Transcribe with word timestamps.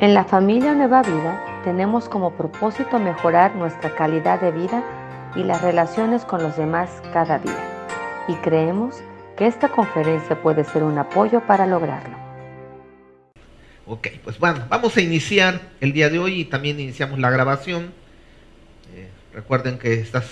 En 0.00 0.14
la 0.14 0.24
familia 0.24 0.72
Nueva 0.72 1.02
Vida 1.02 1.62
tenemos 1.62 2.08
como 2.08 2.32
propósito 2.32 2.98
mejorar 2.98 3.54
nuestra 3.54 3.94
calidad 3.94 4.40
de 4.40 4.50
vida 4.50 4.82
y 5.36 5.44
las 5.44 5.60
relaciones 5.60 6.24
con 6.24 6.42
los 6.42 6.56
demás 6.56 6.88
cada 7.12 7.38
día. 7.38 8.24
Y 8.26 8.32
creemos 8.36 8.96
que 9.36 9.46
esta 9.46 9.68
conferencia 9.68 10.40
puede 10.40 10.64
ser 10.64 10.84
un 10.84 10.96
apoyo 10.96 11.46
para 11.46 11.66
lograrlo. 11.66 12.16
Ok, 13.86 14.08
pues 14.24 14.38
bueno, 14.38 14.64
vamos 14.70 14.96
a 14.96 15.02
iniciar 15.02 15.60
el 15.82 15.92
día 15.92 16.08
de 16.08 16.18
hoy 16.18 16.40
y 16.40 16.44
también 16.46 16.80
iniciamos 16.80 17.18
la 17.18 17.28
grabación. 17.28 17.92
Eh, 18.94 19.10
recuerden 19.34 19.78
que 19.78 19.92
estas 19.92 20.24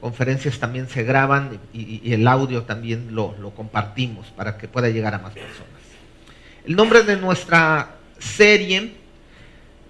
conferencias 0.00 0.58
también 0.58 0.88
se 0.88 1.04
graban 1.04 1.60
y, 1.72 2.12
el 2.12 2.26
audio 2.26 2.64
también 2.64 3.14
lo, 3.14 3.36
compartimos 3.54 4.32
para 4.32 4.58
que 4.58 4.66
pueda 4.66 4.88
llegar 4.88 5.14
a 5.14 5.20
más 5.20 5.34
personas. 5.34 5.70
El 6.64 6.74
nombre 6.74 7.04
de 7.04 7.16
nuestra 7.16 7.95
serie 8.18 8.92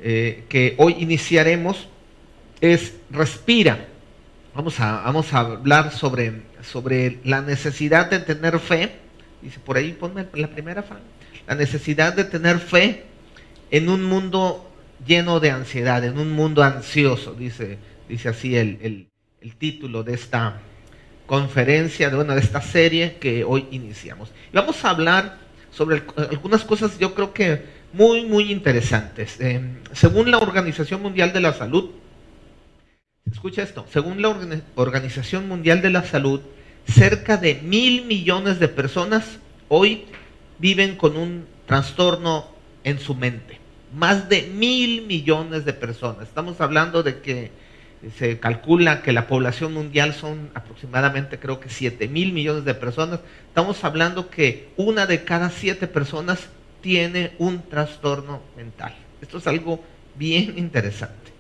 eh, 0.01 0.45
que 0.49 0.75
hoy 0.79 0.97
iniciaremos 0.99 1.89
es 2.61 2.95
Respira. 3.11 3.89
Vamos 4.55 4.81
a, 4.81 5.03
vamos 5.03 5.33
a 5.33 5.41
hablar 5.41 5.93
sobre, 5.93 6.43
sobre 6.63 7.19
la 7.25 7.43
necesidad 7.43 8.11
de 8.11 8.21
tener 8.21 8.59
fe. 8.59 8.93
Dice 9.43 9.61
por 9.61 9.77
ahí, 9.77 9.93
ponme 9.93 10.27
la 10.35 10.49
primera 10.49 10.83
fa. 10.83 10.97
La 11.47 11.55
necesidad 11.55 12.15
de 12.15 12.25
tener 12.25 12.59
fe 12.59 13.05
en 13.71 13.89
un 13.89 14.05
mundo 14.05 14.71
lleno 15.07 15.41
de 15.41 15.51
ansiedad, 15.51 16.05
en 16.05 16.19
un 16.19 16.33
mundo 16.33 16.63
ansioso, 16.63 17.35
dice, 17.35 17.79
dice 18.09 18.31
así 18.31 18.57
el, 18.57 19.09
el 19.41 19.57
título 19.57 20.03
de 20.03 20.15
esta 20.15 20.61
conferencia, 21.27 22.09
de, 22.09 22.17
bueno, 22.17 22.35
de 22.35 22.41
esta 22.41 22.63
serie 22.63 23.17
que 23.21 23.45
hoy 23.45 23.67
iniciamos. 23.71 24.31
Y 24.53 24.57
vamos 24.57 24.85
a 24.85 24.91
hablar 24.91 25.39
sobre 25.71 26.03
algunas 26.31 26.65
cosas 26.65 26.99
yo 26.99 27.15
creo 27.15 27.35
que 27.35 27.63
muy, 27.97 28.27
muy 28.27 28.53
interesantes. 28.53 29.41
Eh, 29.41 29.61
según 29.93 30.31
la 30.31 30.39
Organización 30.39 31.01
Mundial 31.01 31.33
de 31.33 31.41
la 31.41 31.55
Salud, 31.55 31.91
escucha 33.31 33.63
esto, 33.63 33.87
según 33.91 34.21
la 34.21 34.37
Organización 34.75 35.49
Mundial 35.49 35.81
de 35.81 35.91
la 35.91 36.05
Salud, 36.05 36.41
cerca 36.87 37.39
de 37.39 37.55
mil 37.55 38.05
millones 38.05 38.61
de 38.61 38.69
personas 38.69 39.39
hoy 39.69 40.05
viven 40.59 40.97
con 40.97 41.17
un 41.17 41.47
trastorno 41.67 42.47
en 42.85 42.99
su 42.99 43.15
mente. 43.15 43.59
Más 43.95 44.29
de 44.29 44.43
mil 44.43 45.07
millones 45.07 45.65
de 45.65 45.73
personas. 45.73 46.29
Estamos 46.29 46.61
hablando 46.61 47.03
de 47.03 47.21
que 47.21 47.51
se 48.19 48.39
calcula 48.39 49.01
que 49.01 49.13
la 49.13 49.27
población 49.27 49.73
mundial 49.73 50.13
son 50.13 50.51
aproximadamente 50.53 51.39
creo 51.39 51.61
que 51.61 51.71
7 51.71 52.09
mil 52.09 52.35
millones 52.35 52.67
de 52.67 52.75
personas. 52.75 53.21
Estamos 53.49 53.83
hablando 53.85 54.29
que 54.29 54.69
una 54.77 55.07
de 55.07 55.25
cada 55.25 55.49
siete 55.49 55.87
personas 55.87 56.51
tiene 56.87 57.33
un 57.39 57.63
trastorno 57.63 58.41
mental. 58.57 58.95
Esto 59.21 59.39
es 59.39 59.47
algo 59.49 59.83
bien 60.15 60.55
interesante. 60.57 61.33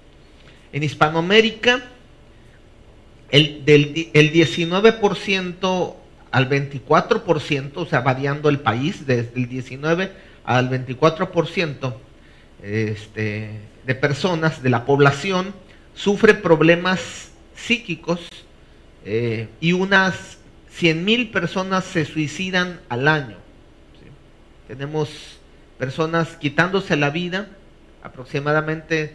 En 0.72 0.82
Hispanoamérica, 0.82 1.84
el, 3.30 3.64
del, 3.64 4.10
el 4.12 4.32
19% 4.32 5.94
al 6.32 6.50
24%, 6.50 7.70
o 7.76 7.86
sea, 7.86 8.00
variando 8.00 8.48
el 8.48 8.58
país, 8.58 9.06
desde 9.06 9.30
el 9.36 9.48
19 9.48 10.10
al 10.44 10.68
24% 10.68 11.94
este, 12.64 13.50
de 13.86 13.94
personas 13.94 14.64
de 14.64 14.70
la 14.70 14.84
población 14.84 15.54
sufre 15.94 16.34
problemas 16.34 17.30
psíquicos 17.54 18.28
eh, 19.04 19.46
y 19.60 19.74
unas 19.74 20.38
100 20.72 21.04
mil 21.04 21.30
personas 21.30 21.84
se 21.84 22.04
suicidan 22.04 22.80
al 22.88 23.06
año. 23.06 23.36
Tenemos 24.66 25.35
personas 25.78 26.36
quitándose 26.36 26.96
la 26.96 27.10
vida, 27.10 27.48
aproximadamente, 28.02 29.14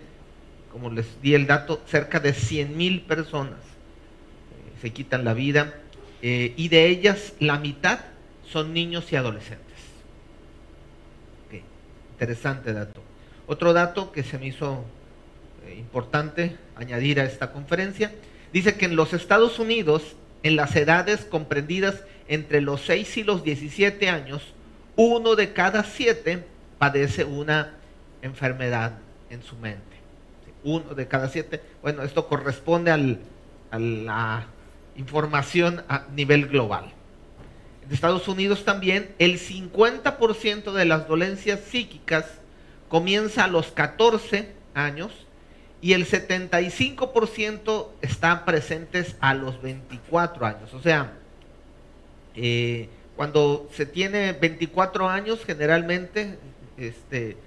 como 0.71 0.89
les 0.89 1.21
di 1.21 1.33
el 1.33 1.47
dato, 1.47 1.81
cerca 1.87 2.19
de 2.19 2.33
100 2.33 2.77
mil 2.77 3.01
personas 3.01 3.59
eh, 3.59 4.79
se 4.81 4.91
quitan 4.91 5.25
la 5.25 5.33
vida 5.33 5.73
eh, 6.21 6.53
y 6.55 6.69
de 6.69 6.87
ellas 6.87 7.33
la 7.39 7.57
mitad 7.57 7.99
son 8.49 8.73
niños 8.73 9.11
y 9.11 9.15
adolescentes. 9.15 9.67
Interesante 12.13 12.73
dato. 12.73 13.01
Otro 13.47 13.73
dato 13.73 14.11
que 14.11 14.23
se 14.23 14.37
me 14.37 14.47
hizo 14.47 14.85
importante 15.75 16.55
añadir 16.75 17.19
a 17.19 17.25
esta 17.25 17.51
conferencia, 17.51 18.11
dice 18.53 18.75
que 18.75 18.85
en 18.85 18.95
los 18.95 19.13
Estados 19.13 19.59
Unidos, 19.59 20.15
en 20.43 20.55
las 20.55 20.75
edades 20.75 21.25
comprendidas 21.25 22.03
entre 22.27 22.61
los 22.61 22.81
6 22.81 23.17
y 23.17 23.23
los 23.23 23.43
17 23.43 24.09
años, 24.09 24.53
uno 24.95 25.35
de 25.35 25.53
cada 25.53 25.83
siete 25.83 26.43
padece 26.81 27.25
una 27.25 27.73
enfermedad 28.23 28.93
en 29.29 29.43
su 29.43 29.55
mente. 29.55 29.83
Uno 30.63 30.95
de 30.95 31.07
cada 31.07 31.29
siete. 31.29 31.61
Bueno, 31.83 32.01
esto 32.01 32.27
corresponde 32.27 32.89
al, 32.89 33.19
a 33.69 33.77
la 33.77 34.47
información 34.95 35.83
a 35.87 36.07
nivel 36.15 36.47
global. 36.47 36.85
En 37.85 37.93
Estados 37.93 38.27
Unidos 38.27 38.65
también 38.65 39.13
el 39.19 39.37
50% 39.37 40.71
de 40.71 40.85
las 40.85 41.07
dolencias 41.07 41.59
psíquicas 41.59 42.25
comienza 42.89 43.43
a 43.43 43.47
los 43.47 43.67
14 43.67 44.51
años 44.73 45.11
y 45.81 45.93
el 45.93 46.07
75% 46.07 47.89
están 48.01 48.43
presentes 48.43 49.17
a 49.19 49.35
los 49.35 49.61
24 49.61 50.47
años. 50.47 50.73
O 50.73 50.81
sea, 50.81 51.13
eh, 52.35 52.89
cuando 53.15 53.69
se 53.71 53.85
tiene 53.85 54.33
24 54.33 55.07
años, 55.07 55.45
generalmente 55.45 56.39
este, 56.87 57.37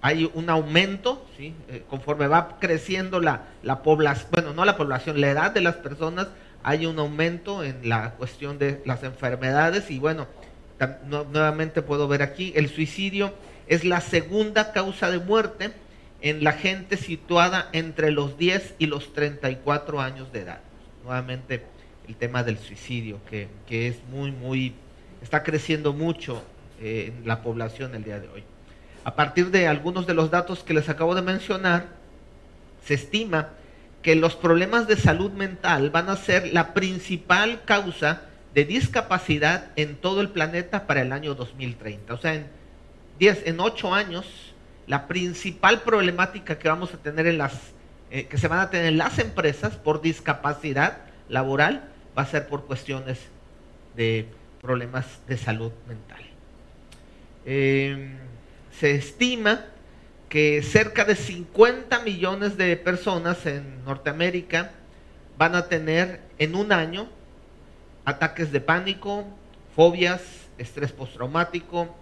hay 0.00 0.30
un 0.34 0.50
aumento. 0.50 1.24
Eh, 1.38 1.82
conforme 1.88 2.26
va 2.26 2.58
creciendo 2.58 3.20
la, 3.20 3.48
la 3.62 3.82
población, 3.82 4.28
bueno, 4.32 4.52
no 4.54 4.64
la 4.64 4.76
población, 4.76 5.20
la 5.20 5.30
edad 5.30 5.50
de 5.50 5.60
las 5.60 5.76
personas, 5.76 6.28
hay 6.62 6.86
un 6.86 6.98
aumento 6.98 7.64
en 7.64 7.88
la 7.88 8.12
cuestión 8.12 8.58
de 8.58 8.82
las 8.84 9.02
enfermedades 9.04 9.90
y 9.90 9.98
bueno, 9.98 10.26
nuevamente 11.08 11.82
puedo 11.82 12.08
ver 12.08 12.22
aquí, 12.22 12.52
el 12.56 12.68
suicidio 12.68 13.32
es 13.66 13.84
la 13.84 14.00
segunda 14.00 14.72
causa 14.72 15.10
de 15.10 15.18
muerte 15.18 15.72
en 16.20 16.42
la 16.42 16.52
gente 16.52 16.96
situada 16.96 17.68
entre 17.72 18.10
los 18.10 18.38
10 18.38 18.74
y 18.78 18.86
los 18.86 19.12
34 19.12 20.00
años 20.00 20.32
de 20.32 20.40
edad. 20.40 20.60
Nuevamente 21.04 21.62
el 22.08 22.16
tema 22.16 22.42
del 22.42 22.58
suicidio, 22.58 23.20
que, 23.28 23.48
es 23.68 23.96
muy, 24.10 24.32
muy, 24.32 24.74
está 25.22 25.42
creciendo 25.42 25.92
mucho 25.92 26.42
eh, 26.80 27.12
en 27.14 27.28
la 27.28 27.42
población 27.42 27.94
el 27.94 28.04
día 28.04 28.18
de 28.18 28.28
hoy. 28.28 28.42
A 29.08 29.14
partir 29.14 29.50
de 29.50 29.66
algunos 29.66 30.06
de 30.06 30.12
los 30.12 30.30
datos 30.30 30.62
que 30.62 30.74
les 30.74 30.90
acabo 30.90 31.14
de 31.14 31.22
mencionar, 31.22 31.86
se 32.84 32.92
estima 32.92 33.48
que 34.02 34.14
los 34.14 34.36
problemas 34.36 34.86
de 34.86 34.98
salud 34.98 35.30
mental 35.30 35.88
van 35.88 36.10
a 36.10 36.16
ser 36.16 36.52
la 36.52 36.74
principal 36.74 37.62
causa 37.64 38.20
de 38.52 38.66
discapacidad 38.66 39.70
en 39.76 39.96
todo 39.96 40.20
el 40.20 40.28
planeta 40.28 40.86
para 40.86 41.00
el 41.00 41.12
año 41.12 41.34
2030. 41.34 42.12
O 42.12 42.18
sea, 42.18 42.34
en 42.34 42.48
10, 43.18 43.46
en 43.46 43.60
8 43.60 43.94
años 43.94 44.26
la 44.86 45.06
principal 45.06 45.80
problemática 45.80 46.58
que 46.58 46.68
vamos 46.68 46.92
a 46.92 46.98
tener 46.98 47.26
en 47.26 47.38
las, 47.38 47.54
eh, 48.10 48.26
que 48.26 48.36
se 48.36 48.46
van 48.46 48.60
a 48.60 48.68
tener 48.68 48.88
en 48.88 48.98
las 48.98 49.18
empresas 49.18 49.74
por 49.76 50.02
discapacidad 50.02 50.98
laboral 51.30 51.88
va 52.16 52.24
a 52.24 52.26
ser 52.26 52.46
por 52.46 52.66
cuestiones 52.66 53.18
de 53.96 54.28
problemas 54.60 55.06
de 55.26 55.38
salud 55.38 55.72
mental. 55.88 56.20
Em, 57.46 58.17
se 58.78 58.94
estima 58.94 59.64
que 60.28 60.62
cerca 60.62 61.04
de 61.04 61.16
50 61.16 62.00
millones 62.00 62.56
de 62.56 62.76
personas 62.76 63.44
en 63.46 63.84
Norteamérica 63.84 64.72
van 65.36 65.54
a 65.54 65.68
tener 65.68 66.20
en 66.38 66.54
un 66.54 66.72
año 66.72 67.08
ataques 68.04 68.52
de 68.52 68.60
pánico, 68.60 69.24
fobias, 69.74 70.22
estrés 70.58 70.92
postraumático, 70.92 71.94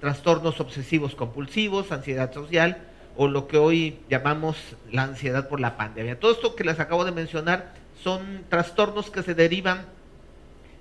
trastornos 0.00 0.60
obsesivos 0.60 1.14
compulsivos, 1.14 1.92
ansiedad 1.92 2.32
social 2.32 2.78
o 3.16 3.28
lo 3.28 3.46
que 3.46 3.58
hoy 3.58 4.00
llamamos 4.10 4.56
la 4.90 5.04
ansiedad 5.04 5.48
por 5.48 5.60
la 5.60 5.76
pandemia. 5.76 6.18
Todo 6.18 6.32
esto 6.32 6.56
que 6.56 6.64
les 6.64 6.80
acabo 6.80 7.04
de 7.04 7.12
mencionar 7.12 7.74
son 8.02 8.44
trastornos 8.48 9.10
que 9.10 9.22
se 9.22 9.34
derivan 9.34 9.86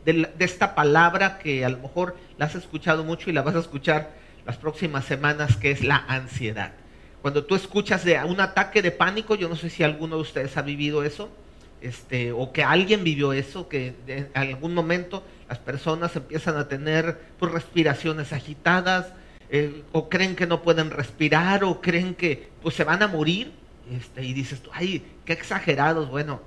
de, 0.03 0.29
esta 0.39 0.73
palabra 0.73 1.37
que 1.37 1.63
a 1.63 1.69
lo 1.69 1.77
mejor 1.77 2.15
la 2.37 2.45
has 2.45 2.55
escuchado 2.55 3.03
mucho 3.03 3.29
y 3.29 3.33
la 3.33 3.43
vas 3.43 3.55
a 3.55 3.59
escuchar 3.59 4.22
las 4.45 4.57
próximas 4.57 5.05
semanas, 5.05 5.57
que 5.57 5.71
es 5.71 5.83
la 5.83 6.03
ansiedad. 6.07 6.73
Cuando 7.21 7.45
tú 7.45 7.55
escuchas 7.55 8.03
de 8.03 8.21
un 8.23 8.41
ataque 8.41 8.81
de 8.81 8.91
pánico, 8.91 9.35
yo 9.35 9.47
no 9.47 9.55
sé 9.55 9.69
si 9.69 9.83
alguno 9.83 10.17
de 10.17 10.21
ustedes 10.23 10.57
ha 10.57 10.61
vivido 10.61 11.03
eso, 11.03 11.29
este, 11.81 12.31
o 12.31 12.51
que 12.51 12.63
alguien 12.63 13.03
vivió 13.03 13.33
eso, 13.33 13.67
que 13.67 13.93
en 14.07 14.29
algún 14.33 14.73
momento 14.73 15.23
las 15.49 15.57
personas 15.59 16.15
empiezan 16.15 16.57
a 16.57 16.67
tener 16.67 17.19
pues, 17.39 17.51
respiraciones 17.51 18.33
agitadas, 18.33 19.07
eh, 19.49 19.83
o 19.91 20.09
creen 20.09 20.35
que 20.35 20.47
no 20.47 20.63
pueden 20.63 20.89
respirar, 20.89 21.63
o 21.63 21.79
creen 21.79 22.15
que 22.15 22.49
pues, 22.61 22.75
se 22.75 22.83
van 22.83 23.03
a 23.03 23.07
morir. 23.07 23.51
Este, 23.91 24.23
y 24.23 24.33
dices, 24.33 24.61
ay, 24.71 25.05
qué 25.25 25.33
exagerados. 25.33 26.09
Bueno, 26.09 26.41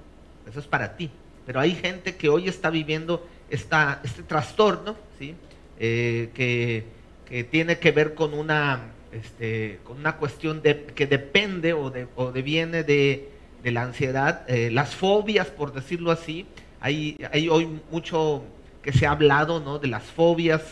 eso 0.49 0.61
es 0.61 0.67
para 0.67 0.97
ti. 0.97 1.11
Pero 1.45 1.61
hay 1.61 1.75
gente 1.75 2.17
que 2.17 2.29
hoy 2.29 2.49
está 2.49 2.71
viviendo 2.71 3.27
esta, 3.51 4.01
este 4.03 4.23
trastorno, 4.23 4.97
¿sí? 5.19 5.35
Eh, 5.79 6.31
que, 6.35 6.96
tiene 7.50 7.78
que 7.78 7.90
ver 7.90 8.14
con 8.14 8.34
una 8.34 8.93
este, 9.12 9.81
con 9.84 9.99
una 9.99 10.17
cuestión 10.17 10.62
de, 10.62 10.84
que 10.94 11.06
depende 11.06 11.73
o, 11.73 11.90
de, 11.90 12.06
o 12.17 12.32
viene 12.32 12.82
de, 12.82 13.31
de, 13.62 13.70
la 13.70 13.82
ansiedad, 13.82 14.43
eh, 14.49 14.70
las 14.70 14.94
fobias, 14.94 15.46
por 15.46 15.73
decirlo 15.73 16.11
así. 16.11 16.46
Hay, 16.81 17.17
hay 17.32 17.49
hoy 17.49 17.81
mucho 17.90 18.44
que 18.82 18.93
se 18.93 19.06
ha 19.06 19.12
hablado 19.12 19.61
¿no? 19.61 19.78
de 19.78 19.88
las 19.88 20.02
fobias 20.02 20.62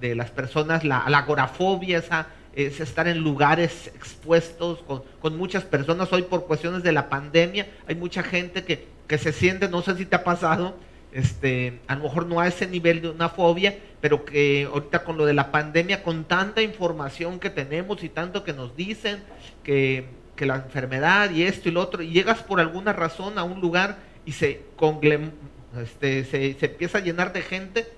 de 0.00 0.14
las 0.14 0.30
personas, 0.30 0.84
la, 0.84 1.04
la 1.08 1.18
agorafobia, 1.18 1.98
esa, 1.98 2.28
es 2.54 2.78
estar 2.80 3.08
en 3.08 3.18
lugares 3.18 3.88
expuestos 3.88 4.78
con, 4.86 5.02
con, 5.20 5.36
muchas 5.36 5.64
personas. 5.64 6.12
Hoy 6.12 6.22
por 6.22 6.46
cuestiones 6.46 6.82
de 6.82 6.92
la 6.92 7.08
pandemia 7.08 7.66
hay 7.86 7.96
mucha 7.96 8.22
gente 8.22 8.64
que, 8.64 8.86
que 9.08 9.18
se 9.18 9.32
siente, 9.32 9.68
no 9.68 9.82
sé 9.82 9.96
si 9.96 10.06
te 10.06 10.14
ha 10.16 10.24
pasado, 10.24 10.76
este, 11.18 11.80
a 11.88 11.96
lo 11.96 12.04
mejor 12.04 12.26
no 12.26 12.38
a 12.38 12.46
ese 12.46 12.68
nivel 12.68 13.02
de 13.02 13.10
una 13.10 13.28
fobia, 13.28 13.76
pero 14.00 14.24
que 14.24 14.68
ahorita 14.72 15.02
con 15.02 15.18
lo 15.18 15.26
de 15.26 15.34
la 15.34 15.50
pandemia, 15.50 16.04
con 16.04 16.22
tanta 16.22 16.62
información 16.62 17.40
que 17.40 17.50
tenemos 17.50 18.04
y 18.04 18.08
tanto 18.08 18.44
que 18.44 18.52
nos 18.52 18.76
dicen 18.76 19.24
que, 19.64 20.06
que 20.36 20.46
la 20.46 20.54
enfermedad 20.54 21.30
y 21.30 21.42
esto 21.42 21.68
y 21.68 21.72
lo 21.72 21.80
otro, 21.80 22.02
y 22.04 22.10
llegas 22.10 22.44
por 22.44 22.60
alguna 22.60 22.92
razón 22.92 23.36
a 23.36 23.42
un 23.42 23.60
lugar 23.60 23.98
y 24.24 24.30
se, 24.30 24.62
este, 25.82 26.24
se, 26.24 26.54
se 26.54 26.66
empieza 26.66 26.98
a 26.98 27.00
llenar 27.00 27.32
de 27.32 27.42
gente, 27.42 27.88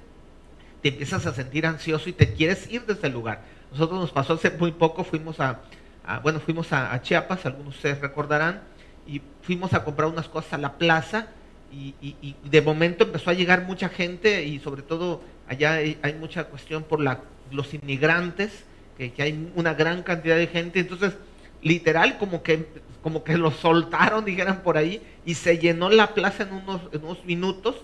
te 0.81 0.89
empiezas 0.89 1.27
a 1.27 1.35
sentir 1.35 1.67
ansioso 1.67 2.09
y 2.09 2.15
te 2.15 2.33
quieres 2.33 2.73
ir 2.73 2.87
de 2.87 2.95
ese 2.95 3.11
lugar. 3.11 3.43
Nosotros 3.71 4.01
nos 4.01 4.13
pasó 4.13 4.33
hace 4.33 4.51
muy 4.53 4.73
poco, 4.73 5.05
fuimos 5.05 5.41
a, 5.41 5.61
a 6.07 6.21
bueno, 6.21 6.41
fuimos 6.41 6.73
a, 6.73 6.95
a 6.95 7.03
Chiapas, 7.03 7.45
algunos 7.45 7.75
de 7.75 7.77
ustedes 7.77 8.01
recordarán, 8.01 8.63
y 9.07 9.21
fuimos 9.43 9.75
a 9.75 9.85
comprar 9.85 10.09
unas 10.09 10.27
cosas 10.27 10.55
a 10.55 10.59
la 10.59 10.79
plaza 10.79 11.29
y, 11.73 11.95
y, 12.01 12.35
de 12.49 12.63
momento 12.63 13.05
empezó 13.05 13.31
a 13.31 13.35
llegar 13.35 13.65
mucha 13.65 13.89
gente 13.89 14.45
y 14.45 14.59
sobre 14.59 14.83
todo 14.83 15.23
allá 15.49 15.75
hay, 15.75 16.17
mucha 16.19 16.45
cuestión 16.45 16.83
por 16.83 17.01
la, 17.01 17.21
los 17.51 17.73
inmigrantes, 17.75 18.65
que, 18.99 19.13
que, 19.13 19.23
hay 19.23 19.51
una 19.55 19.75
gran 19.75 20.03
cantidad 20.03 20.37
de 20.37 20.47
gente, 20.47 20.81
entonces 20.81 21.15
literal 21.63 22.19
como 22.19 22.43
que 22.43 22.67
como 23.03 23.25
que 23.25 23.37
los 23.37 23.57
soltaron, 23.57 24.25
dijeran 24.25 24.63
por 24.63 24.77
ahí, 24.77 25.03
y 25.25 25.35
se 25.35 25.59
llenó 25.59 25.91
la 25.91 26.15
plaza 26.15 26.43
en 26.43 26.53
unos, 26.53 26.83
en 26.93 27.03
unos 27.05 27.25
minutos, 27.25 27.77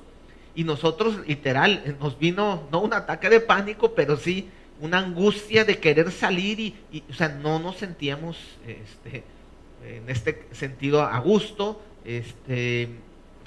y 0.54 0.64
nosotros 0.64 1.26
literal 1.26 1.96
nos 2.00 2.18
vino, 2.18 2.68
no 2.72 2.80
un 2.80 2.94
ataque 2.94 3.28
de 3.28 3.40
pánico, 3.40 3.94
pero 3.94 4.16
sí 4.16 4.48
una 4.80 4.98
angustia 4.98 5.64
de 5.64 5.78
querer 5.78 6.10
salir 6.10 6.60
y, 6.60 6.74
y 6.92 7.02
o 7.10 7.14
sea, 7.14 7.28
no 7.28 7.58
nos 7.58 7.76
sentíamos 7.76 8.36
este, 8.66 9.22
en 9.86 10.08
este 10.08 10.46
sentido 10.52 11.02
a 11.02 11.18
gusto, 11.20 11.80
este, 12.04 12.88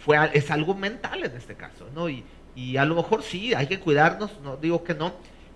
fue, 0.03 0.17
es 0.33 0.51
algo 0.51 0.75
mental 0.75 1.23
en 1.23 1.35
este 1.35 1.55
caso, 1.55 1.89
¿no? 1.93 2.09
Y, 2.09 2.23
y 2.55 2.77
a 2.77 2.85
lo 2.85 2.95
mejor 2.95 3.23
sí, 3.23 3.53
hay 3.53 3.67
que 3.67 3.79
cuidarnos, 3.79 4.31
no 4.43 4.57
digo 4.57 4.83
que 4.83 4.93
no, 4.93 5.13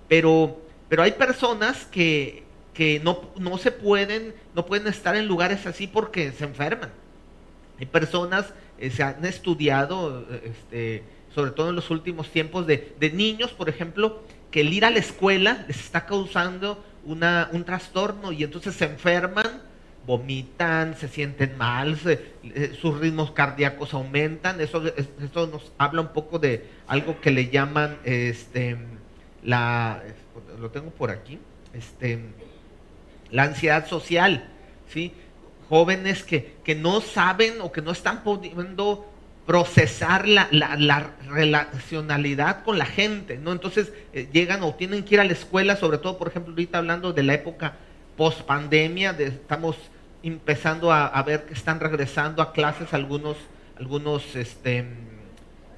pero, 0.07 0.61
pero 0.89 1.03
hay 1.03 1.13
personas 1.13 1.85
que, 1.85 2.43
que 2.73 3.01
no, 3.03 3.21
no 3.37 3.57
se 3.57 3.71
pueden, 3.71 4.33
no 4.55 4.65
pueden 4.65 4.87
estar 4.87 5.15
en 5.15 5.27
lugares 5.27 5.65
así 5.65 5.87
porque 5.87 6.31
se 6.31 6.45
enferman. 6.45 6.91
Hay 7.79 7.85
personas, 7.85 8.53
eh, 8.77 8.89
se 8.89 9.03
han 9.03 9.25
estudiado, 9.25 10.25
este, 10.43 11.03
sobre 11.33 11.51
todo 11.51 11.69
en 11.69 11.75
los 11.75 11.89
últimos 11.89 12.29
tiempos, 12.29 12.67
de, 12.67 12.93
de, 12.99 13.11
niños, 13.11 13.51
por 13.51 13.69
ejemplo, 13.69 14.23
que 14.51 14.61
el 14.61 14.71
ir 14.71 14.85
a 14.85 14.91
la 14.91 14.99
escuela 14.99 15.65
les 15.67 15.79
está 15.79 16.05
causando 16.05 16.83
una, 17.05 17.49
un 17.51 17.63
trastorno 17.63 18.31
y 18.31 18.43
entonces 18.43 18.75
se 18.75 18.85
enferman 18.85 19.61
vomitan, 20.05 20.95
se 20.97 21.07
sienten 21.07 21.57
mal, 21.57 21.97
se, 21.97 22.33
eh, 22.43 22.77
sus 22.79 22.99
ritmos 22.99 23.31
cardíacos 23.31 23.93
aumentan. 23.93 24.59
Eso, 24.59 24.83
esto 24.85 25.47
nos 25.47 25.71
habla 25.77 26.01
un 26.01 26.09
poco 26.09 26.39
de 26.39 26.67
algo 26.87 27.19
que 27.21 27.31
le 27.31 27.49
llaman, 27.49 27.97
este, 28.03 28.77
la, 29.43 30.03
lo 30.59 30.69
tengo 30.71 30.89
por 30.89 31.09
aquí, 31.09 31.39
este, 31.73 32.19
la 33.31 33.43
ansiedad 33.43 33.87
social, 33.87 34.49
¿sí? 34.89 35.13
Jóvenes 35.69 36.23
que, 36.23 36.55
que 36.63 36.75
no 36.75 37.01
saben 37.01 37.61
o 37.61 37.71
que 37.71 37.81
no 37.81 37.91
están 37.91 38.23
pudiendo 38.23 39.09
procesar 39.45 40.27
la, 40.27 40.47
la, 40.51 40.75
la, 40.77 41.11
relacionalidad 41.27 42.63
con 42.63 42.77
la 42.77 42.85
gente, 42.85 43.37
¿no? 43.37 43.51
Entonces 43.51 43.91
eh, 44.13 44.27
llegan 44.31 44.63
o 44.63 44.75
tienen 44.75 45.03
que 45.03 45.15
ir 45.15 45.21
a 45.21 45.25
la 45.25 45.33
escuela, 45.33 45.75
sobre 45.75 45.97
todo, 45.97 46.17
por 46.17 46.27
ejemplo, 46.27 46.51
ahorita 46.51 46.77
hablando 46.77 47.11
de 47.13 47.23
la 47.23 47.33
época 47.33 47.75
post 48.15 48.41
pandemia, 48.41 49.15
estamos 49.19 49.77
empezando 50.23 50.91
a, 50.91 51.21
ver 51.23 51.45
que 51.45 51.53
están 51.53 51.79
regresando 51.79 52.41
a 52.41 52.53
clases 52.53 52.93
algunos, 52.93 53.35
algunos 53.77 54.35
este, 54.35 54.85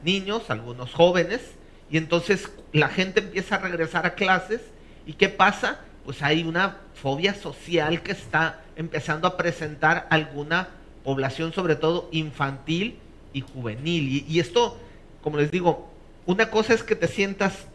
niños, 0.03 0.49
algunos 0.49 0.93
jóvenes, 0.93 1.41
y 1.89 1.97
entonces 1.97 2.51
la 2.71 2.89
gente 2.89 3.19
empieza 3.19 3.55
a 3.55 3.59
regresar 3.59 4.05
a 4.05 4.13
clases, 4.13 4.61
¿y 5.05 5.13
qué 5.13 5.29
pasa? 5.29 5.79
Pues 6.05 6.21
hay 6.21 6.43
una 6.43 6.77
fobia 6.93 7.33
social 7.33 8.03
que 8.03 8.11
está 8.11 8.61
empezando 8.75 9.27
a 9.27 9.35
presentar 9.35 10.07
alguna 10.11 10.69
población, 11.03 11.51
sobre 11.51 11.75
todo 11.75 12.07
infantil 12.11 12.99
y 13.33 13.41
juvenil. 13.41 14.07
Y, 14.07 14.25
y 14.27 14.39
esto, 14.39 14.77
como 15.23 15.37
les 15.37 15.49
digo, 15.49 15.89
una 16.27 16.51
cosa 16.51 16.73
es 16.73 16.83
que 16.83 16.95
te 16.95 17.07
sientas 17.07 17.65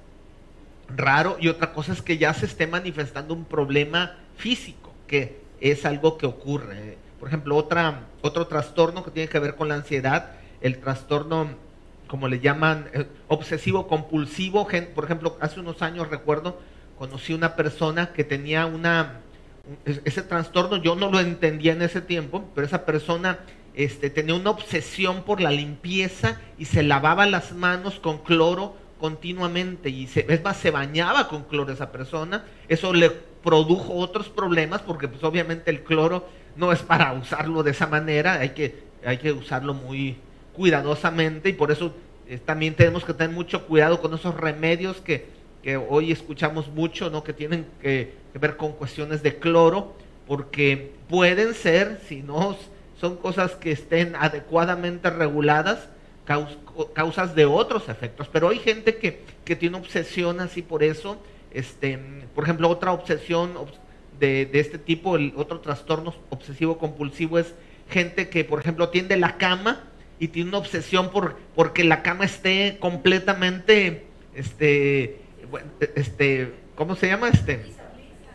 raro 0.88 1.36
y 1.40 1.48
otra 1.48 1.72
cosa 1.72 1.92
es 1.92 2.02
que 2.02 2.18
ya 2.18 2.32
se 2.34 2.46
esté 2.46 2.66
manifestando 2.66 3.34
un 3.34 3.44
problema 3.44 4.16
físico, 4.36 4.92
que 5.06 5.39
es 5.60 5.84
algo 5.84 6.18
que 6.18 6.26
ocurre. 6.26 6.98
Por 7.18 7.28
ejemplo, 7.28 7.56
otra, 7.56 8.06
otro 8.22 8.46
trastorno 8.46 9.04
que 9.04 9.10
tiene 9.10 9.28
que 9.28 9.38
ver 9.38 9.54
con 9.54 9.68
la 9.68 9.74
ansiedad, 9.74 10.32
el 10.60 10.78
trastorno, 10.78 11.50
como 12.06 12.28
le 12.28 12.40
llaman, 12.40 12.88
eh, 12.92 13.06
obsesivo 13.28 13.86
compulsivo. 13.86 14.66
Por 14.94 15.04
ejemplo, 15.04 15.36
hace 15.40 15.60
unos 15.60 15.82
años 15.82 16.08
recuerdo, 16.08 16.58
conocí 16.98 17.34
una 17.34 17.56
persona 17.56 18.12
que 18.12 18.24
tenía 18.24 18.66
una, 18.66 19.20
ese 19.84 20.22
trastorno, 20.22 20.76
yo 20.78 20.96
no 20.96 21.10
lo 21.10 21.20
entendía 21.20 21.72
en 21.72 21.82
ese 21.82 22.00
tiempo, 22.00 22.44
pero 22.54 22.66
esa 22.66 22.84
persona 22.84 23.40
este, 23.74 24.10
tenía 24.10 24.34
una 24.34 24.50
obsesión 24.50 25.22
por 25.22 25.40
la 25.40 25.50
limpieza 25.50 26.40
y 26.58 26.64
se 26.64 26.82
lavaba 26.82 27.26
las 27.26 27.52
manos 27.52 28.00
con 28.00 28.18
cloro 28.18 28.74
continuamente 28.98 29.88
y 29.88 30.06
se, 30.06 30.26
es 30.28 30.42
más, 30.42 30.58
se 30.58 30.70
bañaba 30.70 31.28
con 31.28 31.44
cloro 31.44 31.72
esa 31.72 31.92
persona. 31.92 32.44
Eso 32.68 32.92
le 32.92 33.29
produjo 33.42 33.94
otros 33.94 34.28
problemas 34.28 34.82
porque 34.82 35.08
pues 35.08 35.22
obviamente 35.24 35.70
el 35.70 35.82
cloro 35.82 36.26
no 36.56 36.72
es 36.72 36.80
para 36.80 37.12
usarlo 37.12 37.62
de 37.62 37.70
esa 37.70 37.86
manera, 37.86 38.34
hay 38.40 38.50
que, 38.50 38.82
hay 39.04 39.18
que 39.18 39.32
usarlo 39.32 39.74
muy 39.74 40.16
cuidadosamente 40.52 41.48
y 41.48 41.52
por 41.52 41.70
eso 41.70 41.94
eh, 42.28 42.38
también 42.38 42.74
tenemos 42.74 43.04
que 43.04 43.14
tener 43.14 43.34
mucho 43.34 43.66
cuidado 43.66 44.00
con 44.00 44.14
esos 44.14 44.34
remedios 44.34 45.00
que, 45.00 45.26
que 45.62 45.76
hoy 45.76 46.12
escuchamos 46.12 46.68
mucho, 46.68 47.10
¿no? 47.10 47.24
que 47.24 47.32
tienen 47.32 47.66
que, 47.80 48.14
que, 48.32 48.38
ver 48.38 48.56
con 48.56 48.72
cuestiones 48.72 49.22
de 49.22 49.38
cloro, 49.38 49.94
porque 50.26 50.92
pueden 51.08 51.54
ser, 51.54 52.00
si 52.06 52.22
no 52.22 52.56
son 53.00 53.16
cosas 53.16 53.52
que 53.52 53.72
estén 53.72 54.14
adecuadamente 54.16 55.10
reguladas, 55.10 55.88
caus, 56.24 56.56
causas 56.92 57.34
de 57.34 57.46
otros 57.46 57.88
efectos. 57.88 58.28
Pero 58.30 58.50
hay 58.50 58.58
gente 58.58 58.96
que, 58.96 59.22
que 59.44 59.56
tiene 59.56 59.78
obsesión 59.78 60.40
así 60.40 60.62
por 60.62 60.82
eso, 60.82 61.16
este, 61.50 61.98
por 62.34 62.44
ejemplo, 62.44 62.68
otra 62.68 62.92
obsesión 62.92 63.54
de, 64.18 64.48
este 64.52 64.78
tipo, 64.78 65.16
el 65.16 65.32
otro 65.36 65.60
trastorno 65.60 66.14
obsesivo 66.28 66.78
compulsivo 66.78 67.38
es 67.38 67.54
gente 67.88 68.28
que, 68.28 68.44
por 68.44 68.60
ejemplo, 68.60 68.90
tiende 68.90 69.16
la 69.16 69.36
cama 69.36 69.84
y 70.18 70.28
tiene 70.28 70.50
una 70.50 70.58
obsesión 70.58 71.10
por 71.10 71.36
porque 71.54 71.82
la 71.82 72.02
cama 72.02 72.24
esté 72.24 72.76
completamente, 72.78 74.06
este, 74.34 75.20
este, 75.94 76.52
¿cómo 76.76 76.94
se 76.94 77.08
llama? 77.08 77.30
Este, 77.30 77.64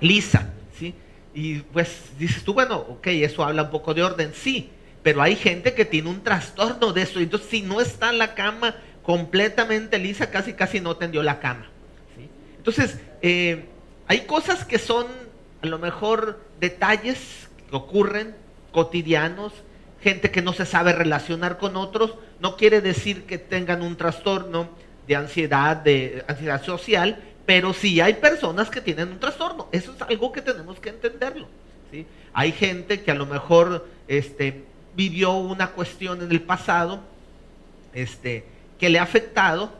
lisa, 0.01 0.51
¿sí? 0.77 0.95
Y 1.33 1.59
pues 1.59 2.11
dices 2.17 2.43
tú, 2.43 2.53
bueno, 2.53 2.77
ok, 2.77 3.07
eso 3.07 3.43
habla 3.43 3.63
un 3.63 3.69
poco 3.69 3.93
de 3.93 4.03
orden, 4.03 4.31
sí, 4.33 4.69
pero 5.03 5.21
hay 5.21 5.35
gente 5.35 5.73
que 5.73 5.85
tiene 5.85 6.09
un 6.09 6.23
trastorno 6.23 6.91
de 6.91 7.03
eso, 7.03 7.19
entonces 7.19 7.49
si 7.49 7.61
no 7.61 7.79
está 7.79 8.11
la 8.11 8.33
cama 8.33 8.75
completamente 9.03 9.99
lisa, 9.99 10.31
casi 10.31 10.53
casi 10.53 10.81
no 10.81 10.97
tendió 10.97 11.21
la 11.21 11.39
cama. 11.39 11.69
Entonces, 12.65 12.99
eh, 13.21 13.65
hay 14.07 14.21
cosas 14.21 14.65
que 14.65 14.79
son 14.79 15.05
a 15.61 15.67
lo 15.67 15.77
mejor 15.77 16.39
detalles 16.59 17.47
que 17.69 17.75
ocurren 17.75 18.35
cotidianos, 18.71 19.53
gente 20.01 20.31
que 20.31 20.41
no 20.41 20.51
se 20.51 20.65
sabe 20.65 20.91
relacionar 20.91 21.59
con 21.59 21.77
otros, 21.77 22.15
no 22.39 22.57
quiere 22.57 22.81
decir 22.81 23.25
que 23.25 23.37
tengan 23.37 23.83
un 23.83 23.95
trastorno 23.95 24.69
de 25.07 25.15
ansiedad, 25.15 25.77
de 25.77 26.25
ansiedad 26.27 26.63
social, 26.63 27.19
pero 27.45 27.71
sí 27.71 28.01
hay 28.01 28.15
personas 28.15 28.71
que 28.71 28.81
tienen 28.81 29.09
un 29.09 29.19
trastorno. 29.19 29.67
Eso 29.71 29.93
es 29.93 30.01
algo 30.01 30.31
que 30.31 30.41
tenemos 30.41 30.79
que 30.79 30.89
entenderlo. 30.89 31.47
Hay 32.33 32.51
gente 32.51 33.03
que 33.03 33.11
a 33.11 33.15
lo 33.15 33.27
mejor 33.27 33.87
este, 34.07 34.63
vivió 34.95 35.33
una 35.33 35.67
cuestión 35.67 36.23
en 36.23 36.31
el 36.31 36.41
pasado 36.41 36.99
este, 37.93 38.43
que 38.79 38.89
le 38.89 38.97
ha 38.97 39.03
afectado, 39.03 39.71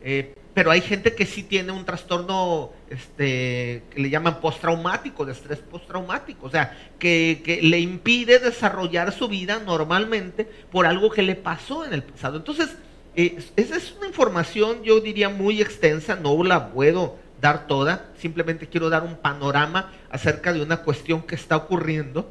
eh, 0.00 0.34
pero 0.56 0.70
hay 0.70 0.80
gente 0.80 1.14
que 1.14 1.26
sí 1.26 1.42
tiene 1.42 1.70
un 1.70 1.84
trastorno 1.84 2.72
este, 2.88 3.82
que 3.90 4.00
le 4.00 4.08
llaman 4.08 4.40
postraumático, 4.40 5.26
de 5.26 5.32
estrés 5.32 5.58
postraumático, 5.58 6.46
o 6.46 6.50
sea, 6.50 6.74
que, 6.98 7.42
que, 7.44 7.60
le 7.60 7.78
impide 7.78 8.38
desarrollar 8.38 9.12
su 9.12 9.28
vida 9.28 9.58
normalmente 9.58 10.48
por 10.72 10.86
algo 10.86 11.10
que 11.10 11.20
le 11.20 11.34
pasó 11.34 11.84
en 11.84 11.92
el 11.92 12.02
pasado. 12.02 12.38
Entonces, 12.38 12.70
eh, 13.16 13.36
esa 13.56 13.76
es 13.76 13.92
una 13.98 14.06
información, 14.06 14.82
yo 14.82 14.98
diría, 15.00 15.28
muy 15.28 15.60
extensa, 15.60 16.16
no 16.16 16.42
la 16.42 16.72
puedo 16.72 17.18
dar 17.38 17.66
toda, 17.66 18.06
simplemente 18.18 18.66
quiero 18.66 18.88
dar 18.88 19.02
un 19.02 19.16
panorama 19.16 19.92
acerca 20.08 20.54
de 20.54 20.62
una 20.62 20.78
cuestión 20.78 21.20
que 21.20 21.34
está 21.34 21.58
ocurriendo 21.58 22.30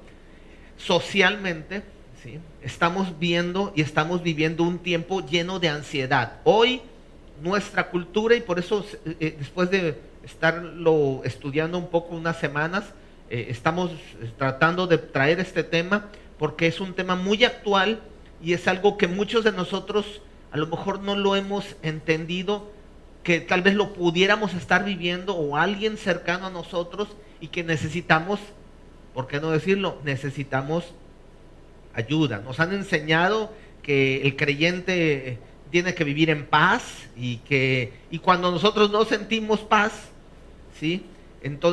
socialmente. 0.77 1.83
¿sí? 2.23 2.39
Estamos 2.63 3.19
viendo 3.19 3.71
y 3.75 3.83
estamos 3.83 4.23
viviendo 4.23 4.63
un 4.63 4.79
tiempo 4.79 5.23
lleno 5.23 5.59
de 5.59 5.69
ansiedad. 5.69 6.39
Hoy 6.43 6.81
nuestra 7.41 7.89
cultura, 7.89 8.35
y 8.35 8.41
por 8.41 8.59
eso 8.59 8.85
eh, 9.05 9.17
eh, 9.19 9.35
después 9.37 9.69
de 9.69 9.99
estarlo 10.23 11.21
estudiando 11.23 11.77
un 11.77 11.89
poco 11.89 12.15
unas 12.15 12.39
semanas, 12.39 12.85
eh, 13.29 13.47
estamos 13.49 13.91
tratando 14.37 14.87
de 14.87 14.97
traer 14.97 15.39
este 15.39 15.63
tema 15.63 16.09
porque 16.37 16.67
es 16.67 16.79
un 16.79 16.93
tema 16.93 17.15
muy 17.15 17.43
actual 17.43 17.99
y 18.41 18.53
es 18.53 18.67
algo 18.67 18.97
que 18.97 19.07
muchos 19.07 19.43
de 19.43 19.51
nosotros 19.51 20.21
a 20.51 20.57
lo 20.57 20.67
mejor 20.67 20.99
no 21.01 21.15
lo 21.15 21.35
hemos 21.35 21.75
entendido, 21.81 22.71
que 23.23 23.41
tal 23.41 23.61
vez 23.61 23.73
lo 23.73 23.93
pudiéramos 23.93 24.53
estar 24.53 24.85
viviendo 24.85 25.35
o 25.35 25.57
alguien 25.57 25.97
cercano 25.97 26.47
a 26.47 26.49
nosotros 26.49 27.09
y 27.41 27.47
que 27.47 27.63
necesitamos, 27.63 28.39
¿por 29.13 29.27
qué 29.27 29.39
no 29.39 29.51
decirlo? 29.51 29.97
Necesitamos 30.03 30.93
ayuda. 31.93 32.39
Nos 32.39 32.59
han 32.59 32.73
enseñado 32.73 33.51
que 33.81 34.21
el 34.21 34.35
creyente 34.35 35.39
tiene 35.75 35.93
que 35.93 36.05
vivir 36.05 36.29
en 36.29 36.45
paz 36.45 37.05
y 37.17 37.39
que 37.39 37.91
y 38.09 38.19
cuando 38.19 38.49
nosotros 38.49 38.91
no 38.91 39.03
sentimos 39.03 39.59
paz, 39.59 39.91
¿sí? 40.79 41.05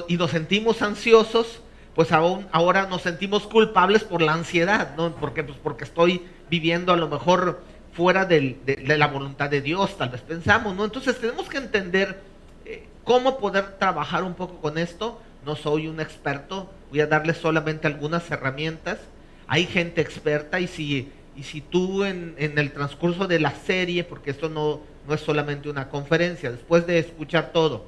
y 0.08 0.16
nos 0.16 0.32
sentimos 0.32 0.82
ansiosos, 0.82 1.60
pues 1.94 2.10
aún, 2.10 2.48
ahora 2.50 2.88
nos 2.88 3.02
sentimos 3.02 3.44
culpables 3.44 4.02
por 4.02 4.20
la 4.20 4.32
ansiedad, 4.32 4.96
¿no? 4.96 5.14
Porque, 5.14 5.44
pues 5.44 5.56
porque 5.62 5.84
estoy 5.84 6.20
viviendo 6.50 6.92
a 6.92 6.96
lo 6.96 7.08
mejor 7.08 7.62
fuera 7.92 8.24
de, 8.24 8.58
la 8.84 9.06
voluntad 9.06 9.48
de 9.48 9.60
Dios, 9.60 9.96
tal 9.96 10.08
vez 10.08 10.22
pensamos, 10.22 10.74
¿no? 10.74 10.84
Entonces 10.84 11.20
tenemos 11.20 11.48
que 11.48 11.58
entender 11.58 12.22
eh, 12.64 12.88
cómo 13.04 13.38
poder 13.38 13.78
trabajar 13.78 14.24
un 14.24 14.34
poco 14.34 14.60
con 14.60 14.78
esto. 14.78 15.22
No 15.46 15.54
soy 15.54 15.86
un 15.86 16.00
experto, 16.00 16.68
voy 16.90 17.02
a 17.02 17.06
darles 17.06 17.36
solamente 17.36 17.86
algunas 17.86 18.28
herramientas. 18.32 18.98
Hay 19.46 19.64
gente 19.64 20.00
experta 20.00 20.58
y 20.58 20.66
si, 20.66 21.12
y 21.36 21.44
si 21.44 21.60
tú 21.60 22.04
en, 22.04 22.34
en 22.38 22.58
el 22.58 22.72
transcurso 22.72 23.26
de 23.26 23.40
la 23.40 23.52
serie, 23.52 24.04
porque 24.04 24.30
esto 24.30 24.48
no, 24.48 24.80
no 25.06 25.14
es 25.14 25.20
solamente 25.20 25.68
una 25.68 25.88
conferencia, 25.88 26.50
después 26.50 26.86
de 26.86 26.98
escuchar 26.98 27.52
todo, 27.52 27.86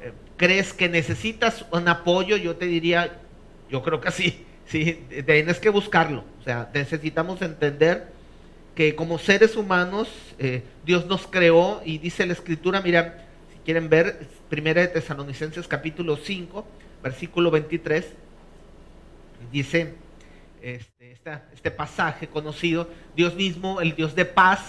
eh, 0.00 0.12
crees 0.36 0.72
que 0.72 0.88
necesitas 0.88 1.64
un 1.70 1.88
apoyo, 1.88 2.36
yo 2.36 2.56
te 2.56 2.66
diría, 2.66 3.20
yo 3.70 3.82
creo 3.82 4.00
que 4.00 4.10
sí, 4.10 4.44
sí, 4.66 5.04
tienes 5.24 5.58
que 5.58 5.70
buscarlo. 5.70 6.24
O 6.40 6.44
sea, 6.44 6.70
necesitamos 6.74 7.40
entender 7.42 8.08
que 8.74 8.94
como 8.94 9.18
seres 9.18 9.56
humanos 9.56 10.08
eh, 10.38 10.62
Dios 10.84 11.06
nos 11.06 11.26
creó 11.26 11.82
y 11.84 11.98
dice 11.98 12.26
la 12.26 12.32
escritura, 12.32 12.80
mira, 12.80 13.26
si 13.52 13.58
quieren 13.60 13.88
ver, 13.88 14.26
primera 14.48 14.80
de 14.80 14.88
Tesalonicenses 14.88 15.68
capítulo 15.68 16.16
5, 16.16 16.66
versículo 17.02 17.50
23, 17.50 18.06
dice 19.52 19.94
este, 21.52 21.70
pasaje 21.70 22.26
conocido, 22.26 22.88
Dios 23.14 23.34
mismo, 23.34 23.80
el 23.80 23.94
Dios 23.94 24.14
de 24.16 24.24
paz, 24.24 24.60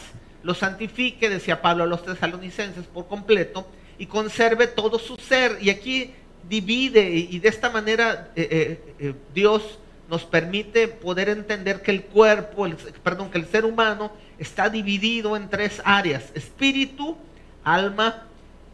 lo 0.43 0.53
santifique, 0.53 1.29
decía 1.29 1.61
Pablo 1.61 1.83
a 1.83 1.87
los 1.87 2.03
tesalonicenses 2.05 2.85
por 2.85 3.07
completo, 3.07 3.67
y 3.97 4.05
conserve 4.05 4.67
todo 4.67 4.99
su 4.99 5.15
ser. 5.15 5.57
Y 5.61 5.69
aquí 5.69 6.13
divide 6.47 7.09
y 7.09 7.39
de 7.39 7.47
esta 7.47 7.69
manera 7.69 8.31
eh, 8.35 8.79
eh, 8.99 9.15
Dios 9.33 9.79
nos 10.09 10.25
permite 10.25 10.87
poder 10.87 11.29
entender 11.29 11.81
que 11.81 11.89
el 11.89 12.03
cuerpo, 12.03 12.67
perdón, 13.01 13.31
que 13.31 13.37
el 13.39 13.47
ser 13.47 13.65
humano 13.65 14.11
está 14.37 14.69
dividido 14.69 15.35
en 15.35 15.49
tres 15.49 15.81
áreas, 15.85 16.31
espíritu, 16.35 17.17
alma 17.63 18.27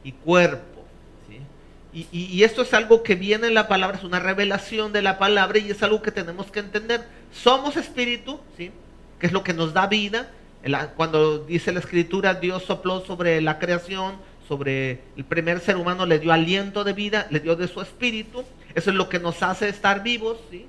y 0.04 0.12
cuerpo. 0.12 0.80
Y, 1.92 2.44
esto 2.44 2.62
es 2.62 2.74
algo 2.76 3.02
que 3.02 3.16
viene 3.16 3.48
en 3.48 3.56
la 3.56 3.68
palabra, 3.68 3.98
es 3.98 4.04
una 4.04 4.20
revelación 4.20 4.94
de 4.94 5.02
la 5.02 5.18
palabra 5.18 5.58
y 5.58 5.72
es 5.72 5.82
algo 5.82 6.04
que 6.04 6.12
tenemos 6.12 6.52
que 6.52 6.60
entender. 6.60 7.04
Somos 7.32 7.78
espíritu, 7.78 8.40
¿sí? 8.58 8.72
que 9.20 9.28
es 9.28 9.34
lo 9.34 9.44
que 9.44 9.54
nos 9.54 9.74
da 9.74 9.88
vida. 9.88 10.32
Cuando 10.96 11.40
dice 11.40 11.72
la 11.72 11.80
escritura, 11.80 12.34
Dios 12.34 12.64
sopló 12.64 13.06
sobre 13.06 13.42
la 13.42 13.60
creación, 13.60 14.16
sobre 14.48 15.00
el 15.16 15.26
primer 15.26 15.60
ser 15.60 15.78
humano, 15.78 16.06
le 16.06 16.20
dio 16.20 16.34
aliento 16.34 16.84
de 16.84 16.94
vida, 16.94 17.28
le 17.30 17.40
dio 17.40 17.56
de 17.56 17.68
su 17.68 17.82
espíritu. 17.82 18.44
Eso 18.76 18.90
es 18.90 18.96
lo 18.96 19.08
que 19.10 19.20
nos 19.20 19.42
hace 19.44 19.70
estar 19.70 20.04
vivos. 20.04 20.38
¿sí? 20.50 20.66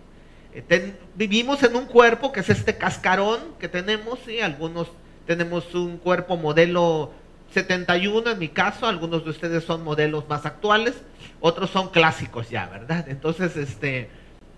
Eh, 0.52 0.94
vivimos 1.14 1.62
en 1.62 1.76
un 1.76 1.86
cuerpo 1.86 2.32
que 2.32 2.40
es 2.40 2.50
este 2.50 2.76
cascarón 2.76 3.38
que 3.58 3.68
tenemos, 3.68 4.18
¿sí? 4.26 4.40
algunos 4.40 4.88
tenemos 5.26 5.74
un 5.74 5.96
cuerpo 5.96 6.36
modelo 6.36 7.12
71 7.52 8.30
en 8.30 8.38
mi 8.38 8.48
caso, 8.48 8.86
algunos 8.86 9.24
de 9.24 9.30
ustedes 9.30 9.64
son 9.64 9.82
modelos 9.82 10.28
más 10.28 10.46
actuales, 10.46 10.94
otros 11.40 11.70
son 11.70 11.90
clásicos 11.90 12.48
ya, 12.48 12.66
¿verdad? 12.66 13.08
Entonces, 13.08 13.56
este, 13.56 14.08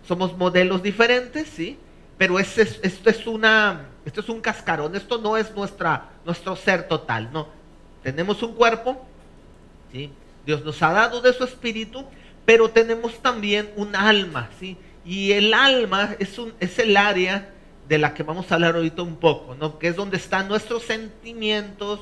somos 0.07 0.37
modelos 0.37 0.83
diferentes, 0.83 1.49
¿sí? 1.49 1.79
Pero 2.23 2.39
esto 2.39 3.11
es 3.11 3.27
una, 3.27 3.89
esto 4.05 4.21
es 4.21 4.29
un 4.29 4.41
cascarón, 4.41 4.95
esto 4.95 5.19
no 5.19 5.37
es 5.37 5.53
nuestra, 5.57 6.11
nuestro 6.25 6.55
ser 6.55 6.87
total, 6.87 7.33
no. 7.33 7.49
Tenemos 8.01 8.41
un 8.45 8.55
cuerpo, 8.55 9.05
¿sí? 9.91 10.09
Dios 10.47 10.65
nos 10.65 10.81
ha 10.85 10.93
dado 10.93 11.21
de 11.21 11.33
su 11.33 11.43
espíritu, 11.43 12.05
pero 12.45 12.71
tenemos 12.71 13.19
también 13.19 13.73
un 13.75 13.97
alma, 13.97 14.51
¿sí? 14.61 14.77
Y 15.05 15.33
el 15.33 15.53
alma 15.53 16.15
es, 16.21 16.39
un, 16.39 16.55
es 16.61 16.79
el 16.79 16.97
área 16.97 17.51
de 17.89 17.99
la 17.99 18.15
que 18.15 18.23
vamos 18.23 18.53
a 18.53 18.55
hablar 18.55 18.77
ahorita 18.77 19.03
un 19.03 19.17
poco, 19.17 19.57
¿no? 19.57 19.81
Que 19.81 19.89
es 19.89 19.97
donde 19.97 20.17
están 20.17 20.47
nuestros 20.47 20.85
sentimientos, 20.85 21.99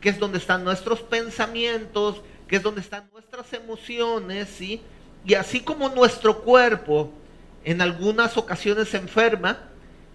que 0.00 0.08
es 0.08 0.18
donde 0.18 0.38
están 0.38 0.64
nuestros 0.64 1.00
pensamientos, 1.00 2.22
que 2.48 2.56
es 2.56 2.62
donde 2.62 2.80
están 2.80 3.10
nuestras 3.12 3.52
emociones, 3.52 4.48
¿sí? 4.48 4.80
Y 5.26 5.34
así 5.34 5.60
como 5.60 5.90
nuestro 5.90 6.38
cuerpo 6.38 7.12
en 7.68 7.82
algunas 7.82 8.38
ocasiones 8.38 8.88
se 8.88 8.96
enferma 8.96 9.58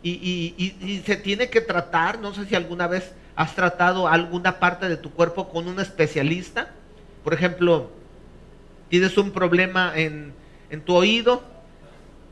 y, 0.02 1.02
se 1.06 1.16
tiene 1.16 1.52
que 1.52 1.62
tratar, 1.62 2.20
no 2.20 2.34
sé 2.34 2.46
si 2.46 2.56
alguna 2.56 2.88
vez 2.88 3.12
has 3.36 3.54
tratado 3.54 4.08
alguna 4.08 4.60
parte 4.60 4.90
de 4.90 4.98
tu 4.98 5.12
cuerpo 5.12 5.50
con 5.50 5.68
un 5.68 5.80
especialista, 5.80 6.72
por 7.24 7.34
ejemplo, 7.36 7.92
tienes 8.90 9.18
un 9.20 9.32
problema 9.32 9.94
en, 9.96 10.34
en 10.72 10.82
tu 10.82 10.96
oído, 10.96 11.44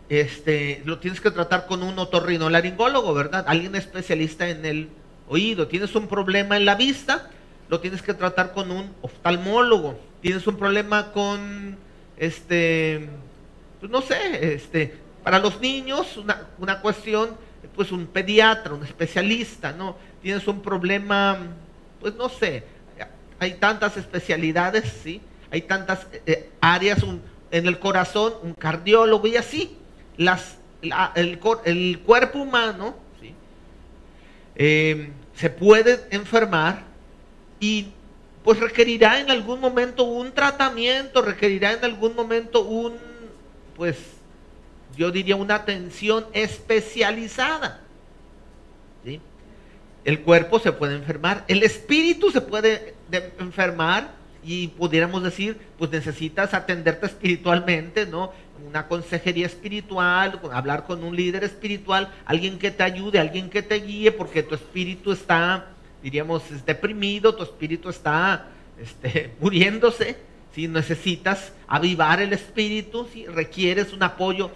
este, 0.10 0.82
lo 0.86 0.98
tienes 0.98 1.22
que 1.22 1.30
tratar 1.30 1.68
con 1.68 1.84
un 1.84 2.00
otorrinolaringólogo, 2.00 3.14
¿verdad? 3.14 3.46
Alguien 3.48 3.76
especialista 3.76 4.50
en 4.50 4.66
el 4.66 4.90
oído. 5.30 5.68
Tienes 5.68 5.94
un 5.96 6.08
problema 6.08 6.58
en 6.58 6.66
la 6.66 6.74
vista, 6.74 7.30
lo 7.70 7.80
tienes 7.80 8.02
que 8.02 8.16
tratar 8.16 8.54
con 8.54 8.72
un 8.72 8.92
oftalmólogo. 9.02 10.00
Tienes 10.22 10.46
un 10.48 10.58
problema 10.58 11.12
con, 11.14 11.78
este, 12.18 13.08
pues 13.80 13.92
no 13.92 14.02
sé, 14.02 14.54
este, 14.54 14.96
para 15.24 15.40
los 15.40 15.60
niños, 15.60 16.18
una, 16.18 16.48
una 16.58 16.82
cuestión, 16.82 17.38
pues 17.76 17.92
un 17.92 18.08
pediatra, 18.08 18.74
un 18.74 18.84
especialista, 18.84 19.72
¿no? 19.72 19.96
Tienes 20.22 20.48
un 20.48 20.62
problema, 20.62 21.38
pues 22.00 22.16
no 22.16 22.30
sé, 22.30 22.64
hay 23.40 23.56
tantas 23.56 23.98
especialidades, 23.98 24.86
¿sí? 25.04 25.22
Hay 25.50 25.64
tantas 25.64 26.08
eh, 26.26 26.50
áreas, 26.62 27.00
en 27.52 27.68
el 27.68 27.80
corazón, 27.80 28.34
un 28.44 28.54
cardiólogo 28.54 29.28
y 29.28 29.36
así 29.36 29.78
las, 30.18 30.58
el, 31.16 31.40
el, 31.66 32.00
cuerpo 32.00 32.40
humano 32.40 32.96
eh, 34.56 35.12
se 35.36 35.50
puede 35.50 36.00
enfermar 36.12 36.84
y 37.60 37.88
pues 38.44 38.60
requerirá 38.60 39.20
en 39.20 39.30
algún 39.32 39.60
momento 39.60 40.04
un 40.04 40.32
tratamiento, 40.32 41.22
requerirá 41.22 41.74
en 41.74 41.84
algún 41.84 42.16
momento 42.16 42.62
un, 42.62 42.94
pues 43.76 43.98
yo 44.96 45.12
diría 45.12 45.36
una 45.36 45.56
atención 45.56 46.26
especializada. 46.34 47.82
El 50.04 50.22
cuerpo 50.22 50.58
se 50.60 50.72
puede 50.72 50.96
enfermar, 50.96 51.46
el 51.48 51.62
espíritu 51.62 52.32
se 52.32 52.42
puede 52.42 52.96
enfermar 53.38 54.16
y 54.44 54.70
pudiéramos 54.70 55.22
decir, 55.22 55.60
pues 55.78 55.92
necesitas 55.92 56.56
atenderte 56.56 57.06
espiritualmente, 57.06 58.08
¿no? 58.08 58.32
Una 58.68 58.88
consejería 58.88 59.46
espiritual, 59.46 60.40
hablar 60.52 60.86
con 60.86 61.04
un 61.04 61.16
líder 61.16 61.44
espiritual, 61.44 62.12
alguien 62.26 62.58
que 62.58 62.72
te 62.72 62.82
ayude, 62.82 63.20
alguien 63.20 63.50
que 63.50 63.62
te 63.62 63.76
guíe, 63.76 64.12
porque 64.12 64.42
tu 64.42 64.56
espíritu 64.56 65.12
está, 65.12 65.68
diríamos, 66.02 66.44
deprimido, 66.66 67.36
tu 67.36 67.44
espíritu 67.44 67.90
está 67.90 68.48
este, 68.82 69.36
muriéndose, 69.40 70.18
si 70.56 70.68
necesitas 70.68 71.54
avivar 71.68 72.22
el 72.22 72.34
espíritu, 72.34 73.08
si 73.14 73.26
requieres 73.26 73.94
un 73.94 74.04
apoyo 74.04 74.50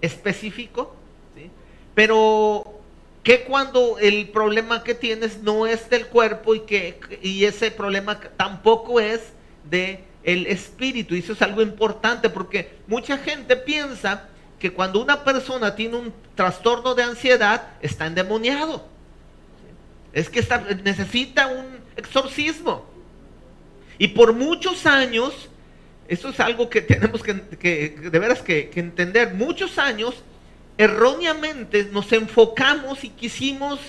específico, 0.00 0.94
¿sí? 1.34 1.50
pero 1.94 2.80
que 3.22 3.42
cuando 3.42 3.98
el 3.98 4.28
problema 4.28 4.84
que 4.84 4.94
tienes 4.94 5.42
no 5.42 5.66
es 5.66 5.90
del 5.90 6.06
cuerpo 6.06 6.54
y 6.54 6.60
que 6.60 7.00
y 7.22 7.44
ese 7.44 7.70
problema 7.70 8.20
tampoco 8.36 9.00
es 9.00 9.20
de 9.68 10.04
el 10.22 10.46
espíritu. 10.46 11.14
Y 11.14 11.20
eso 11.20 11.32
es 11.32 11.42
algo 11.42 11.62
importante 11.62 12.28
porque 12.28 12.78
mucha 12.86 13.16
gente 13.18 13.56
piensa 13.56 14.28
que 14.58 14.72
cuando 14.72 15.00
una 15.00 15.24
persona 15.24 15.74
tiene 15.74 15.96
un 15.96 16.12
trastorno 16.34 16.94
de 16.94 17.04
ansiedad 17.04 17.68
está 17.80 18.06
endemoniado. 18.06 18.84
Es 20.12 20.28
que 20.28 20.44
necesita 20.82 21.46
un 21.46 21.66
exorcismo. 21.96 22.86
Y 23.98 24.08
por 24.08 24.32
muchos 24.32 24.86
años 24.86 25.48
eso 26.08 26.28
es 26.28 26.40
algo 26.40 26.70
que 26.70 26.80
tenemos 26.82 27.22
que, 27.22 27.34
de 27.90 28.18
veras 28.18 28.42
que, 28.42 28.70
entender. 28.74 29.34
Muchos 29.34 29.78
años, 29.78 30.14
erróneamente, 30.78 31.88
nos 31.90 32.12
enfocamos 32.12 33.04
y 33.04 33.10
quisimos 33.10 33.80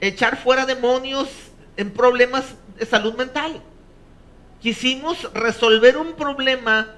echar 0.00 0.36
fuera 0.36 0.66
demonios 0.66 1.28
en 1.76 1.90
problemas 1.90 2.44
de 2.78 2.86
salud 2.86 3.14
mental. 3.14 3.62
Quisimos 4.60 5.32
resolver 5.34 5.96
un 5.96 6.14
problema 6.14 6.94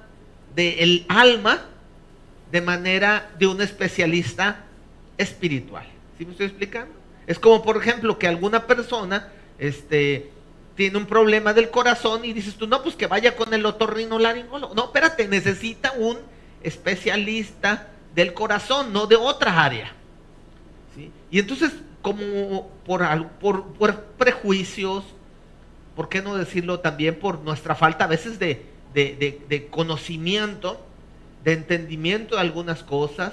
del 0.54 1.04
alma 1.08 1.64
de 2.52 2.60
manera 2.60 3.30
de 3.38 3.46
un 3.46 3.60
especialista 3.60 4.64
espiritual. 5.18 5.86
¿Sí 6.16 6.24
me 6.24 6.32
estoy 6.32 6.46
explicando? 6.46 6.94
Es 7.26 7.38
como, 7.38 7.62
por 7.62 7.76
ejemplo, 7.76 8.18
que 8.18 8.28
alguna 8.28 8.66
persona 8.66 9.32
este, 9.58 10.30
tiene 10.76 10.98
un 10.98 11.06
problema 11.06 11.52
del 11.52 11.70
corazón 11.70 12.24
y 12.24 12.32
dices 12.32 12.54
tú, 12.56 12.66
no, 12.66 12.82
pues 12.82 12.96
que 12.96 13.06
vaya 13.06 13.36
con 13.36 13.52
el 13.54 13.64
otorrinolaringólogo. 13.64 14.74
No, 14.74 14.84
espérate, 14.84 15.28
necesita 15.28 15.92
un 15.92 16.18
especialista 16.62 17.88
del 18.14 18.34
corazón, 18.34 18.92
no 18.92 19.06
de 19.06 19.16
otra 19.16 19.64
área. 19.64 19.92
Y 21.30 21.38
entonces, 21.38 21.72
como 22.02 22.68
por, 22.84 23.28
por, 23.40 24.02
prejuicios, 24.18 25.04
¿por 25.96 26.08
qué 26.08 26.22
no 26.22 26.36
decirlo 26.36 26.80
también 26.80 27.18
por 27.18 27.40
nuestra 27.40 27.74
falta 27.74 28.04
a 28.04 28.08
veces 28.08 28.38
de, 28.38 28.66
de 28.94 29.68
conocimiento, 29.70 30.80
de 31.44 31.52
entendimiento 31.52 32.36
de 32.36 32.40
algunas 32.40 32.82
cosas? 32.82 33.32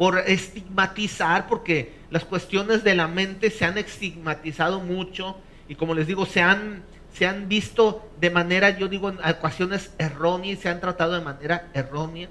por 0.00 0.16
estigmatizar, 0.18 1.46
porque 1.46 1.92
las 2.10 2.24
cuestiones 2.24 2.82
de 2.82 2.94
la 2.94 3.06
mente 3.06 3.50
se 3.50 3.66
han 3.66 3.76
estigmatizado 3.76 4.80
mucho 4.80 5.36
y 5.70 5.76
como 5.76 5.94
les 5.94 6.08
digo, 6.08 6.26
se 6.26 6.42
han, 6.42 6.82
se 7.14 7.28
han 7.28 7.48
visto 7.48 8.10
de 8.20 8.28
manera, 8.28 8.76
yo 8.76 8.88
digo, 8.88 9.08
en 9.08 9.18
ocasiones 9.20 9.92
erróneas, 9.98 10.58
se 10.58 10.68
han 10.68 10.80
tratado 10.80 11.12
de 11.12 11.20
manera 11.20 11.68
errónea. 11.72 12.28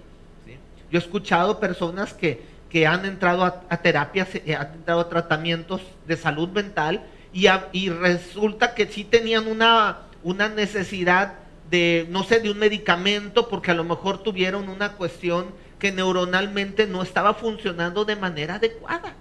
Yo 0.92 1.00
he 1.00 1.02
escuchado 1.02 1.58
personas 1.58 2.14
que, 2.14 2.44
que 2.70 2.86
han 2.86 3.06
entrado 3.06 3.46
a, 3.46 3.78
terapias, 3.78 4.28
eh, 4.36 4.58
han 4.60 4.74
entrado 4.74 5.00
a 5.00 5.08
tratamientos 5.08 5.80
de 6.06 6.18
salud 6.18 6.50
mental 6.50 7.06
y, 7.32 7.48
y 7.72 7.88
resulta 7.88 8.76
que 8.76 8.88
sí 8.88 9.06
tenían 9.06 9.48
una, 9.48 10.00
una 10.22 10.50
necesidad 10.50 11.36
de, 11.72 12.08
no 12.10 12.26
sé, 12.26 12.42
de 12.42 12.52
un 12.52 12.60
medicamento 12.60 13.48
porque 13.48 13.72
a 13.72 13.76
lo 13.76 13.86
mejor 13.86 14.22
tuvieron 14.22 14.68
una 14.68 14.98
cuestión 14.98 15.46
que 15.80 15.94
neuronalmente 15.94 16.88
no 16.88 17.04
estaba 17.04 17.34
funcionando 17.36 18.04
de 18.04 18.18
manera 18.18 18.56
adecuada. 18.56 19.14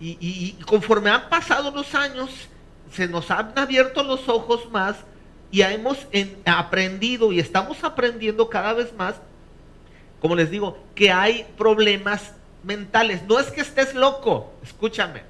Y, 0.00 0.18
y, 0.20 0.52
conforme 0.64 1.10
han 1.10 1.28
pasado 1.28 1.70
los 1.70 1.94
años, 1.94 2.48
se 2.92 3.08
nos 3.08 3.30
han 3.30 3.52
abierto 3.56 4.02
los 4.02 4.28
ojos 4.28 4.70
más 4.70 4.96
y 5.50 5.62
hemos 5.62 6.06
aprendido 6.44 7.32
y 7.32 7.40
estamos 7.40 7.84
aprendiendo 7.84 8.48
cada 8.48 8.72
vez 8.72 8.92
más, 8.94 9.14
como 10.20 10.34
les 10.34 10.50
digo, 10.50 10.78
que 10.94 11.12
hay 11.12 11.46
problemas 11.56 12.32
mentales. 12.64 13.22
No 13.28 13.38
es 13.38 13.50
que 13.50 13.60
estés 13.60 13.94
loco, 13.94 14.52
escúchame. 14.62 15.22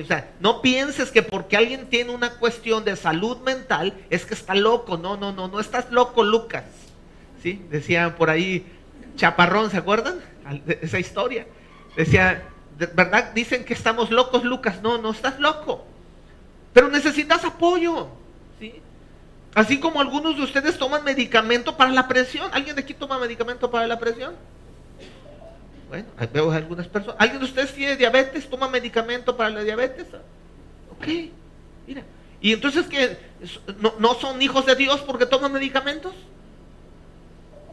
O 0.00 0.06
sea, 0.06 0.30
no 0.40 0.62
pienses 0.62 1.10
que 1.10 1.22
porque 1.22 1.56
alguien 1.56 1.88
tiene 1.88 2.14
una 2.14 2.30
cuestión 2.34 2.84
de 2.84 2.96
salud 2.96 3.38
mental 3.38 3.92
es 4.10 4.24
que 4.24 4.34
está 4.34 4.54
loco. 4.54 4.96
No, 4.96 5.16
no, 5.16 5.32
no, 5.32 5.48
no 5.48 5.60
estás 5.60 5.90
loco, 5.90 6.22
Lucas. 6.22 6.64
¿Sí? 7.42 7.62
Decían 7.70 8.14
por 8.14 8.30
ahí 8.30 8.64
Chaparrón, 9.16 9.70
¿se 9.70 9.76
acuerdan? 9.78 10.20
Esa 10.80 10.98
historia. 10.98 11.46
Decía, 11.96 12.42
¿verdad? 12.94 13.32
Dicen 13.34 13.64
que 13.64 13.74
estamos 13.74 14.10
locos, 14.10 14.44
Lucas. 14.44 14.80
No, 14.82 14.98
no 14.98 15.10
estás 15.10 15.38
loco. 15.40 15.84
Pero 16.72 16.88
necesitas 16.88 17.44
apoyo. 17.44 18.08
¿sí? 18.58 18.80
Así 19.54 19.78
como 19.78 20.00
algunos 20.00 20.36
de 20.36 20.42
ustedes 20.42 20.78
toman 20.78 21.04
medicamento 21.04 21.76
para 21.76 21.90
la 21.90 22.08
presión. 22.08 22.50
¿Alguien 22.52 22.74
de 22.74 22.82
aquí 22.82 22.94
toma 22.94 23.18
medicamento 23.18 23.70
para 23.70 23.86
la 23.86 23.98
presión? 23.98 24.34
Bueno, 25.88 26.06
veo 26.32 26.50
algunas 26.50 26.88
personas. 26.88 27.16
¿Alguien 27.18 27.40
de 27.40 27.44
ustedes 27.44 27.74
tiene 27.74 27.96
diabetes? 27.96 28.48
¿Toma 28.48 28.68
medicamento 28.68 29.36
para 29.36 29.50
la 29.50 29.62
diabetes? 29.62 30.06
Ok, 30.96 31.06
mira. 31.86 32.02
¿Y 32.40 32.52
entonces 32.52 32.86
que 32.86 33.18
no, 33.78 33.92
no 33.98 34.14
son 34.14 34.40
hijos 34.40 34.64
de 34.64 34.74
Dios 34.74 35.02
porque 35.02 35.26
toman 35.26 35.52
medicamentos? 35.52 36.14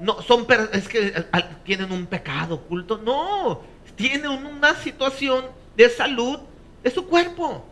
No, 0.02 0.21
son 0.21 0.45
es 0.74 0.88
que 0.89 1.08
eh, 1.08 1.26
tienen 1.63 1.93
un 1.93 2.06
pecado 2.08 2.56
oculto. 2.56 2.97
No, 2.97 3.62
tienen 3.95 4.28
una 4.28 4.76
situación 4.76 5.45
de 5.78 5.89
salud 5.89 6.39
de 6.84 6.91
su 6.91 7.06
cuerpo. 7.08 7.65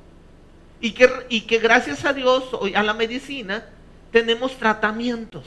Y 0.80 0.92
que, 0.92 1.10
y 1.30 1.42
que 1.42 1.60
gracias 1.60 2.06
a 2.06 2.14
Dios, 2.14 2.44
a 2.76 2.84
la 2.84 2.94
medicina, 2.94 3.66
tenemos 4.12 4.58
tratamientos 4.58 5.46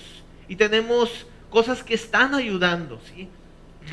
y 0.48 0.56
tenemos 0.56 1.26
cosas 1.50 1.82
que 1.82 1.94
están 1.94 2.34
ayudando, 2.34 3.00
¿sí? 3.14 3.28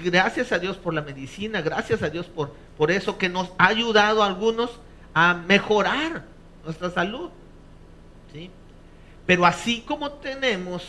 Gracias 0.03 0.51
a 0.51 0.59
Dios 0.59 0.77
por 0.77 0.93
la 0.93 1.01
medicina, 1.01 1.61
gracias 1.61 2.03
a 2.03 2.09
Dios 2.09 2.27
por, 2.27 2.53
por 2.77 2.91
eso 2.91 3.17
que 3.17 3.29
nos 3.29 3.49
ha 3.57 3.67
ayudado 3.67 4.21
a 4.21 4.27
algunos 4.27 4.79
a 5.13 5.33
mejorar 5.33 6.25
nuestra 6.63 6.91
salud, 6.91 7.29
¿sí? 8.33 8.51
Pero 9.25 9.45
así 9.45 9.81
como 9.81 10.11
tenemos 10.11 10.85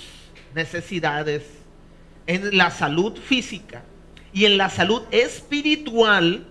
necesidades 0.55 1.45
en 2.27 2.57
la 2.57 2.71
salud 2.71 3.17
física 3.17 3.83
y 4.33 4.45
en 4.45 4.59
la 4.59 4.69
salud 4.69 5.03
espiritual, 5.11 6.47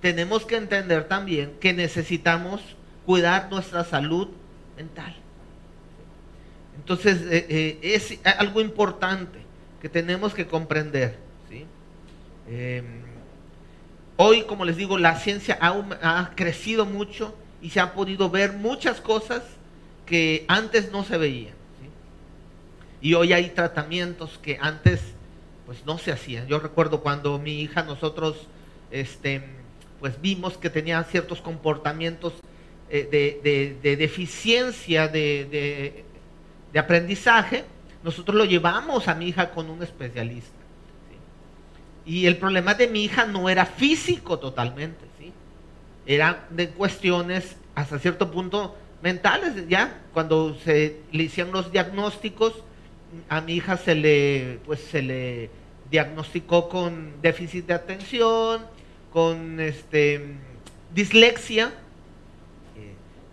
tenemos 0.00 0.44
que 0.44 0.56
entender 0.56 1.08
también 1.08 1.56
que 1.58 1.72
necesitamos 1.72 2.60
cuidar 3.06 3.48
nuestra 3.50 3.84
salud 3.84 4.28
mental. 4.76 5.14
Entonces, 6.76 7.22
eh, 7.30 7.46
eh, 7.48 7.78
es 7.82 8.18
algo 8.38 8.60
importante 8.60 9.38
que 9.80 9.88
tenemos 9.88 10.34
que 10.34 10.46
comprender. 10.46 11.24
Em, 12.48 13.02
hoy, 14.16 14.42
como 14.42 14.64
les 14.64 14.76
digo, 14.76 14.98
la 14.98 15.18
ciencia 15.18 15.58
ha, 15.60 16.30
crecido 16.36 16.84
mucho 16.84 17.34
y 17.60 17.70
se 17.70 17.80
han 17.80 17.92
podido 17.92 18.30
ver 18.30 18.52
muchas 18.52 19.00
cosas 19.00 19.42
que 20.04 20.44
antes 20.48 20.92
no 20.92 21.02
se 21.02 21.16
veían. 21.16 21.54
Y 23.00 23.14
hoy 23.14 23.32
hay 23.32 23.50
tratamientos 23.50 24.38
que 24.38 24.58
antes 24.60 25.00
pues 25.64 25.84
no 25.84 25.98
se 25.98 26.12
hacían. 26.12 26.46
Yo 26.46 26.60
recuerdo 26.60 27.00
cuando 27.00 27.38
mi 27.38 27.60
hija 27.60 27.82
nosotros 27.82 28.46
este, 28.92 29.42
pues 29.98 30.20
vimos 30.20 30.56
que 30.56 30.70
tenía 30.70 31.02
ciertos 31.02 31.40
comportamientos 31.40 32.32
eh, 32.88 33.78
de, 33.82 33.96
deficiencia 33.96 35.08
de, 35.08 36.04
aprendizaje, 36.76 37.64
nosotros 38.02 38.36
lo 38.36 38.44
llevamos 38.44 39.08
a 39.08 39.14
mi 39.14 39.28
hija 39.28 39.50
con 39.50 39.70
un 39.70 39.82
especialista. 39.82 40.50
Y 42.04 42.26
el 42.26 42.36
problema 42.36 42.74
de 42.74 42.86
mi 42.86 43.04
hija 43.04 43.26
no 43.26 43.48
era 43.48 43.66
físico 43.66 44.38
totalmente, 44.38 45.04
¿sí? 45.18 45.32
era 46.06 46.46
de 46.50 46.68
cuestiones 46.68 47.56
hasta 47.74 47.98
cierto 47.98 48.30
punto 48.30 48.76
mentales. 49.02 49.68
Ya 49.68 50.02
cuando 50.12 50.56
se 50.64 51.00
le 51.10 51.24
hicieron 51.24 51.52
los 51.52 51.72
diagnósticos, 51.72 52.52
a 53.28 53.40
mi 53.40 53.54
hija 53.54 53.76
se 53.76 53.94
le, 53.94 54.60
pues, 54.66 54.80
se 54.80 55.02
le 55.02 55.50
diagnosticó 55.90 56.68
con 56.68 57.20
déficit 57.22 57.66
de 57.66 57.74
atención, 57.74 58.64
con 59.12 59.60
este, 59.60 60.36
dislexia, 60.94 61.72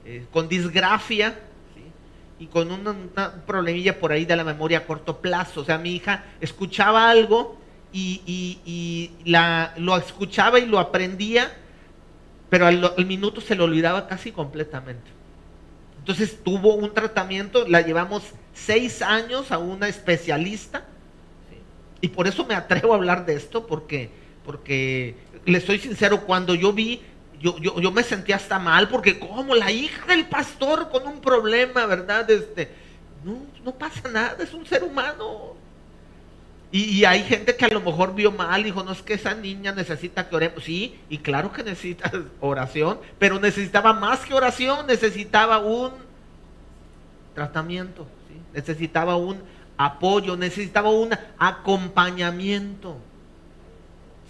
eh, 0.06 0.26
con 0.32 0.50
disgrafia 0.50 1.40
y 2.40 2.48
con 2.48 2.72
una, 2.72 2.96
problemilla 3.46 4.00
por 4.00 4.12
ahí 4.12 4.26
de 4.26 4.36
la 4.36 4.44
memoria 4.44 4.80
a 4.80 4.86
corto 4.86 5.22
plazo. 5.22 5.62
O 5.62 5.66
sea, 5.66 5.78
mi 5.78 5.96
hija 5.96 6.26
escuchaba 6.42 7.10
algo 7.10 7.58
y, 7.94 9.12
la, 9.24 9.74
lo 9.78 9.96
escuchaba 9.98 10.60
y 10.60 10.66
lo 10.66 10.80
aprendía, 10.80 11.56
pero 12.50 12.68
al, 12.68 13.06
minuto 13.06 13.40
se 13.40 13.56
lo 13.56 13.64
olvidaba 13.64 14.08
casi 14.08 14.32
completamente. 14.32 15.10
Entonces 16.00 16.44
tuvo 16.44 16.76
un 16.76 16.94
tratamiento, 16.94 17.66
la 17.68 17.80
llevamos 17.80 18.24
seis 18.54 19.02
años 19.02 19.52
a 19.52 19.58
una 19.58 19.88
especialista, 19.88 20.86
y 22.02 22.10
por 22.10 22.28
eso 22.28 22.44
me 22.44 22.56
atrevo 22.56 22.92
a 22.92 22.98
hablar 22.98 23.26
de 23.26 23.36
esto, 23.36 23.66
porque, 23.66 24.10
porque 24.44 25.16
le 25.46 25.62
soy 25.62 25.80
sincero, 25.80 26.26
cuando 26.26 26.56
yo 26.56 26.74
vi 26.74 27.02
yo, 27.44 27.58
yo, 27.60 27.80
yo, 27.82 27.92
me 27.92 28.04
sentía 28.04 28.38
hasta 28.38 28.58
mal 28.58 28.88
porque 28.88 29.20
como 29.20 29.54
la 29.54 29.70
hija 29.70 30.06
del 30.08 30.26
pastor 30.28 30.90
con 30.90 31.06
un 31.06 31.20
problema, 31.20 31.86
¿verdad? 31.86 32.30
Este, 32.32 32.72
no, 33.22 33.36
no 33.66 33.74
pasa 33.74 34.10
nada, 34.10 34.38
es 34.42 34.54
un 34.54 34.66
ser 34.66 34.82
humano. 34.82 35.54
Y, 36.72 37.06
hay 37.06 37.22
gente 37.24 37.56
que 37.56 37.66
a 37.66 37.68
lo 37.68 37.82
mejor 37.82 38.16
vio 38.16 38.32
mal, 38.32 38.64
dijo, 38.64 38.82
no 38.82 38.94
es 38.94 39.02
que 39.04 39.14
esa 39.14 39.36
niña 39.36 39.74
necesita 39.74 40.28
que 40.28 40.36
oremos. 40.36 40.64
Sí, 40.64 40.98
y 41.10 41.18
claro 41.18 41.52
que 41.52 41.64
necesita 41.64 42.10
oración, 42.40 42.98
pero 43.20 43.40
necesitaba 43.40 43.94
más 43.94 44.22
que 44.22 44.34
oración, 44.34 44.88
necesitaba 44.88 45.60
un 45.60 45.92
tratamiento, 47.36 48.08
necesitaba 48.54 49.18
un 49.18 49.44
apoyo, 49.78 50.38
necesitaba 50.38 50.90
un 50.90 51.10
acompañamiento. 51.38 52.98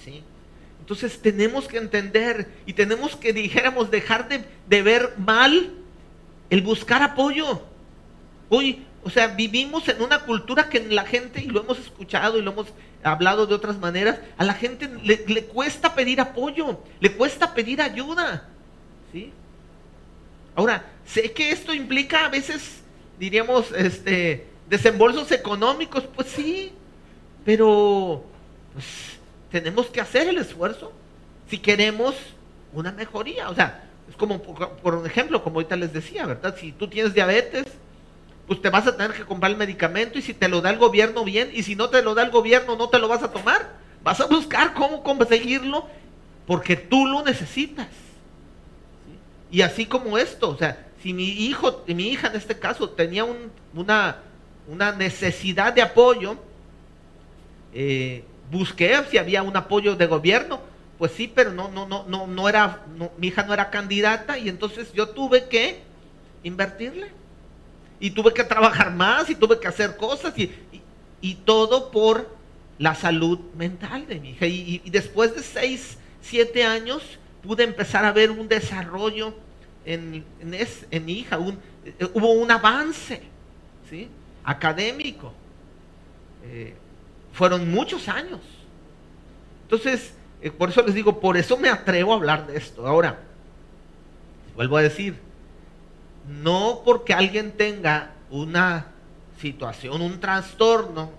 ¿sí? 0.03 0.23
Entonces 0.83 1.21
tenemos 1.21 1.69
que 1.69 1.77
entender 1.77 2.51
y 2.65 2.73
tenemos 2.73 3.15
que, 3.15 3.31
dijéramos, 3.31 3.89
dejar 3.89 4.27
de, 4.27 4.81
ver 4.81 5.13
mal 5.17 5.71
el 6.49 6.61
buscar 6.61 7.01
apoyo. 7.01 7.61
Hoy, 8.49 8.85
O 9.05 9.09
sea, 9.09 9.27
vivimos 9.27 9.87
en 9.87 10.01
una 10.01 10.19
cultura 10.25 10.67
que 10.67 10.81
la 10.81 11.05
gente, 11.05 11.41
y 11.41 11.47
lo 11.47 11.61
hemos 11.61 11.79
escuchado 11.79 12.37
y 12.37 12.41
lo 12.41 12.51
hemos 12.51 12.67
hablado 13.01 13.47
de 13.47 13.55
otras 13.55 13.79
maneras, 13.79 14.19
a 14.37 14.43
la 14.43 14.55
gente 14.55 14.89
le, 15.03 15.23
le 15.25 15.45
cuesta 15.45 15.95
pedir 15.95 16.19
apoyo, 16.19 16.81
le 16.99 17.13
cuesta 17.13 17.53
pedir 17.53 17.81
ayuda. 17.81 18.49
¿sí? 19.13 19.31
Ahora, 20.53 20.85
sé 21.05 21.31
que 21.31 21.51
esto 21.51 21.73
implica 21.73 22.25
a 22.25 22.29
veces, 22.29 22.81
diríamos, 23.17 23.71
este, 23.71 24.47
desembolsos 24.69 25.31
económicos, 25.31 26.03
pues 26.13 26.27
sí, 26.27 26.73
pero 27.45 28.25
pues, 28.73 29.13
tenemos 29.53 29.85
que 29.85 30.01
hacer 30.01 30.27
el 30.27 30.39
esfuerzo 30.39 30.91
si 31.47 31.59
queremos 31.59 32.15
una 32.73 32.91
mejoría. 32.91 33.51
O 33.51 33.53
sea, 33.53 33.83
es 34.09 34.15
como, 34.15 34.41
por, 34.41 34.67
por 34.77 35.05
ejemplo, 35.05 35.43
como 35.43 35.57
ahorita 35.57 35.75
les 35.75 35.93
decía, 35.93 36.25
¿verdad? 36.25 36.55
Si 36.59 36.71
tú 36.71 36.87
tienes 36.87 37.13
diabetes, 37.13 37.65
pues 38.47 38.59
te 38.63 38.71
vas 38.71 38.87
a 38.87 38.97
tener 38.97 39.13
que 39.15 39.25
comprar 39.25 39.51
el 39.51 39.57
medicamento 39.57 40.17
y 40.17 40.23
si 40.23 40.33
te 40.33 40.47
lo 40.47 40.59
da 40.61 40.71
el 40.71 40.79
gobierno 40.79 41.23
bien 41.23 41.51
y 41.53 41.61
si 41.61 41.75
no 41.75 41.91
te 41.91 42.01
lo 42.01 42.15
da 42.15 42.23
el 42.23 42.31
gobierno 42.31 42.75
no 42.75 42.89
te 42.89 42.97
lo 42.97 43.07
vas 43.07 43.21
a 43.21 43.31
tomar. 43.31 43.69
Vas 44.01 44.19
a 44.21 44.25
buscar 44.25 44.73
cómo 44.73 45.03
conseguirlo 45.03 45.87
porque 46.47 46.75
tú 46.75 47.05
lo 47.05 47.23
necesitas. 47.23 47.89
Y 49.51 49.61
así 49.61 49.85
como 49.85 50.17
esto, 50.17 50.49
o 50.49 50.57
sea, 50.57 50.87
si 51.03 51.13
mi 51.13 51.29
hijo, 51.29 51.83
mi 51.85 52.07
hija 52.07 52.29
en 52.29 52.37
este 52.37 52.57
caso 52.57 52.89
tenía 52.89 53.23
una, 53.75 54.17
una 54.67 54.93
necesidad 54.93 55.73
de 55.73 55.83
apoyo, 55.83 56.37
eh, 57.71 58.23
busqué 58.53 58.97
si 59.09 59.17
había 59.17 59.43
un 59.43 59.57
apoyo 59.57 59.95
de 59.95 60.05
gobierno, 60.05 60.61
pues 60.97 61.11
sí, 61.11 61.29
pero 61.33 61.51
no, 61.51 61.69
no, 61.69 61.87
no, 61.87 62.05
no, 62.07 62.27
no 62.27 62.47
era, 62.47 62.85
mi 63.17 63.27
hija 63.27 63.43
no 63.43 63.53
era 63.53 63.69
candidata 63.69 64.37
y 64.37 64.47
entonces 64.47 64.93
yo 64.93 65.09
tuve 65.09 65.49
que 65.49 65.81
invertirle 66.43 67.11
y 67.99 68.11
tuve 68.11 68.33
que 68.33 68.43
trabajar 68.43 68.93
más 68.93 69.29
y 69.29 69.35
tuve 69.35 69.59
que 69.59 69.67
hacer 69.67 69.97
cosas 69.97 70.37
y, 70.37 70.51
y, 71.21 71.35
todo 71.35 71.89
por 71.91 72.35
la 72.77 72.95
salud 72.95 73.39
mental 73.55 74.07
de 74.07 74.19
mi 74.19 74.31
hija. 74.31 74.45
Y, 74.45 74.81
después 74.89 75.35
de 75.35 75.41
seis, 75.41 75.97
siete 76.21 76.63
años 76.63 77.01
pude 77.41 77.63
empezar 77.63 78.05
a 78.05 78.11
ver 78.11 78.31
un 78.31 78.47
desarrollo 78.47 79.33
en, 79.85 80.23
en, 80.39 81.05
mi 81.05 81.13
hija, 81.13 81.37
eh, 81.85 82.07
hubo 82.13 82.31
un 82.31 82.51
avance 82.51 83.21
¿sí? 83.89 84.09
académico. 84.43 85.33
Eh, 86.45 86.75
fueron 87.33 87.69
muchos 87.69 88.07
años. 88.07 88.39
Entonces, 89.63 90.13
eh, 90.41 90.51
por 90.51 90.69
eso 90.69 90.83
les 90.83 90.95
digo, 90.95 91.19
por 91.19 91.35
eso 91.35 91.57
me 91.57 91.69
atrevo 91.69 92.13
a 92.13 92.15
hablar 92.15 92.47
de 92.47 92.57
esto. 92.57 92.87
Ahora, 92.87 93.19
vuelvo 94.55 94.77
a 94.77 94.83
decir, 94.83 95.15
no 96.27 96.81
porque 96.85 97.13
alguien 97.13 97.51
tenga 97.51 98.11
una 98.29 98.87
situación, 99.41 100.01
un 100.01 100.19
trastorno 100.19 101.11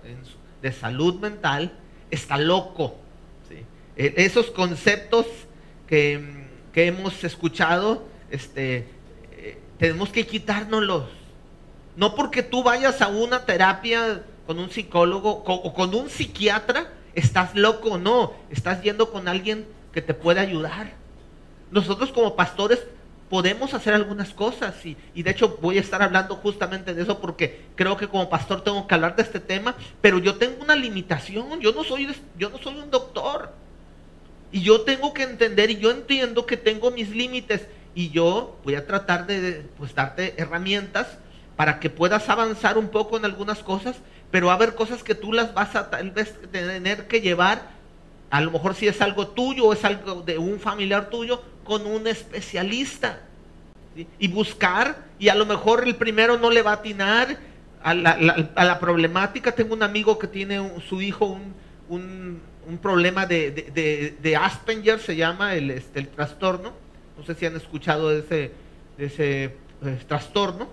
de 0.61 0.71
salud 0.71 1.19
mental, 1.19 1.73
está 2.09 2.37
loco. 2.37 2.95
E, 3.97 4.13
esos 4.17 4.47
conceptos 4.51 5.25
que, 5.87 6.45
hemos 6.73 7.23
escuchado, 7.23 8.03
este, 8.29 8.87
eh, 9.31 9.57
tenemos 9.77 10.09
que 10.09 10.25
quitárnoslos. 10.25 11.05
No 11.95 12.15
porque 12.15 12.43
tú 12.43 12.63
vayas 12.63 13.01
a 13.01 13.07
una 13.07 13.45
terapia 13.45 14.23
con 14.45 14.59
un 14.59 14.69
psicólogo 14.69 15.43
o 15.45 15.73
con 15.73 15.93
un 15.95 16.09
psiquiatra, 16.09 16.91
estás 17.13 17.55
loco, 17.55 17.97
no, 17.97 18.33
estás 18.49 18.81
yendo 18.83 19.11
con 19.11 19.27
alguien 19.27 19.65
que 19.91 20.01
te 20.01 20.13
puede 20.13 20.39
ayudar. 20.39 20.93
Nosotros 21.71 22.11
como 22.11 22.35
pastores 22.35 22.83
podemos 23.29 23.73
hacer 23.73 23.93
algunas 23.93 24.33
cosas 24.33 24.85
y, 24.85 24.95
y, 25.15 25.23
de 25.23 25.31
hecho 25.31 25.57
voy 25.59 25.77
a 25.77 25.81
estar 25.81 26.03
hablando 26.03 26.35
justamente 26.35 26.93
de 26.93 27.01
eso 27.01 27.19
porque 27.19 27.65
creo 27.75 27.97
que 27.97 28.07
como 28.07 28.29
pastor 28.29 28.63
tengo 28.63 28.85
que 28.87 28.93
hablar 28.93 29.15
de 29.15 29.23
este 29.23 29.39
tema, 29.39 29.75
pero 29.99 30.19
yo 30.19 30.35
tengo 30.35 30.63
una 30.63 30.75
limitación, 30.75 31.59
yo 31.59 31.71
no 31.73 31.83
soy, 31.83 32.07
yo 32.37 32.49
no 32.49 32.59
soy 32.59 32.77
un 32.77 32.91
doctor 32.91 33.51
y 34.51 34.61
yo 34.61 34.81
tengo 34.81 35.13
que 35.13 35.23
entender 35.23 35.71
y 35.71 35.77
yo 35.77 35.91
entiendo 35.91 36.45
que 36.45 36.55
tengo 36.55 36.91
mis 36.91 37.09
límites 37.09 37.67
y 37.95 38.09
yo 38.09 38.57
voy 38.63 38.75
a 38.75 38.85
tratar 38.85 39.25
de 39.25 39.65
pues, 39.77 39.95
darte 39.95 40.35
herramientas 40.37 41.17
para 41.55 41.79
que 41.79 41.89
puedas 41.89 42.29
avanzar 42.29 42.77
un 42.77 42.89
poco 42.89 43.17
en 43.17 43.25
algunas 43.25 43.63
cosas, 43.63 43.95
pero 44.31 44.47
va 44.47 44.53
a 44.53 44.55
haber 44.55 44.75
cosas 44.75 45.03
que 45.03 45.15
tú 45.15 45.33
las 45.33 45.53
vas 45.53 45.75
a 45.75 45.89
tal 45.89 46.11
vez 46.11 46.35
tener 46.51 47.07
que 47.07 47.21
llevar, 47.21 47.69
a 48.29 48.41
lo 48.41 48.51
mejor 48.51 48.75
si 48.75 48.87
es 48.87 49.01
algo 49.01 49.27
tuyo 49.27 49.65
o 49.65 49.73
es 49.73 49.85
algo 49.85 50.21
de 50.21 50.37
un 50.37 50.59
familiar 50.59 51.09
tuyo, 51.09 51.41
con 51.63 51.85
un 51.85 52.07
especialista 52.07 53.19
y 54.19 54.27
buscar, 54.27 55.05
y 55.19 55.29
a 55.29 55.35
lo 55.35 55.45
mejor 55.45 55.87
el 55.87 55.95
primero 55.95 56.37
no 56.37 56.51
le 56.51 56.61
va 56.61 56.71
a 56.71 56.75
atinar 56.75 57.37
a 57.81 57.93
la, 57.93 58.79
problemática. 58.79 59.51
Tengo 59.51 59.73
un 59.73 59.83
amigo 59.83 60.17
que 60.17 60.27
tiene 60.27 60.79
su 60.87 61.01
hijo 61.01 61.39
un, 61.87 62.41
problema 62.81 63.25
de, 63.25 64.37
Asperger, 64.39 64.99
se 64.99 65.15
llama 65.15 65.55
el, 65.55 65.69
este, 65.71 65.99
el 65.99 66.07
trastorno. 66.07 66.73
No 67.17 67.23
sé 67.23 67.35
si 67.35 67.45
han 67.45 67.55
escuchado 67.55 68.09
de 68.09 68.19
ese, 68.19 68.51
ese 68.97 69.43
eh, 69.85 69.99
trastorno. 70.07 70.67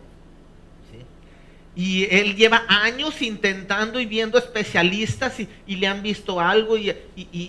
Y 1.74 2.04
él 2.14 2.36
lleva 2.36 2.64
años 2.68 3.22
intentando 3.22 3.98
y 3.98 4.04
viendo 4.04 4.36
especialistas 4.36 5.40
y, 5.40 5.48
le 5.76 5.86
han 5.86 6.02
visto 6.02 6.38
algo 6.38 6.76
y, 6.76 6.94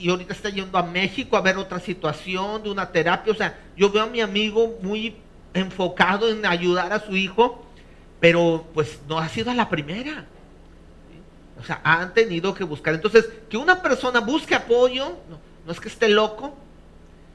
ahorita 0.07 0.33
está 0.33 0.49
yendo 0.49 0.77
a 0.77 0.83
México 0.83 1.35
a 1.35 1.41
ver 1.41 1.57
otra 1.57 1.79
situación 1.79 2.63
de 2.63 2.71
una 2.71 2.89
terapia. 2.89 3.33
O 3.33 3.35
sea, 3.35 3.59
yo 3.75 3.89
veo 3.91 4.03
a 4.03 4.07
mi 4.07 4.21
amigo 4.21 4.77
muy 4.81 5.15
enfocado 5.53 6.29
en 6.29 6.45
ayudar 6.45 6.93
a 6.93 7.01
su 7.01 7.17
hijo, 7.17 7.65
pero 8.21 8.65
pues 8.73 8.99
no 9.09 9.19
ha 9.19 9.27
sido 9.27 9.53
la 9.53 9.67
primera. 9.67 10.25
O 11.59 11.65
sea, 11.65 11.81
han 11.83 12.13
tenido 12.13 12.53
que 12.53 12.63
buscar. 12.63 12.93
Entonces, 12.93 13.27
que 13.49 13.57
una 13.57 13.81
persona 13.81 14.21
busque 14.21 14.55
apoyo, 14.55 15.17
no, 15.65 15.71
es 15.71 15.79
que 15.81 15.89
esté 15.89 16.07
loco, 16.07 16.55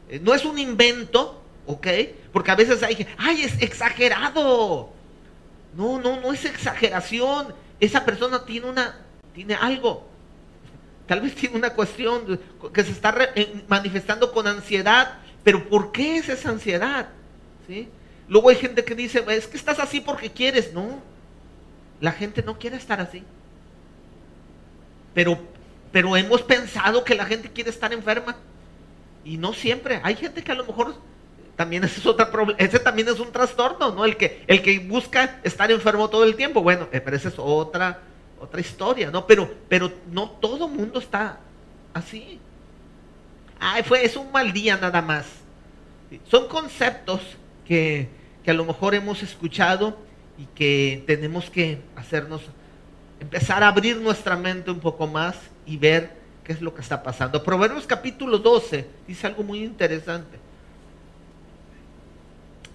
eh, 0.08 0.20
no 0.22 0.34
es 0.34 0.46
un 0.46 0.58
invento, 0.58 1.42
¿ok? 1.66 1.86
Porque 2.32 2.50
a 2.50 2.54
veces 2.54 2.82
hay 2.82 2.96
que, 2.96 3.06
ay, 3.18 3.42
es 3.42 3.60
exagerado 3.60 4.90
no, 5.78 6.00
no, 6.00 6.20
no 6.20 6.32
es 6.32 6.44
exageración. 6.44 7.54
Esa 7.78 8.04
persona 8.04 8.44
tiene 8.44 8.66
una, 8.68 8.96
tiene 9.32 9.54
algo. 9.54 10.08
Tal 11.06 11.20
vez 11.20 11.36
tiene 11.36 11.54
una 11.54 11.70
cuestión 11.70 12.40
que 12.74 12.82
se 12.82 12.90
está 12.90 13.16
eh, 13.36 13.62
manifestando 13.68 14.32
con 14.32 14.48
ansiedad. 14.48 15.20
Pero 15.44 15.68
¿por 15.68 15.92
qué 15.92 16.16
es 16.16 16.28
esa 16.28 16.50
ansiedad? 16.50 17.10
¿Sí? 17.68 17.88
Luego 18.28 18.48
hay 18.48 18.56
gente 18.56 18.84
que 18.84 18.96
dice, 18.96 19.24
es 19.28 19.46
que 19.46 19.56
estás 19.56 19.78
así 19.78 20.00
porque 20.00 20.32
quieres. 20.32 20.72
No, 20.72 21.00
la 22.00 22.10
gente 22.10 22.42
no 22.42 22.58
quiere 22.58 22.76
estar 22.76 23.00
así. 23.00 23.22
Pero, 25.14 25.38
pero 25.92 26.16
hemos 26.16 26.42
pensado 26.42 27.04
que 27.04 27.14
la 27.14 27.24
gente 27.24 27.52
quiere 27.52 27.70
estar 27.70 27.92
enferma. 27.92 28.36
Y 29.24 29.36
no 29.36 29.52
siempre. 29.52 30.00
Hay 30.02 30.16
gente 30.16 30.42
que 30.42 30.50
a 30.50 30.56
lo 30.56 30.64
mejor 30.64 30.96
también 31.58 31.82
ese 31.82 31.98
es 31.98 32.06
otra 32.06 32.30
ese 32.56 32.78
también 32.78 33.08
es 33.08 33.18
un 33.18 33.32
trastorno, 33.32 33.90
¿no? 33.92 34.04
El 34.04 34.16
que, 34.16 34.44
el 34.46 34.62
que 34.62 34.78
busca 34.78 35.40
estar 35.42 35.68
enfermo 35.72 36.08
todo 36.08 36.22
el 36.22 36.36
tiempo. 36.36 36.62
Bueno, 36.62 36.88
eh, 36.92 37.00
pero 37.00 37.16
esa 37.16 37.30
es 37.30 37.34
otra, 37.36 37.98
otra 38.38 38.60
historia, 38.60 39.10
¿no? 39.10 39.26
Pero, 39.26 39.52
pero 39.68 39.90
no 40.08 40.30
todo 40.30 40.68
mundo 40.68 41.00
está 41.00 41.40
así. 41.92 42.38
Ay, 43.58 43.82
fue, 43.82 44.04
es 44.04 44.16
un 44.16 44.30
mal 44.30 44.52
día 44.52 44.76
nada 44.76 45.02
más. 45.02 45.26
Son 46.30 46.46
conceptos 46.46 47.22
que, 47.66 48.08
que 48.44 48.52
a 48.52 48.54
lo 48.54 48.64
mejor 48.64 48.94
hemos 48.94 49.24
escuchado 49.24 49.98
y 50.38 50.44
que 50.54 51.02
tenemos 51.08 51.50
que 51.50 51.80
hacernos, 51.96 52.40
empezar 53.18 53.64
a 53.64 53.68
abrir 53.68 53.96
nuestra 53.96 54.36
mente 54.36 54.70
un 54.70 54.78
poco 54.78 55.08
más 55.08 55.34
y 55.66 55.76
ver 55.76 56.12
qué 56.44 56.52
es 56.52 56.62
lo 56.62 56.72
que 56.72 56.82
está 56.82 57.02
pasando. 57.02 57.42
Proverbios 57.42 57.84
capítulo 57.84 58.38
12 58.38 58.86
dice 59.08 59.26
algo 59.26 59.42
muy 59.42 59.64
interesante. 59.64 60.46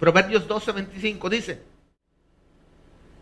Proverbios 0.04 0.50
12, 0.50 0.74
25 0.74 1.30
dice, 1.30 1.62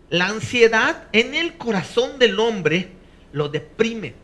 la 0.10 0.26
ansiedad 0.26 1.04
en 1.12 1.36
el 1.36 1.56
corazón 1.56 2.18
del 2.18 2.40
hombre 2.40 2.90
lo 3.34 3.50
deprime, 3.50 4.16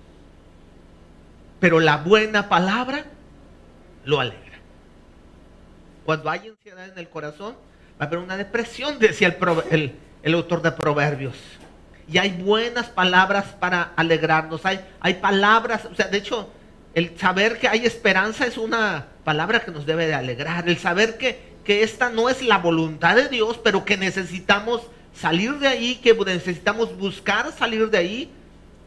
pero 1.59 1.79
la 1.79 1.97
buena 1.97 2.49
palabra 2.49 3.05
lo 4.05 4.19
alegra. 4.19 4.57
Cuando 6.03 6.31
hay 6.31 6.47
ansiedad 6.47 6.89
en 6.89 6.97
el 6.97 7.07
corazón, 7.09 7.53
va 8.01 8.05
a 8.05 8.07
haber 8.07 8.17
una 8.17 8.37
depresión, 8.37 8.97
decía 8.97 9.37
el, 9.69 9.93
el, 10.23 10.33
autor 10.33 10.63
de 10.63 10.71
Proverbios. 10.71 11.35
Y 12.11 12.17
hay 12.17 12.31
buenas 12.31 12.87
palabras 12.87 13.45
para 13.59 13.93
alegrarnos. 13.95 14.65
Hay, 14.65 14.83
hay 14.99 15.13
palabras, 15.13 15.85
o 15.85 15.93
sea, 15.93 16.07
de 16.07 16.17
hecho, 16.17 16.49
el 16.95 17.19
saber 17.19 17.59
que 17.59 17.67
hay 17.67 17.85
esperanza 17.85 18.47
es 18.47 18.57
una 18.57 19.05
palabra 19.23 19.59
que 19.59 19.69
nos 19.69 19.85
debe 19.85 20.07
de 20.07 20.15
alegrar. 20.15 20.67
El 20.67 20.79
saber 20.79 21.19
que 21.19 21.46
que 21.67 21.83
esta 21.83 22.09
no 22.09 22.29
es 22.29 22.41
la 22.41 22.59
voluntad 22.59 23.17
de 23.17 23.27
Dios, 23.27 23.59
pero 23.61 23.83
que 23.83 23.97
necesitamos 23.97 24.83
salir 25.13 25.59
de 25.59 25.67
ahí, 25.67 25.95
que 25.95 26.13
necesitamos 26.13 26.97
buscar 26.97 27.51
salir 27.51 27.89
de 27.89 27.97
ahí, 27.97 28.29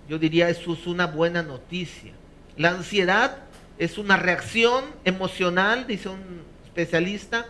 yo 0.08 0.18
diría 0.18 0.48
eso 0.48 0.72
es 0.72 0.86
una 0.86 1.06
buena 1.06 1.42
noticia. 1.42 2.12
La 2.56 2.70
ansiedad 2.70 3.36
es 3.78 3.98
una 3.98 4.16
reacción 4.16 4.82
emocional, 5.04 5.86
dice 5.86 6.08
un 6.08 6.40
especialista, 6.64 7.44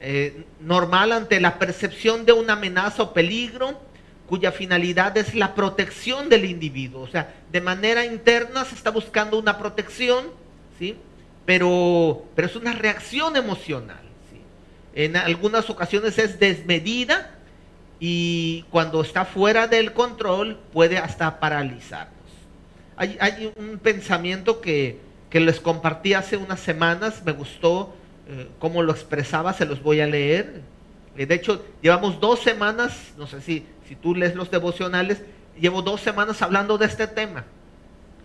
eh, 0.00 0.44
normal 0.60 1.10
ante 1.10 1.40
la 1.40 1.58
percepción 1.58 2.24
de 2.24 2.34
una 2.34 2.52
amenaza 2.52 3.02
o 3.02 3.12
peligro, 3.12 3.80
cuya 4.28 4.52
finalidad 4.52 5.16
es 5.18 5.34
la 5.34 5.56
protección 5.56 6.28
del 6.28 6.44
individuo. 6.44 7.02
O 7.02 7.08
sea, 7.08 7.34
de 7.50 7.60
manera 7.60 8.06
interna 8.06 8.64
se 8.64 8.76
está 8.76 8.92
buscando 8.92 9.40
una 9.40 9.58
protección, 9.58 10.26
¿sí? 10.78 10.94
Pero, 11.44 12.26
pero 12.36 12.46
es 12.46 12.54
una 12.54 12.74
reacción 12.74 13.34
emocional. 13.34 14.07
En 14.94 15.16
algunas 15.16 15.68
ocasiones 15.70 16.18
es 16.18 16.38
desmedida 16.38 17.30
y 18.00 18.64
cuando 18.70 19.00
está 19.02 19.24
fuera 19.24 19.66
del 19.66 19.92
control 19.92 20.58
puede 20.72 20.98
hasta 20.98 21.40
paralizarnos. 21.40 22.14
Hay, 22.96 23.16
hay 23.20 23.52
un 23.56 23.78
pensamiento 23.78 24.60
que, 24.60 24.98
que, 25.30 25.40
les 25.40 25.60
compartí 25.60 26.14
hace 26.14 26.36
unas 26.36 26.60
semanas, 26.60 27.22
me 27.24 27.32
gustó 27.32 27.94
eh, 28.28 28.48
cómo 28.58 28.82
lo 28.82 28.92
expresaba, 28.92 29.52
se 29.52 29.66
los 29.66 29.82
voy 29.82 30.00
a 30.00 30.06
leer. 30.06 30.62
Eh, 31.16 31.26
de 31.26 31.34
hecho, 31.34 31.64
llevamos 31.80 32.20
dos 32.20 32.40
semanas, 32.40 33.12
no 33.16 33.26
sé 33.26 33.40
si, 33.40 33.64
si 33.88 33.94
tú 33.94 34.14
lees 34.14 34.34
los 34.34 34.50
devocionales, 34.50 35.22
llevo 35.60 35.82
dos 35.82 36.00
semanas 36.00 36.42
hablando 36.42 36.78
de 36.78 36.86
este 36.86 37.06
tema. 37.06 37.44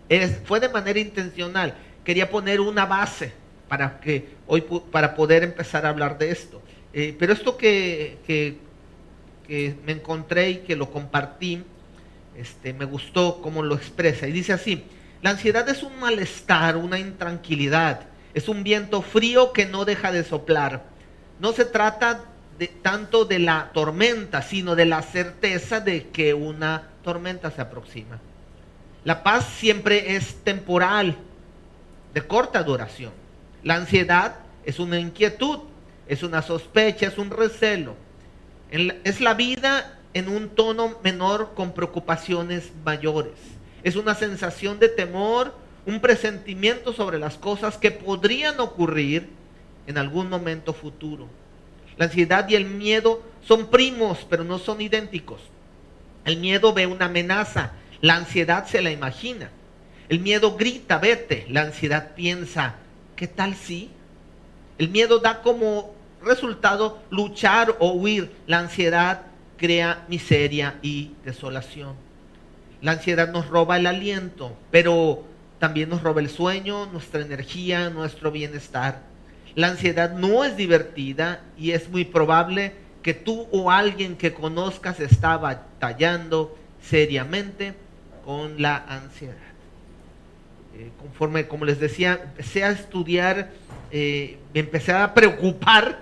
Es, 0.08 0.40
fue 0.44 0.60
de 0.60 0.68
manera 0.68 0.98
intencional. 0.98 1.74
Quería 2.04 2.28
poner 2.28 2.60
una 2.60 2.84
base 2.84 3.32
para 3.74 3.98
que 3.98 4.28
hoy 4.46 4.60
para 4.92 5.16
poder 5.16 5.42
empezar 5.42 5.84
a 5.84 5.88
hablar 5.88 6.16
de 6.16 6.30
esto. 6.30 6.62
Eh, 6.92 7.12
pero 7.18 7.32
esto 7.32 7.56
que, 7.56 8.18
que, 8.24 8.62
me 9.84 9.90
encontré 9.90 10.50
y 10.50 10.56
que 10.58 10.76
lo 10.76 10.92
compartí, 10.92 11.64
este, 12.36 12.72
me 12.72 12.84
gustó 12.84 13.42
cómo 13.42 13.64
lo 13.64 13.74
expresa. 13.74 14.28
Y 14.28 14.32
dice 14.32 14.52
así, 14.52 14.84
la 15.22 15.30
ansiedad 15.30 15.68
es 15.68 15.82
un 15.82 15.98
malestar, 15.98 16.76
una 16.76 17.00
intranquilidad, 17.00 18.02
es 18.32 18.48
un 18.48 18.62
viento 18.62 19.02
frío 19.02 19.52
que 19.52 19.66
no 19.66 19.84
deja 19.84 20.12
de 20.12 20.22
soplar. 20.22 20.84
No 21.40 21.52
se 21.52 21.64
trata 21.64 22.26
tanto 22.80 23.24
de 23.24 23.40
la 23.40 23.72
tormenta, 23.74 24.40
sino 24.42 24.76
de 24.76 24.86
la 24.86 25.02
certeza 25.02 25.80
de 25.80 26.10
que 26.10 26.32
una 26.32 26.90
tormenta 27.02 27.50
se 27.50 27.60
aproxima. 27.60 28.20
La 29.02 29.24
paz 29.24 29.46
siempre 29.58 30.14
es 30.14 30.36
temporal, 30.44 31.16
de 32.14 32.24
corta 32.24 32.62
duración. 32.62 33.23
La 33.64 33.76
ansiedad 33.76 34.36
es 34.66 34.78
una 34.78 35.00
inquietud, 35.00 35.58
es 36.06 36.22
una 36.22 36.42
sospecha, 36.42 37.06
es 37.06 37.16
un 37.16 37.30
recelo. 37.30 37.96
Es 38.70 39.22
la 39.22 39.32
vida 39.32 39.98
en 40.12 40.28
un 40.28 40.50
tono 40.50 40.98
menor 41.02 41.52
con 41.54 41.72
preocupaciones 41.72 42.72
mayores. 42.84 43.32
Es 43.82 43.96
una 43.96 44.14
sensación 44.14 44.78
de 44.78 44.90
temor, 44.90 45.54
un 45.86 46.00
presentimiento 46.00 46.92
sobre 46.92 47.18
las 47.18 47.38
cosas 47.38 47.78
que 47.78 47.90
podrían 47.90 48.60
ocurrir 48.60 49.30
en 49.86 49.96
algún 49.96 50.28
momento 50.28 50.74
futuro. 50.74 51.26
La 51.96 52.06
ansiedad 52.06 52.46
y 52.48 52.56
el 52.56 52.66
miedo 52.66 53.22
son 53.46 53.68
primos, 53.68 54.26
pero 54.28 54.44
no 54.44 54.58
son 54.58 54.82
idénticos. 54.82 55.40
El 56.26 56.36
miedo 56.36 56.74
ve 56.74 56.86
una 56.86 57.06
amenaza, 57.06 57.72
la 58.02 58.16
ansiedad 58.16 58.66
se 58.66 58.82
la 58.82 58.90
imagina. 58.90 59.50
El 60.10 60.20
miedo 60.20 60.56
grita, 60.56 60.98
vete. 60.98 61.46
La 61.48 61.62
ansiedad 61.62 62.14
piensa, 62.14 62.76
¿qué 63.16 63.26
tal 63.26 63.54
si? 63.54 63.90
El 64.78 64.88
miedo 64.90 65.18
da 65.18 65.42
como 65.42 65.94
resultado 66.22 67.02
luchar 67.10 67.76
o 67.78 67.92
huir. 67.92 68.30
La 68.46 68.58
ansiedad 68.58 69.22
crea 69.56 70.04
miseria 70.08 70.78
y 70.82 71.12
desolación. 71.24 71.94
La 72.80 72.92
ansiedad 72.92 73.30
nos 73.30 73.48
roba 73.48 73.76
el 73.76 73.86
aliento, 73.86 74.56
pero 74.70 75.24
también 75.58 75.88
nos 75.88 76.02
roba 76.02 76.20
el 76.20 76.28
sueño, 76.28 76.86
nuestra 76.86 77.20
energía, 77.20 77.88
nuestro 77.88 78.30
bienestar. 78.30 79.00
La 79.54 79.68
ansiedad 79.68 80.12
no 80.12 80.44
es 80.44 80.56
divertida 80.56 81.40
y 81.56 81.70
es 81.70 81.88
muy 81.88 82.04
probable 82.04 82.74
que 83.02 83.14
tú 83.14 83.46
o 83.52 83.70
alguien 83.70 84.16
que 84.16 84.34
conozcas 84.34 84.98
está 84.98 85.36
batallando 85.36 86.58
seriamente 86.82 87.74
con 88.24 88.60
la 88.60 88.76
ansiedad. 88.76 89.53
Eh, 90.76 90.90
conforme, 90.98 91.46
como 91.46 91.64
les 91.64 91.78
decía, 91.78 92.20
empecé 92.20 92.64
a 92.64 92.70
estudiar, 92.70 93.50
eh, 93.92 94.38
me 94.52 94.60
empecé 94.60 94.92
a 94.92 95.14
preocupar, 95.14 96.00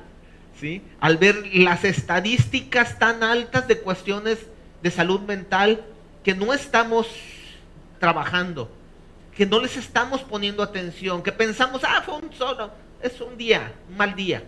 ¿sí? 0.58 0.80
Al 0.98 1.18
ver 1.18 1.36
las 1.54 1.84
estadísticas 1.84 2.98
tan 2.98 3.22
altas 3.22 3.68
de 3.68 3.78
cuestiones 3.78 4.38
de 4.82 4.90
salud 4.90 5.20
mental 5.20 5.84
que 6.24 6.34
no 6.34 6.54
estamos 6.54 7.06
trabajando, 8.00 8.70
que 9.36 9.44
no 9.44 9.60
les 9.60 9.76
estamos 9.76 10.22
poniendo 10.22 10.62
atención, 10.62 11.22
que 11.22 11.32
pensamos, 11.32 11.82
ah, 11.84 12.02
fue 12.02 12.14
un 12.14 12.32
solo, 12.32 12.70
es 13.02 13.20
un 13.20 13.36
día, 13.36 13.74
un 13.90 13.98
mal 13.98 14.14
día. 14.14 14.42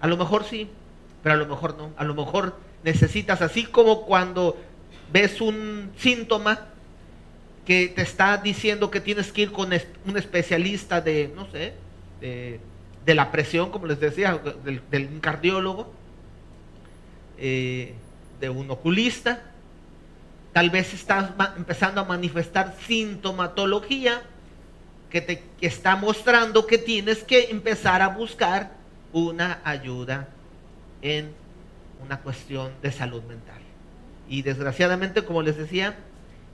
A 0.00 0.08
lo 0.08 0.16
mejor 0.16 0.44
sí, 0.44 0.68
pero 1.22 1.36
a 1.36 1.38
lo 1.38 1.46
mejor 1.46 1.76
no. 1.76 1.92
A 1.96 2.02
lo 2.02 2.14
mejor 2.14 2.58
necesitas, 2.82 3.40
así 3.40 3.66
como 3.66 4.02
cuando 4.02 4.56
ves 5.12 5.40
un 5.40 5.92
síntoma 5.96 6.71
que 7.66 7.88
te 7.88 8.02
está 8.02 8.38
diciendo 8.38 8.90
que 8.90 9.00
tienes 9.00 9.32
que 9.32 9.42
ir 9.42 9.52
con 9.52 9.70
un 10.06 10.16
especialista 10.16 11.00
de, 11.00 11.32
no 11.34 11.48
sé, 11.50 11.74
de, 12.20 13.14
la 13.14 13.30
presión, 13.30 13.70
como 13.70 13.86
les 13.86 14.00
decía, 14.00 14.40
del, 14.64 15.06
un 15.06 15.20
cardiólogo, 15.20 15.92
eh, 17.38 17.94
de 18.40 18.50
un 18.50 18.70
oculista. 18.70 19.42
Tal 20.52 20.70
vez 20.70 20.92
estás 20.92 21.30
empezando 21.56 22.00
a 22.00 22.04
manifestar 22.04 22.76
sintomatología 22.86 24.22
que 25.08 25.20
te 25.20 25.42
está 25.60 25.96
mostrando 25.96 26.66
que 26.66 26.78
tienes 26.78 27.22
que 27.22 27.50
empezar 27.50 28.02
a 28.02 28.08
buscar 28.08 28.72
una 29.12 29.60
ayuda 29.64 30.28
en 31.00 31.32
una 32.04 32.20
cuestión 32.20 32.72
de 32.82 32.90
salud 32.90 33.22
mental. 33.24 33.60
Y 34.28 34.42
desgraciadamente, 34.42 35.24
como 35.24 35.42
les 35.42 35.56
decía, 35.56 35.96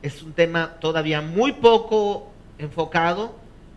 es 0.03 0.23
un 0.23 0.33
tema 0.33 0.77
todavía 0.81 1.21
muy 1.21 1.53
poco 1.53 2.31
enfocado. 2.59 3.35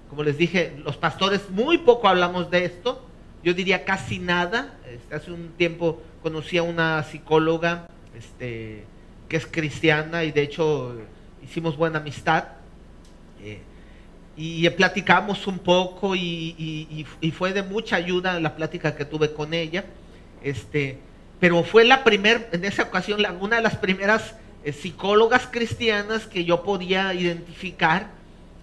Como 0.10 0.24
les 0.24 0.38
dije, 0.38 0.74
los 0.84 0.98
pastores 0.98 1.50
muy 1.50 1.78
poco 1.80 2.08
hablamos 2.08 2.52
de 2.52 2.66
esto. 2.66 3.06
Yo 3.44 3.54
diría 3.54 3.86
casi 3.86 4.20
nada. 4.20 4.76
Este, 4.92 5.16
hace 5.16 5.32
un 5.32 5.50
tiempo 5.58 6.02
conocí 6.22 6.58
a 6.58 6.64
una 6.64 7.02
psicóloga 7.04 7.88
este, 8.16 8.86
que 9.30 9.38
es 9.38 9.48
cristiana 9.48 10.24
y 10.24 10.32
de 10.32 10.44
hecho 10.44 10.96
hicimos 11.44 11.78
buena 11.78 12.00
amistad. 12.00 12.46
Eh, 13.42 13.62
y 14.38 14.70
platicamos 14.70 15.46
un 15.48 15.60
poco 15.60 16.16
y, 16.16 17.06
fue 17.38 17.54
de 17.54 17.64
mucha 17.64 17.96
ayuda 17.96 18.40
la 18.40 18.56
plática 18.56 18.96
que 18.96 19.06
tuve 19.06 19.34
con 19.34 19.54
ella. 19.54 19.86
Este, 20.44 20.98
pero 21.40 21.64
fue 21.64 21.84
la 21.84 22.04
primera, 22.04 22.48
en 22.52 22.66
esa 22.66 22.84
ocasión, 22.84 23.22
una 23.40 23.58
de 23.58 23.62
las 23.62 23.78
primeras 23.78 24.36
eh, 24.64 24.74
psicólogas 24.74 25.48
cristianas 25.48 26.28
que 26.28 26.46
yo 26.46 26.64
podía 26.64 27.14
identificar 27.14 28.12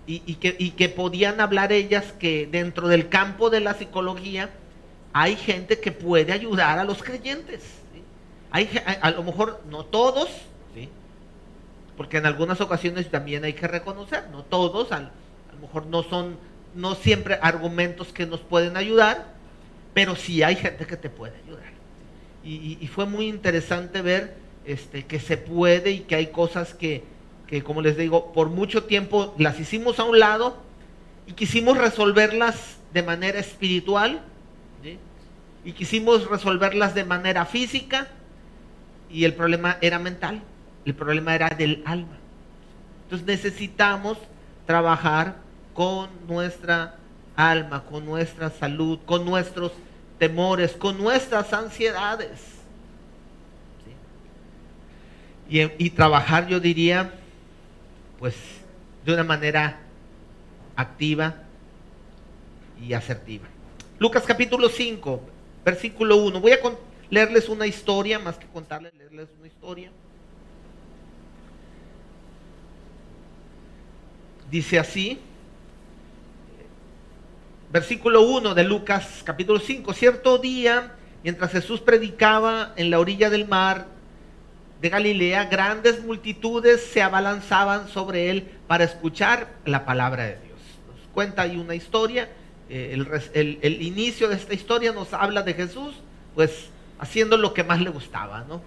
y, 0.07 0.37
que, 0.37 0.89
podían 0.89 1.39
hablar 1.39 1.71
ellas 1.71 2.15
que 2.19 2.49
dentro 2.51 2.89
del 2.89 3.11
campo 3.11 3.51
de 3.51 3.61
la 3.61 3.75
psicología 3.75 4.49
hay 5.13 5.37
gente 5.37 5.81
que 5.81 5.93
puede 5.93 6.33
ayudar 6.33 6.79
a 6.79 6.85
los 6.85 7.03
creyentes. 7.03 7.63
Hay, 8.51 8.71
a, 9.03 9.11
lo 9.11 9.23
mejor 9.23 9.61
no 9.69 9.85
todos, 9.85 10.31
porque 11.99 12.17
en 12.17 12.25
algunas 12.25 12.63
ocasiones 12.63 13.11
también 13.11 13.45
hay 13.45 13.53
que 13.53 13.69
reconocer, 13.69 14.29
no 14.31 14.45
todos, 14.45 14.93
al, 14.93 15.13
lo 15.61 15.67
mejor 15.67 15.87
no 15.87 16.03
son, 16.05 16.37
no 16.75 16.95
siempre 16.95 17.39
argumentos 17.43 18.13
que 18.13 18.25
nos 18.25 18.41
pueden 18.41 18.77
ayudar, 18.77 19.27
pero 19.93 20.15
sí 20.17 20.43
hay 20.43 20.57
gente 20.57 20.87
que 20.87 20.97
te 20.97 21.11
puede 21.11 21.37
ayudar. 21.45 21.69
Y, 22.45 22.87
fue 22.87 23.05
muy 23.05 23.29
interesante 23.29 24.01
ver 24.01 24.37
este, 24.69 25.07
que 25.07 25.19
se 25.19 25.39
puede 25.39 25.93
y 25.93 26.01
que 26.01 26.15
hay 26.15 26.27
cosas 26.27 26.75
que, 26.75 27.03
que, 27.47 27.63
como 27.63 27.81
les 27.81 27.97
digo, 27.97 28.33
por 28.35 28.51
mucho 28.51 28.85
tiempo 28.85 29.35
las 29.39 29.59
hicimos 29.59 29.99
a 29.99 30.05
un 30.05 30.19
lado 30.19 30.59
y 31.27 31.33
quisimos 31.33 31.79
resolverlas 31.79 32.77
de 32.93 33.03
manera 33.03 33.39
espiritual 33.39 34.21
y 35.65 35.73
quisimos 35.73 36.29
resolverlas 36.29 36.95
de 36.95 37.05
manera 37.05 37.47
física 37.47 38.09
y 39.11 39.25
el 39.25 39.35
problema 39.35 39.79
era 39.81 39.99
mental, 39.99 40.43
el 40.85 40.95
problema 40.95 41.35
era 41.35 41.49
del 41.49 41.83
alma. 41.87 42.19
Entonces 43.05 43.27
necesitamos 43.27 44.19
trabajar 44.67 45.37
con 45.73 46.11
nuestra 46.27 46.97
alma, 47.37 47.85
con 47.85 48.05
nuestra 48.05 48.51
salud, 48.51 48.99
con 49.07 49.25
nuestros 49.25 49.73
temores, 50.19 50.73
con 50.73 50.99
nuestras 50.99 51.55
ansiedades. 51.55 52.58
Y, 55.51 55.91
trabajar, 55.91 56.47
yo 56.47 56.61
diría, 56.61 57.15
pues 58.19 58.35
de 59.07 59.15
una 59.15 59.25
manera 59.25 59.79
activa 60.77 61.37
y 62.87 62.93
asertiva. 62.93 63.47
Lucas 63.99 64.25
capítulo 64.27 64.69
5, 64.69 65.23
versículo 65.65 66.17
1. 66.19 66.41
Voy 66.41 66.53
a 66.53 66.59
leerles 67.09 67.49
una 67.49 67.67
historia, 67.67 68.19
más 68.19 68.37
que 68.37 68.47
contarles, 68.47 68.93
leerles 68.95 69.29
una 69.39 69.47
historia. 69.47 69.91
Dice 74.51 74.79
así, 74.79 75.19
versículo 77.73 78.23
1 78.23 78.55
de 78.55 78.65
Lucas 78.65 79.23
capítulo 79.25 79.61
5. 79.61 79.95
Cierto 79.95 80.37
día, 80.37 80.95
mientras 81.23 81.53
Jesús 81.53 81.81
predicaba 81.81 82.75
en 82.77 82.91
la 82.91 82.99
orilla 82.99 83.31
del 83.31 83.49
mar, 83.49 83.98
de 84.81 84.89
Galilea, 84.89 85.45
grandes 85.47 86.05
multitudes 86.05 86.83
se 86.83 87.03
abalanzaban 87.03 87.89
sobre 87.89 88.31
él 88.31 88.49
para 88.67 88.85
escuchar 88.85 89.49
la 89.65 89.85
palabra 89.85 90.25
de 90.25 90.39
Dios. 90.45 90.59
Nos 90.89 91.09
cuenta 91.13 91.43
ahí 91.43 91.57
una 91.57 91.75
historia, 91.75 92.29
eh, 92.71 92.97
el, 93.35 93.83
inicio 93.83 94.29
de 94.29 94.37
esta 94.37 94.55
historia 94.55 94.93
nos 94.93 95.13
habla 95.13 95.43
de 95.43 95.55
Jesús, 95.55 95.95
pues 96.35 96.71
haciendo 96.99 97.37
lo 97.37 97.55
que 97.55 97.65
más 97.65 97.81
le 97.81 97.91
gustaba, 97.91 98.45
¿no? 98.49 98.61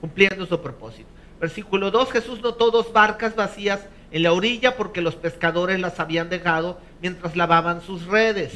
Cumpliendo 0.00 0.44
su 0.46 0.60
propósito. 0.60 1.08
Versículo 1.40 1.90
2, 1.90 2.12
Jesús 2.12 2.40
notó 2.42 2.70
dos 2.70 2.92
barcas 2.92 3.34
vacías 3.34 3.86
en 4.10 4.24
la 4.24 4.32
orilla 4.32 4.76
porque 4.76 5.00
los 5.00 5.14
pescadores 5.14 5.80
las 5.80 6.00
habían 6.00 6.28
dejado 6.28 6.78
mientras 7.00 7.36
lavaban 7.36 7.80
sus 7.80 8.06
redes. 8.06 8.52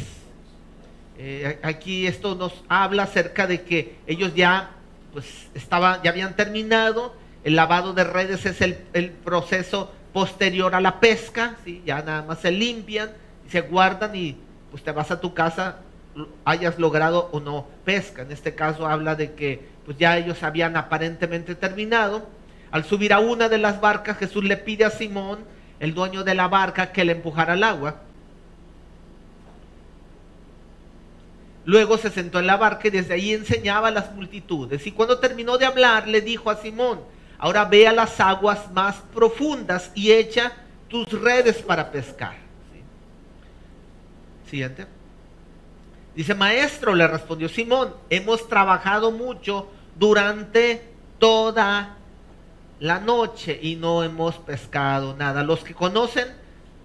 Eh, 1.17 1.61
aquí 1.63 2.07
esto 2.07 2.35
nos 2.35 2.53
habla 2.69 3.05
acerca 3.05 3.47
de 3.47 3.63
que 3.63 3.97
ellos 4.07 4.35
ya 4.35 4.73
pues 5.15 5.49
estaba, 5.55 6.03
ya 6.03 6.11
habían 6.11 6.37
terminado. 6.37 7.15
El 7.43 7.57
lavado 7.57 7.95
de 7.95 8.05
redes 8.05 8.45
es 8.45 8.61
el, 8.61 9.11
proceso 9.25 9.91
posterior 10.13 10.75
a 10.75 10.81
la 10.81 11.01
pesca, 11.01 11.57
¿sí? 11.65 11.83
ya 11.87 12.03
nada 12.03 12.23
más 12.23 12.41
se 12.41 12.51
limpian 12.51 13.11
se 13.51 13.61
guardan 13.61 14.15
y 14.15 14.37
pues 14.71 14.83
te 14.83 14.93
vas 14.93 15.11
a 15.11 15.21
tu 15.21 15.35
casa, 15.35 15.77
hayas 16.45 16.79
logrado 16.79 17.29
o 17.33 17.41
no 17.41 17.67
pesca. 17.85 18.23
En 18.23 18.33
este 18.33 18.55
caso 18.55 18.87
habla 18.87 19.15
de 19.15 19.33
que 19.35 19.65
pues 19.85 19.99
ya 19.99 20.17
ellos 20.17 20.43
habían 20.43 20.77
aparentemente 20.77 21.55
terminado. 21.55 22.27
Al 22.71 22.85
subir 22.85 23.13
a 23.13 23.21
una 23.21 23.49
de 23.49 23.59
las 23.59 23.81
barcas, 23.81 24.19
Jesús 24.19 24.43
le 24.43 24.57
pide 24.57 24.85
a 24.85 24.91
Simón, 24.91 25.41
el 25.79 25.95
dueño 25.95 26.25
de 26.25 26.35
la 26.35 26.49
barca, 26.49 26.91
que 26.91 27.05
le 27.05 27.13
empujara 27.13 27.53
al 27.53 27.63
agua. 27.63 28.01
Luego 31.65 31.97
se 31.97 32.11
sentó 32.11 32.39
en 32.39 32.47
la 32.47 32.57
barca 32.57 32.89
y 32.89 32.91
desde 32.91 33.15
ahí 33.15 33.33
enseñaba 33.33 33.89
a 33.89 33.93
las 33.93 34.13
multitudes. 34.13 34.87
Y 34.87 34.93
cuando 34.93 35.19
terminó 35.19 35.57
de 35.57 35.65
hablar, 35.65 36.07
le 36.07 36.21
dijo 36.21 36.51
a 36.51 36.57
Simón, 36.57 37.01
ahora 37.39 37.65
ve 37.65 37.89
a 37.89 37.93
las 37.93 38.21
aguas 38.21 38.71
más 38.73 38.97
profundas 39.15 39.91
y 39.95 40.13
echa 40.13 40.53
tus 40.89 41.11
redes 41.11 41.57
para 41.63 41.91
pescar. 41.91 42.35
Siguiente. 44.51 44.87
Dice, 46.15 46.35
maestro, 46.35 46.95
le 46.95 47.09
respondió 47.09 47.49
Simón, 47.49 47.95
hemos 48.11 48.47
trabajado 48.47 49.11
mucho 49.11 49.69
durante 49.99 50.83
toda 51.19 51.97
la 52.79 53.01
noche 53.01 53.59
y 53.61 53.77
no 53.77 54.05
hemos 54.05 54.37
pescado 54.37 55.17
nada. 55.17 55.43
Los 55.43 55.65
que 55.65 55.75
conocen 55.75 56.29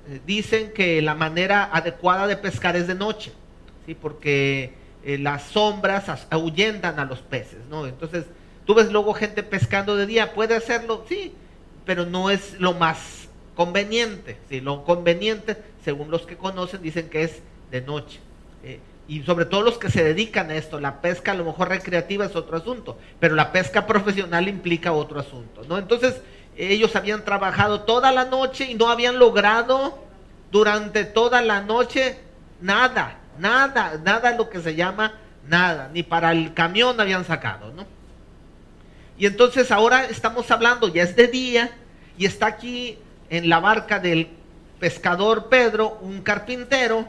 eh, 0.07 0.21
dicen 0.25 0.71
que 0.73 1.01
la 1.01 1.15
manera 1.15 1.69
adecuada 1.71 2.25
de 2.27 2.37
pescar 2.37 2.77
es 2.77 2.87
de 2.87 2.95
noche 2.95 3.33
porque 3.95 4.73
eh, 5.03 5.17
las 5.17 5.43
sombras 5.43 6.27
ahuyentan 6.29 6.99
a 6.99 7.05
los 7.05 7.19
peces, 7.19 7.59
¿no? 7.69 7.87
Entonces, 7.87 8.25
tú 8.65 8.75
ves 8.75 8.91
luego 8.91 9.13
gente 9.13 9.43
pescando 9.43 9.95
de 9.95 10.05
día, 10.05 10.33
puede 10.33 10.55
hacerlo, 10.55 11.05
sí, 11.07 11.33
pero 11.85 12.05
no 12.05 12.29
es 12.29 12.59
lo 12.59 12.73
más 12.73 13.29
conveniente, 13.55 14.37
¿sí? 14.49 14.61
Lo 14.61 14.83
conveniente, 14.83 15.57
según 15.83 16.11
los 16.11 16.23
que 16.23 16.37
conocen, 16.37 16.81
dicen 16.81 17.09
que 17.09 17.23
es 17.23 17.41
de 17.71 17.81
noche. 17.81 18.19
Y 19.09 19.23
sobre 19.23 19.45
todo 19.45 19.63
los 19.63 19.79
que 19.79 19.89
se 19.89 20.03
dedican 20.03 20.51
a 20.51 20.55
esto, 20.55 20.79
la 20.79 21.01
pesca 21.01 21.31
a 21.31 21.35
lo 21.35 21.43
mejor 21.43 21.69
recreativa 21.69 22.25
es 22.25 22.35
otro 22.35 22.57
asunto, 22.57 22.95
pero 23.19 23.33
la 23.33 23.51
pesca 23.51 23.87
profesional 23.87 24.47
implica 24.47 24.91
otro 24.91 25.19
asunto, 25.19 25.63
¿no? 25.67 25.79
Entonces, 25.79 26.21
ellos 26.55 26.95
habían 26.95 27.25
trabajado 27.25 27.81
toda 27.81 28.11
la 28.11 28.25
noche 28.25 28.65
y 28.69 28.75
no 28.75 28.89
habían 28.89 29.17
logrado 29.17 29.97
durante 30.51 31.05
toda 31.05 31.41
la 31.41 31.61
noche 31.61 32.19
nada, 32.61 33.18
Nada, 33.39 33.99
nada 34.03 34.35
lo 34.35 34.49
que 34.49 34.61
se 34.61 34.75
llama 34.75 35.13
nada, 35.47 35.89
ni 35.93 36.03
para 36.03 36.31
el 36.31 36.53
camión 36.53 36.99
habían 36.99 37.25
sacado, 37.25 37.73
¿no? 37.73 37.85
Y 39.17 39.25
entonces 39.25 39.71
ahora 39.71 40.05
estamos 40.05 40.49
hablando, 40.51 40.87
ya 40.87 41.03
es 41.03 41.15
de 41.15 41.27
día, 41.27 41.71
y 42.17 42.25
está 42.25 42.47
aquí 42.47 42.97
en 43.29 43.49
la 43.49 43.59
barca 43.59 43.99
del 43.99 44.29
pescador 44.79 45.47
Pedro, 45.49 45.97
un 46.01 46.21
carpintero, 46.21 47.05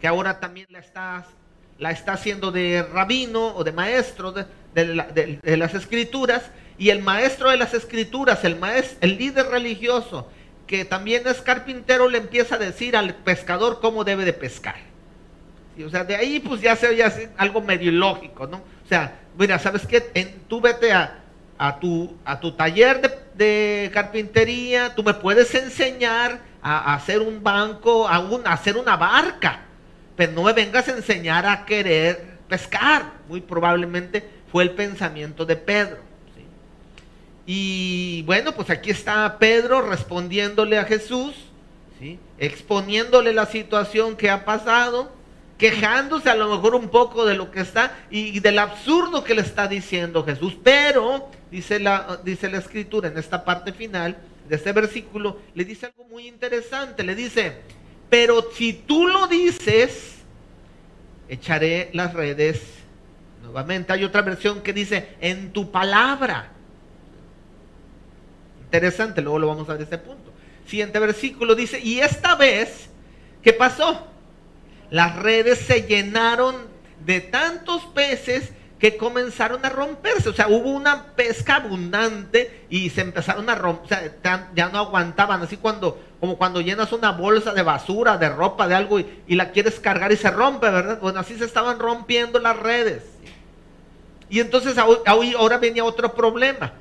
que 0.00 0.06
ahora 0.06 0.38
también 0.38 0.66
la 0.70 0.78
está, 0.78 1.26
la 1.78 1.90
está 1.90 2.12
haciendo 2.12 2.52
de 2.52 2.86
rabino 2.92 3.56
o 3.56 3.64
de 3.64 3.72
maestro 3.72 4.32
de, 4.32 4.46
de, 4.74 5.56
las 5.56 5.74
escrituras, 5.74 6.50
y 6.76 6.90
el 6.90 7.02
maestro 7.02 7.50
de 7.50 7.56
las 7.56 7.74
escrituras, 7.74 8.44
el, 8.44 8.56
maestro, 8.56 8.98
el 9.00 9.16
líder 9.16 9.46
religioso, 9.46 10.28
que 10.66 10.84
también 10.84 11.26
es 11.26 11.40
carpintero, 11.40 12.08
le 12.08 12.18
empieza 12.18 12.54
a 12.54 12.58
decir 12.58 12.96
al 12.96 13.14
pescador 13.14 13.80
cómo 13.80 14.04
debe 14.04 14.24
de 14.24 14.32
pescar 14.32 14.88
o 15.84 15.90
sea, 15.90 16.04
de 16.04 16.16
ahí 16.16 16.40
pues 16.40 16.60
ya 16.60 16.76
se 16.76 16.88
oye 16.88 17.04
algo 17.36 17.60
medio 17.60 17.90
ilógico, 17.90 18.46
¿no? 18.46 18.58
O 18.58 18.88
sea, 18.88 19.20
mira, 19.38 19.58
¿sabes 19.58 19.86
qué? 19.86 20.10
En, 20.14 20.40
tú 20.48 20.60
vete 20.60 20.92
a, 20.92 21.22
tu, 21.80 22.16
a 22.24 22.40
tu 22.40 22.52
taller 22.52 23.00
de, 23.34 23.90
carpintería, 23.92 24.94
tú 24.94 25.02
me 25.02 25.14
puedes 25.14 25.54
enseñar 25.54 26.40
a, 26.62 26.94
hacer 26.94 27.20
un 27.20 27.42
banco, 27.42 28.08
a, 28.08 28.16
a 28.16 28.52
hacer 28.52 28.76
una 28.76 28.96
barca, 28.96 29.60
pero 30.16 30.32
no 30.32 30.44
me 30.44 30.52
vengas 30.52 30.88
a 30.88 30.92
enseñar 30.92 31.46
a 31.46 31.64
querer 31.64 32.38
pescar. 32.48 33.12
Muy 33.28 33.40
probablemente 33.40 34.28
fue 34.50 34.64
el 34.64 34.70
pensamiento 34.70 35.44
de 35.44 35.56
Pedro. 35.56 36.08
Y 37.46 38.22
bueno, 38.22 38.52
pues 38.52 38.68
aquí 38.68 38.90
está 38.90 39.38
Pedro 39.38 39.80
respondiéndole 39.80 40.78
a 40.78 40.84
Jesús, 40.84 41.34
exponiéndole 42.38 43.32
la 43.32 43.46
situación 43.46 44.16
que 44.16 44.28
ha 44.28 44.44
pasado 44.44 45.17
quejándose 45.58 46.30
a 46.30 46.36
lo 46.36 46.48
mejor 46.48 46.76
un 46.76 46.88
poco 46.88 47.26
de 47.26 47.34
lo 47.34 47.50
que 47.50 47.60
está 47.60 47.98
y 48.10 48.38
del 48.40 48.60
absurdo 48.60 49.24
que 49.24 49.34
le 49.34 49.42
está 49.42 49.66
diciendo 49.66 50.24
Jesús. 50.24 50.56
Pero, 50.62 51.28
dice 51.50 51.80
la, 51.80 52.20
dice 52.24 52.48
la 52.48 52.58
escritura 52.58 53.08
en 53.08 53.18
esta 53.18 53.44
parte 53.44 53.72
final 53.72 54.16
de 54.48 54.56
este 54.56 54.72
versículo, 54.72 55.38
le 55.54 55.64
dice 55.64 55.86
algo 55.86 56.04
muy 56.04 56.28
interesante. 56.28 57.02
Le 57.02 57.16
dice, 57.16 57.60
pero 58.08 58.50
si 58.52 58.72
tú 58.72 59.08
lo 59.08 59.26
dices, 59.26 60.18
echaré 61.28 61.90
las 61.92 62.14
redes 62.14 62.62
nuevamente. 63.42 63.92
Hay 63.92 64.04
otra 64.04 64.22
versión 64.22 64.62
que 64.62 64.72
dice, 64.72 65.16
en 65.20 65.52
tu 65.52 65.70
palabra. 65.72 66.52
Interesante, 68.62 69.22
luego 69.22 69.40
lo 69.40 69.48
vamos 69.48 69.68
a 69.68 69.72
ver 69.72 69.82
este 69.82 69.98
punto. 69.98 70.32
Siguiente 70.66 70.98
versículo 71.00 71.54
dice, 71.54 71.80
y 71.80 71.98
esta 71.98 72.36
vez, 72.36 72.88
¿qué 73.42 73.52
pasó? 73.52 74.06
Las 74.90 75.16
redes 75.16 75.58
se 75.58 75.82
llenaron 75.82 76.56
de 77.04 77.20
tantos 77.20 77.82
peces 77.94 78.52
que 78.78 78.96
comenzaron 78.96 79.64
a 79.64 79.68
romperse. 79.68 80.28
O 80.28 80.32
sea, 80.32 80.48
hubo 80.48 80.70
una 80.70 81.06
pesca 81.16 81.56
abundante 81.56 82.64
y 82.70 82.90
se 82.90 83.00
empezaron 83.00 83.50
a 83.50 83.54
romper, 83.54 83.84
o 83.84 84.22
sea, 84.22 84.50
ya 84.54 84.68
no 84.68 84.78
aguantaban. 84.78 85.42
Así 85.42 85.56
cuando, 85.56 86.00
como 86.20 86.38
cuando 86.38 86.60
llenas 86.60 86.92
una 86.92 87.10
bolsa 87.10 87.52
de 87.52 87.62
basura, 87.62 88.18
de 88.18 88.28
ropa, 88.28 88.68
de 88.68 88.74
algo 88.74 89.00
y, 89.00 89.34
la 89.34 89.50
quieres 89.50 89.80
cargar 89.80 90.12
y 90.12 90.16
se 90.16 90.30
rompe, 90.30 90.70
¿verdad? 90.70 91.00
Bueno, 91.00 91.20
así 91.20 91.36
se 91.36 91.44
estaban 91.44 91.78
rompiendo 91.78 92.38
las 92.38 92.56
redes. 92.56 93.04
Y 94.30 94.40
entonces 94.40 94.76
ahora 94.78 95.58
venía 95.58 95.84
otro 95.84 96.14
problema. 96.14 96.72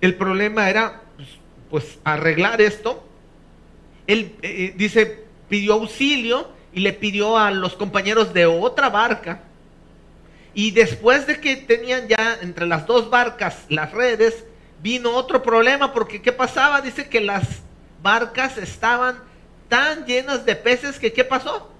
El 0.00 0.16
problema 0.16 0.68
era, 0.68 1.02
pues, 1.16 1.28
pues 1.70 1.98
arreglar 2.02 2.60
esto. 2.60 3.04
Él 4.06 4.34
eh, 4.42 4.74
dice, 4.76 5.24
pidió 5.48 5.74
auxilio 5.74 6.53
y 6.74 6.80
le 6.80 6.92
pidió 6.92 7.38
a 7.38 7.50
los 7.52 7.74
compañeros 7.74 8.34
de 8.34 8.46
otra 8.46 8.90
barca. 8.90 9.40
Y 10.54 10.72
después 10.72 11.26
de 11.26 11.40
que 11.40 11.56
tenían 11.56 12.08
ya 12.08 12.38
entre 12.42 12.66
las 12.66 12.86
dos 12.86 13.10
barcas 13.10 13.64
las 13.68 13.92
redes, 13.92 14.44
vino 14.82 15.10
otro 15.14 15.42
problema 15.42 15.92
porque 15.92 16.20
¿qué 16.20 16.32
pasaba? 16.32 16.80
Dice 16.80 17.08
que 17.08 17.20
las 17.20 17.62
barcas 18.02 18.58
estaban 18.58 19.16
tan 19.68 20.04
llenas 20.04 20.44
de 20.44 20.56
peces 20.56 20.98
que 20.98 21.12
¿qué 21.12 21.24
pasó? 21.24 21.70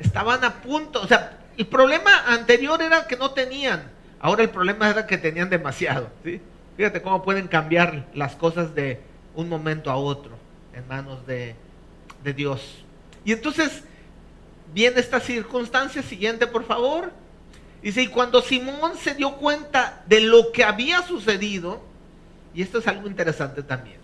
Estaban 0.00 0.44
a 0.44 0.54
punto, 0.62 1.00
o 1.00 1.06
sea, 1.06 1.38
el 1.56 1.66
problema 1.66 2.24
anterior 2.26 2.82
era 2.82 3.06
que 3.06 3.16
no 3.16 3.30
tenían, 3.30 3.90
ahora 4.20 4.42
el 4.42 4.50
problema 4.50 4.90
era 4.90 5.06
que 5.06 5.16
tenían 5.16 5.48
demasiado, 5.48 6.10
¿sí? 6.22 6.40
Fíjate 6.76 7.00
cómo 7.00 7.22
pueden 7.22 7.48
cambiar 7.48 8.04
las 8.12 8.36
cosas 8.36 8.74
de 8.74 9.00
un 9.34 9.48
momento 9.48 9.90
a 9.90 9.96
otro 9.96 10.36
en 10.74 10.86
manos 10.86 11.26
de, 11.26 11.54
de 12.22 12.34
Dios. 12.34 12.84
Y 13.24 13.32
entonces 13.32 13.84
viene 14.72 15.00
esta 15.00 15.20
circunstancia 15.20 16.02
siguiente, 16.02 16.46
por 16.46 16.64
favor. 16.64 17.12
Dice, 17.82 18.02
y 18.02 18.08
cuando 18.08 18.42
Simón 18.42 18.92
se 19.00 19.14
dio 19.14 19.36
cuenta 19.36 20.02
de 20.06 20.20
lo 20.20 20.50
que 20.52 20.64
había 20.64 21.02
sucedido, 21.02 21.82
y 22.54 22.62
esto 22.62 22.78
es 22.78 22.88
algo 22.88 23.06
interesante 23.06 23.62
también, 23.62 23.98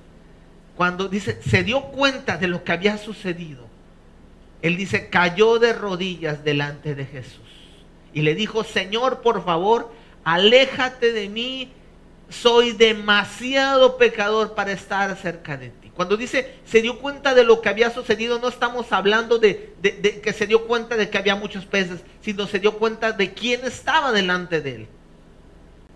cuando 0.76 1.08
dice, 1.08 1.40
se 1.42 1.62
dio 1.64 1.82
cuenta 1.84 2.36
de 2.36 2.48
lo 2.48 2.64
que 2.64 2.72
había 2.72 2.98
sucedido, 2.98 3.66
él 4.62 4.76
dice, 4.76 5.08
cayó 5.08 5.58
de 5.58 5.72
rodillas 5.72 6.44
delante 6.44 6.94
de 6.94 7.04
Jesús 7.04 7.40
y 8.14 8.22
le 8.22 8.34
dijo, 8.34 8.62
Señor, 8.62 9.20
por 9.20 9.44
favor, 9.44 9.92
aléjate 10.24 11.12
de 11.12 11.28
mí, 11.28 11.72
soy 12.28 12.72
demasiado 12.72 13.96
pecador 13.96 14.54
para 14.54 14.72
estar 14.72 15.16
cerca 15.16 15.56
de 15.56 15.70
ti. 15.70 15.81
Cuando 16.02 16.16
dice 16.16 16.56
se 16.64 16.82
dio 16.82 16.98
cuenta 16.98 17.32
de 17.32 17.44
lo 17.44 17.60
que 17.60 17.68
había 17.68 17.88
sucedido, 17.90 18.40
no 18.40 18.48
estamos 18.48 18.90
hablando 18.90 19.38
de, 19.38 19.72
que 20.20 20.32
se 20.32 20.48
dio 20.48 20.66
cuenta 20.66 20.96
de 20.96 21.08
que 21.08 21.16
había 21.16 21.36
muchos 21.36 21.64
peces, 21.64 22.00
sino 22.22 22.48
se 22.48 22.58
dio 22.58 22.76
cuenta 22.76 23.12
de 23.12 23.32
quién 23.32 23.64
estaba 23.64 24.10
delante 24.10 24.60
de 24.60 24.74
él. 24.74 24.88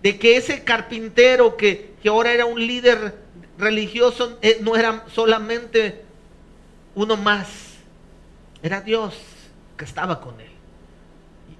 de 0.01 0.17
que 0.17 0.37
ese 0.37 0.63
carpintero 0.63 1.57
que, 1.57 1.95
ahora 2.07 2.31
era 2.31 2.45
un 2.45 2.65
líder 2.65 3.15
religioso 3.57 4.37
eh, 4.41 4.59
no 4.61 4.77
era 4.77 5.03
solamente 5.13 6.05
uno 6.95 7.17
más, 7.17 7.49
era 8.63 8.79
Dios 8.79 9.13
que 9.75 9.83
estaba 9.83 10.21
con 10.21 10.39
él. 10.39 10.51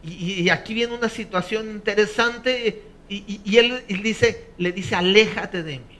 Y, 0.03 0.47
aquí 0.47 0.73
viene 0.73 0.95
una 0.95 1.09
situación 1.09 1.69
interesante 1.69 2.81
y, 3.09 3.57
él, 3.57 3.83
dice, 4.01 4.51
le 4.57 4.71
dice, 4.71 4.95
aléjate 4.95 5.63
de 5.63 5.79
mí. 5.79 5.99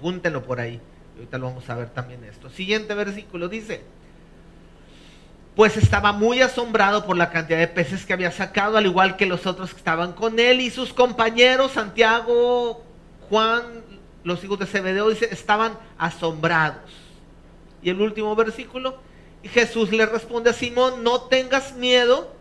Púntelo 0.00 0.42
por 0.42 0.58
ahí. 0.58 0.80
Ahorita 1.14 1.38
lo 1.38 1.46
vamos 1.46 1.68
a 1.70 1.74
ver 1.74 1.90
también 1.90 2.24
esto. 2.24 2.50
Siguiente 2.50 2.94
versículo 2.94 3.48
dice, 3.48 3.82
pues 5.54 5.76
estaba 5.76 6.12
muy 6.12 6.40
asombrado 6.40 7.06
por 7.06 7.16
la 7.16 7.30
cantidad 7.30 7.58
de 7.58 7.68
peces 7.68 8.04
que 8.04 8.12
había 8.12 8.32
sacado, 8.32 8.76
al 8.76 8.86
igual 8.86 9.16
que 9.16 9.26
los 9.26 9.46
otros 9.46 9.70
que 9.70 9.78
estaban 9.78 10.12
con 10.12 10.38
él 10.38 10.60
y 10.60 10.70
sus 10.70 10.92
compañeros, 10.92 11.72
Santiago, 11.72 12.84
Juan, 13.28 13.62
los 14.24 14.42
hijos 14.42 14.58
de 14.58 14.66
Zebedeo, 14.66 15.10
dice, 15.10 15.28
estaban 15.30 15.78
asombrados. 15.96 16.90
Y 17.82 17.90
el 17.90 18.00
último 18.00 18.34
versículo, 18.34 18.98
Jesús 19.44 19.92
le 19.92 20.06
responde 20.06 20.50
a 20.50 20.54
Simón, 20.54 21.04
no 21.04 21.22
tengas 21.22 21.74
miedo, 21.74 22.34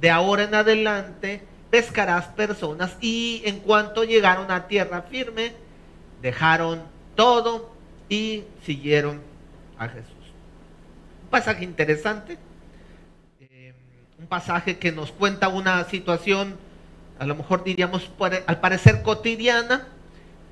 de 0.00 0.10
ahora 0.10 0.44
en 0.44 0.54
adelante 0.54 1.42
pescarás 1.70 2.26
personas. 2.28 2.96
Y 3.00 3.42
en 3.44 3.58
cuanto 3.60 4.04
llegaron 4.04 4.50
a 4.50 4.66
tierra 4.68 5.02
firme, 5.02 5.52
dejaron 6.22 6.93
todo 7.14 7.70
y 8.08 8.44
siguieron 8.64 9.20
a 9.78 9.88
Jesús. 9.88 10.12
Un 11.24 11.30
pasaje 11.30 11.64
interesante, 11.64 12.38
eh, 13.40 13.74
un 14.18 14.26
pasaje 14.26 14.78
que 14.78 14.92
nos 14.92 15.10
cuenta 15.12 15.48
una 15.48 15.84
situación, 15.84 16.56
a 17.18 17.26
lo 17.26 17.34
mejor 17.34 17.64
diríamos 17.64 18.10
al 18.46 18.60
parecer 18.60 19.02
cotidiana, 19.02 19.88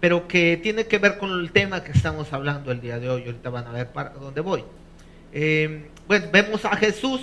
pero 0.01 0.27
que 0.27 0.59
tiene 0.61 0.87
que 0.87 0.99
ver 0.99 1.19
con 1.19 1.31
el 1.31 1.53
tema 1.53 1.85
que 1.85 1.93
estamos 1.93 2.33
hablando 2.33 2.73
el 2.73 2.81
día 2.81 2.99
de 2.99 3.09
hoy. 3.09 3.25
Ahorita 3.25 3.51
van 3.51 3.67
a 3.69 3.73
ver 3.73 3.93
para 3.93 4.11
dónde 4.11 4.41
voy. 4.41 4.65
Eh, 5.33 5.89
vemos 6.09 6.65
a 6.65 6.77
Jesús 6.77 7.21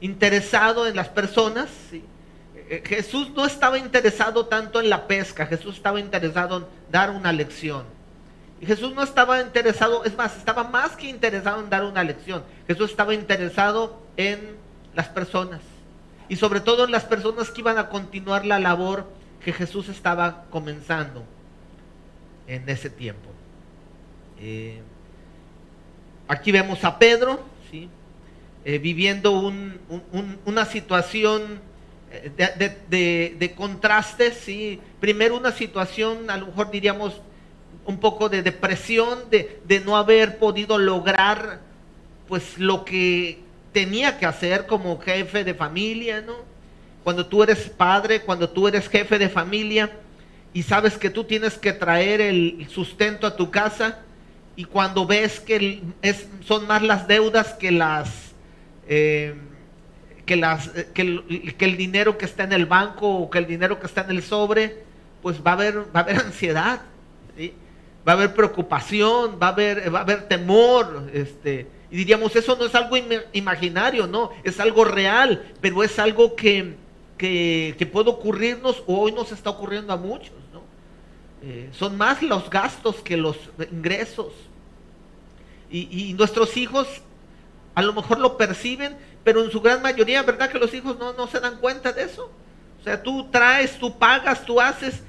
interesado 0.00 0.86
en 0.86 0.96
las 0.96 1.08
personas. 1.08 1.68
Eh, 1.92 2.82
Jesús 2.84 3.30
no 3.36 3.46
estaba 3.46 3.78
interesado 3.78 4.46
tanto 4.46 4.80
en 4.80 4.90
la 4.90 5.06
pesca, 5.06 5.46
Jesús 5.46 5.76
estaba 5.76 6.00
interesado 6.00 6.58
en 6.58 6.64
dar 6.90 7.10
una 7.10 7.32
lección. 7.32 7.84
Jesús 8.66 8.94
no 8.94 9.02
estaba 9.02 9.40
interesado, 9.40 10.04
es 10.04 10.16
más, 10.16 10.36
estaba 10.36 10.64
más 10.64 10.96
que 10.96 11.08
interesado 11.08 11.60
en 11.60 11.70
dar 11.70 11.84
una 11.84 12.04
lección. 12.04 12.44
Jesús 12.66 12.90
estaba 12.90 13.14
interesado 13.14 14.02
en 14.16 14.56
las 14.94 15.08
personas. 15.08 15.60
Y 16.28 16.36
sobre 16.36 16.60
todo 16.60 16.84
en 16.84 16.90
las 16.90 17.04
personas 17.04 17.50
que 17.50 17.60
iban 17.60 17.78
a 17.78 17.88
continuar 17.88 18.44
la 18.44 18.58
labor 18.58 19.06
que 19.42 19.52
Jesús 19.52 19.88
estaba 19.88 20.44
comenzando 20.50 21.24
en 22.46 22.68
ese 22.68 22.90
tiempo. 22.90 23.28
Eh, 24.38 24.80
aquí 26.28 26.52
vemos 26.52 26.84
a 26.84 26.98
Pedro, 26.98 27.40
¿sí? 27.70 27.88
Eh, 28.64 28.78
viviendo 28.78 29.32
una 30.44 30.66
situación 30.66 31.60
eh, 32.12 32.30
de, 32.36 33.36
de, 33.38 34.32
¿sí? 34.32 34.80
primero 34.98 35.36
una 35.36 35.52
situación, 35.52 36.28
a 36.28 36.36
lo 36.36 36.46
mejor 36.46 36.70
diríamos, 36.70 37.20
un 37.90 37.98
poco 37.98 38.28
de 38.28 38.42
depresión, 38.42 39.18
de, 39.30 39.60
de 39.66 39.80
no 39.80 39.96
haber 39.96 40.38
podido 40.38 40.78
lograr 40.78 41.60
pues 42.26 42.58
lo 42.58 42.84
que 42.84 43.40
tenía 43.72 44.18
que 44.18 44.24
hacer 44.24 44.66
como 44.66 44.98
jefe 45.00 45.44
de 45.44 45.52
familia, 45.52 46.22
¿no? 46.22 46.36
Cuando 47.04 47.26
tú 47.26 47.42
eres 47.42 47.68
padre, 47.68 48.22
cuando 48.22 48.48
tú 48.48 48.68
eres 48.68 48.88
jefe 48.88 49.18
de 49.18 49.28
familia, 49.28 49.90
y 50.52 50.62
sabes 50.62 50.96
que 50.96 51.10
tú 51.10 51.24
tienes 51.24 51.58
que 51.58 51.72
traer 51.72 52.20
el 52.20 52.66
sustento 52.68 53.26
a 53.26 53.36
tu 53.36 53.50
casa 53.50 54.00
y 54.56 54.64
cuando 54.64 55.06
ves 55.06 55.40
que 55.40 55.82
es, 56.02 56.26
son 56.44 56.66
más 56.66 56.82
las 56.82 57.06
deudas 57.06 57.54
que 57.54 57.70
las 57.70 58.32
eh, 58.88 59.34
que 60.26 60.36
las 60.36 60.68
que 60.92 61.02
el, 61.02 61.54
que 61.56 61.64
el, 61.64 61.76
dinero 61.76 62.18
que 62.18 62.24
está 62.24 62.44
en 62.44 62.52
el 62.52 62.66
banco 62.66 63.08
o 63.08 63.30
que 63.30 63.38
el 63.38 63.46
dinero 63.46 63.78
que 63.78 63.86
está 63.86 64.02
en 64.02 64.10
el 64.10 64.22
sobre 64.22 64.82
pues 65.22 65.40
va 65.46 65.52
a 65.52 65.54
haber 65.54 65.78
va 65.94 66.00
a 66.00 66.02
haber 66.02 66.16
ansiedad 66.18 66.82
va 68.06 68.12
a 68.12 68.16
haber 68.16 68.34
preocupación 68.34 69.38
va 69.40 69.48
a 69.48 69.50
haber 69.50 69.94
va 69.94 70.00
a 70.00 70.02
haber 70.02 70.28
temor 70.28 71.10
este 71.12 71.66
y 71.90 71.96
diríamos 71.96 72.34
eso 72.36 72.56
no 72.56 72.66
es 72.66 72.74
algo 72.74 72.96
imaginario 73.32 74.06
no 74.06 74.30
es 74.44 74.58
algo 74.60 74.84
real 74.84 75.52
pero 75.60 75.82
es 75.82 75.98
algo 75.98 76.34
que 76.34 76.76
que, 77.20 77.90
puede 77.92 78.08
ocurrirnos 78.08 78.82
o 78.86 78.98
hoy 78.98 79.12
nos 79.12 79.30
está 79.30 79.50
ocurriendo 79.50 79.92
a 79.92 79.96
muchos. 79.96 80.32
¿no? 80.52 80.62
Eh, 81.42 81.68
son 81.72 81.96
más 81.98 82.22
los 82.22 82.48
gastos 82.48 82.96
que 82.96 83.16
los 83.16 83.36
ingresos. 83.70 84.32
Y, 85.70 86.14
nuestros 86.14 86.56
hijos 86.56 86.88
a 87.74 87.82
lo 87.82 87.92
mejor 87.92 88.18
lo 88.18 88.36
perciben, 88.36 88.96
pero 89.22 89.44
en 89.44 89.50
su 89.52 89.60
gran 89.60 89.82
mayoría, 89.82 90.22
¿verdad 90.22 90.50
que 90.50 90.58
los 90.58 90.74
hijos 90.74 90.98
no, 90.98 91.12
no 91.12 91.28
se 91.28 91.38
dan 91.38 91.58
cuenta 91.58 91.92
de 91.92 92.04
eso? 92.04 92.30
O 92.80 92.82
sea, 92.82 93.00
tú 93.00 93.28
traes, 93.30 93.78
tú 93.78 93.96
pagas, 93.96 94.44
tú 94.44 94.60
haces, 94.60 95.02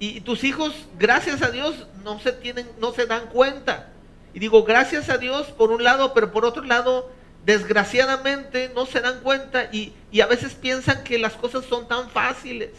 y 0.00 0.22
tus 0.22 0.44
hijos, 0.44 0.72
gracias 0.98 1.42
a 1.42 1.50
Dios, 1.50 1.86
no 2.02 2.18
se 2.18 2.32
tienen, 2.32 2.66
no 2.80 2.92
se 2.92 3.04
dan 3.04 3.26
cuenta. 3.26 3.90
Y 4.32 4.38
digo, 4.38 4.64
gracias 4.64 5.10
a 5.10 5.18
Dios 5.18 5.48
por 5.48 5.70
un 5.70 5.84
lado, 5.84 6.14
pero 6.14 6.32
por 6.32 6.46
otro 6.46 6.64
lado, 6.64 7.12
desgraciadamente 7.44 8.70
no 8.74 8.86
se 8.86 9.00
dan 9.00 9.20
cuenta 9.20 9.68
y, 9.70 9.92
a 10.20 10.26
veces 10.26 10.54
piensan 10.54 11.04
que 11.04 11.18
las 11.18 11.34
cosas 11.34 11.66
son 11.66 11.86
tan 11.86 12.08
fáciles. 12.08 12.70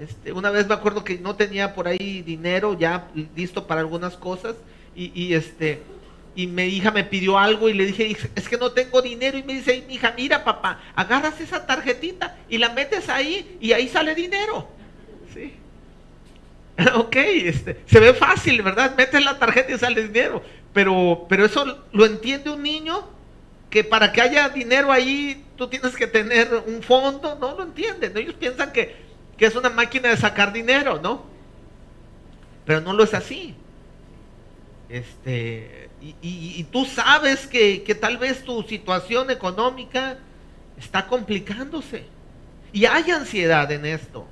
Este, 0.00 0.32
una 0.32 0.50
vez 0.50 0.66
me 0.66 0.74
acuerdo 0.74 1.04
que 1.04 1.18
no 1.18 1.36
tenía 1.36 1.76
por 1.76 1.86
ahí 1.86 2.22
dinero 2.22 2.76
ya 2.76 3.08
listo 3.36 3.68
para 3.68 3.82
algunas 3.82 4.16
cosas 4.16 4.56
y, 4.96 5.32
este 5.32 5.82
y 6.34 6.48
mi 6.48 6.64
hija 6.64 6.90
me 6.90 7.04
pidió 7.04 7.38
algo 7.38 7.68
y 7.68 7.74
le 7.74 7.86
dije, 7.86 8.16
es 8.34 8.48
que 8.48 8.56
no 8.56 8.72
tengo 8.72 9.00
dinero 9.00 9.38
y 9.38 9.44
me 9.44 9.52
dice, 9.52 9.84
mi 9.86 9.94
hija, 9.94 10.14
mira 10.16 10.42
papá, 10.42 10.80
agarras 10.96 11.40
esa 11.40 11.66
tarjetita 11.66 12.36
y 12.48 12.58
la 12.58 12.70
metes 12.70 13.08
ahí 13.08 13.58
y 13.60 13.72
ahí 13.72 13.86
sale 13.86 14.16
dinero. 14.16 14.81
¿Sí? 15.32 15.54
ok, 16.94 17.16
este, 17.16 17.80
se 17.86 18.00
ve 18.00 18.14
fácil, 18.14 18.62
¿verdad? 18.62 18.94
Metes 18.96 19.24
la 19.24 19.38
tarjeta 19.38 19.72
y 19.72 19.78
sale 19.78 20.02
dinero. 20.02 20.42
Pero, 20.72 21.26
pero 21.28 21.44
eso 21.44 21.84
lo 21.92 22.06
entiende 22.06 22.50
un 22.50 22.62
niño 22.62 23.06
que 23.68 23.84
para 23.84 24.12
que 24.12 24.20
haya 24.20 24.48
dinero 24.48 24.92
ahí 24.92 25.44
tú 25.56 25.68
tienes 25.68 25.94
que 25.96 26.06
tener 26.06 26.62
un 26.66 26.82
fondo, 26.82 27.36
no 27.40 27.56
lo 27.56 27.62
entienden. 27.64 28.16
Ellos 28.16 28.34
piensan 28.34 28.72
que, 28.72 28.96
que 29.36 29.46
es 29.46 29.54
una 29.54 29.70
máquina 29.70 30.08
de 30.08 30.16
sacar 30.16 30.52
dinero, 30.52 31.00
¿no? 31.02 31.24
Pero 32.64 32.80
no 32.80 32.92
lo 32.92 33.04
es 33.04 33.14
así. 33.14 33.54
Este, 34.88 35.88
y, 36.00 36.14
y, 36.20 36.64
tú 36.64 36.84
sabes 36.84 37.46
que, 37.46 37.82
que 37.82 37.94
tal 37.94 38.18
vez 38.18 38.44
tu 38.44 38.62
situación 38.62 39.30
económica 39.30 40.18
está 40.76 41.06
complicándose. 41.06 42.04
Y 42.72 42.84
hay 42.84 43.10
ansiedad 43.10 43.70
en 43.72 43.86
esto. 43.86 44.26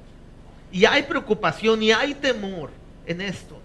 Y 0.72 0.84
hay 0.84 1.02
preocupación 1.02 1.82
y 1.82 1.92
hay 1.92 2.14
temor 2.14 2.70
en 3.06 3.20
esto. 3.20 3.60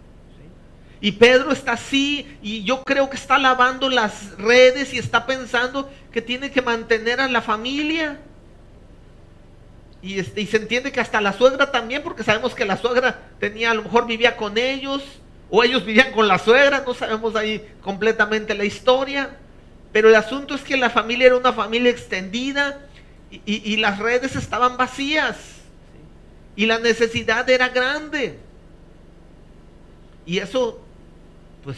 Y 1.02 1.12
Pedro 1.12 1.52
está 1.52 1.74
así 1.74 2.38
y 2.42 2.64
yo 2.64 2.84
creo 2.84 3.10
que 3.10 3.18
está 3.18 3.38
lavando 3.38 3.90
las 3.90 4.38
redes 4.38 4.94
y 4.94 4.98
está 4.98 5.26
pensando 5.26 5.92
que 6.12 6.22
tiene 6.22 6.52
que 6.52 6.62
mantener 6.62 7.20
a 7.20 7.28
la 7.28 7.42
familia. 7.42 8.20
Y, 10.02 10.20
este, 10.20 10.42
y 10.42 10.48
se 10.48 10.58
entiende 10.58 10.92
que 10.92 11.00
hasta 11.00 11.22
la 11.22 11.34
suegra 11.34 11.72
también, 11.72 12.02
porque 12.02 12.24
sabemos 12.24 12.56
que 12.56 12.66
la 12.66 12.78
suegra 12.78 13.20
tenía, 13.40 13.72
a 13.72 13.74
lo 13.74 13.84
mejor 13.84 14.08
vivía 14.08 14.38
con 14.38 14.58
ellos, 14.58 15.04
o 15.50 15.64
ellos 15.64 15.86
vivían 15.86 16.12
con 16.12 16.28
la 16.28 16.40
suegra, 16.40 16.84
no 16.86 16.94
sabemos 16.94 17.36
ahí 17.36 17.64
completamente 17.82 18.56
la 18.56 18.66
historia. 18.66 19.38
Pero 19.92 20.10
el 20.10 20.16
asunto 20.16 20.56
es 20.56 20.62
que 20.62 20.78
la 20.78 20.90
familia 20.90 21.28
era 21.28 21.38
una 21.38 21.54
familia 21.54 21.92
extendida 21.92 22.82
y 23.30 23.78
las 23.78 24.00
redes 24.00 24.36
estaban 24.36 24.76
vacías. 24.76 25.55
Y 26.56 26.66
la 26.66 26.80
necesidad 26.80 27.50
era 27.50 27.70
grande. 27.70 28.38
Y 30.26 30.40
eso 30.40 30.82
pues 31.64 31.78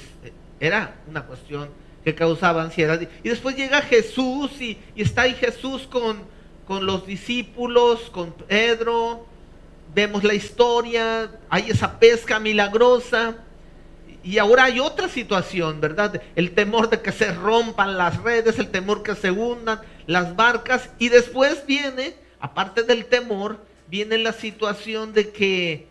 era 0.60 0.96
una 1.08 1.24
cuestión 1.26 1.70
que 2.04 2.14
causaba 2.16 2.62
ansiedad. 2.62 3.02
Y 3.02 3.30
después 3.30 3.56
llega 3.56 3.82
Jesús 3.82 4.62
y, 4.62 4.78
está 4.96 5.24
ahí 5.24 5.34
Jesús 5.34 5.88
con, 5.88 6.22
con 6.68 6.86
los 6.86 7.06
discípulos, 7.06 8.10
con 8.12 8.32
Pedro. 8.32 9.26
Vemos 9.94 10.24
la 10.24 10.34
historia, 10.34 11.32
hay 11.50 11.70
esa 11.70 12.00
pesca 12.00 12.40
milagrosa. 12.40 13.36
Y 14.24 14.38
ahora 14.40 14.66
hay 14.66 14.80
otra 14.80 15.08
situación, 15.08 15.80
¿verdad? 15.80 16.22
El 16.36 16.52
temor 16.52 16.90
de 16.90 17.02
que 17.02 17.14
se 17.14 17.34
rompan 17.34 17.98
las 17.98 18.22
redes, 18.22 18.60
el 18.60 18.70
temor 18.70 19.04
que 19.04 19.16
se 19.16 19.32
hundan 19.32 19.80
las 20.06 20.36
barcas. 20.36 20.90
Y 21.00 21.10
después 21.10 21.66
viene, 21.66 22.16
aparte 22.40 22.84
del 22.84 23.06
temor, 23.06 23.60
viene 23.88 24.18
la 24.18 24.34
situación 24.34 25.14
de 25.14 25.32
que 25.32 25.88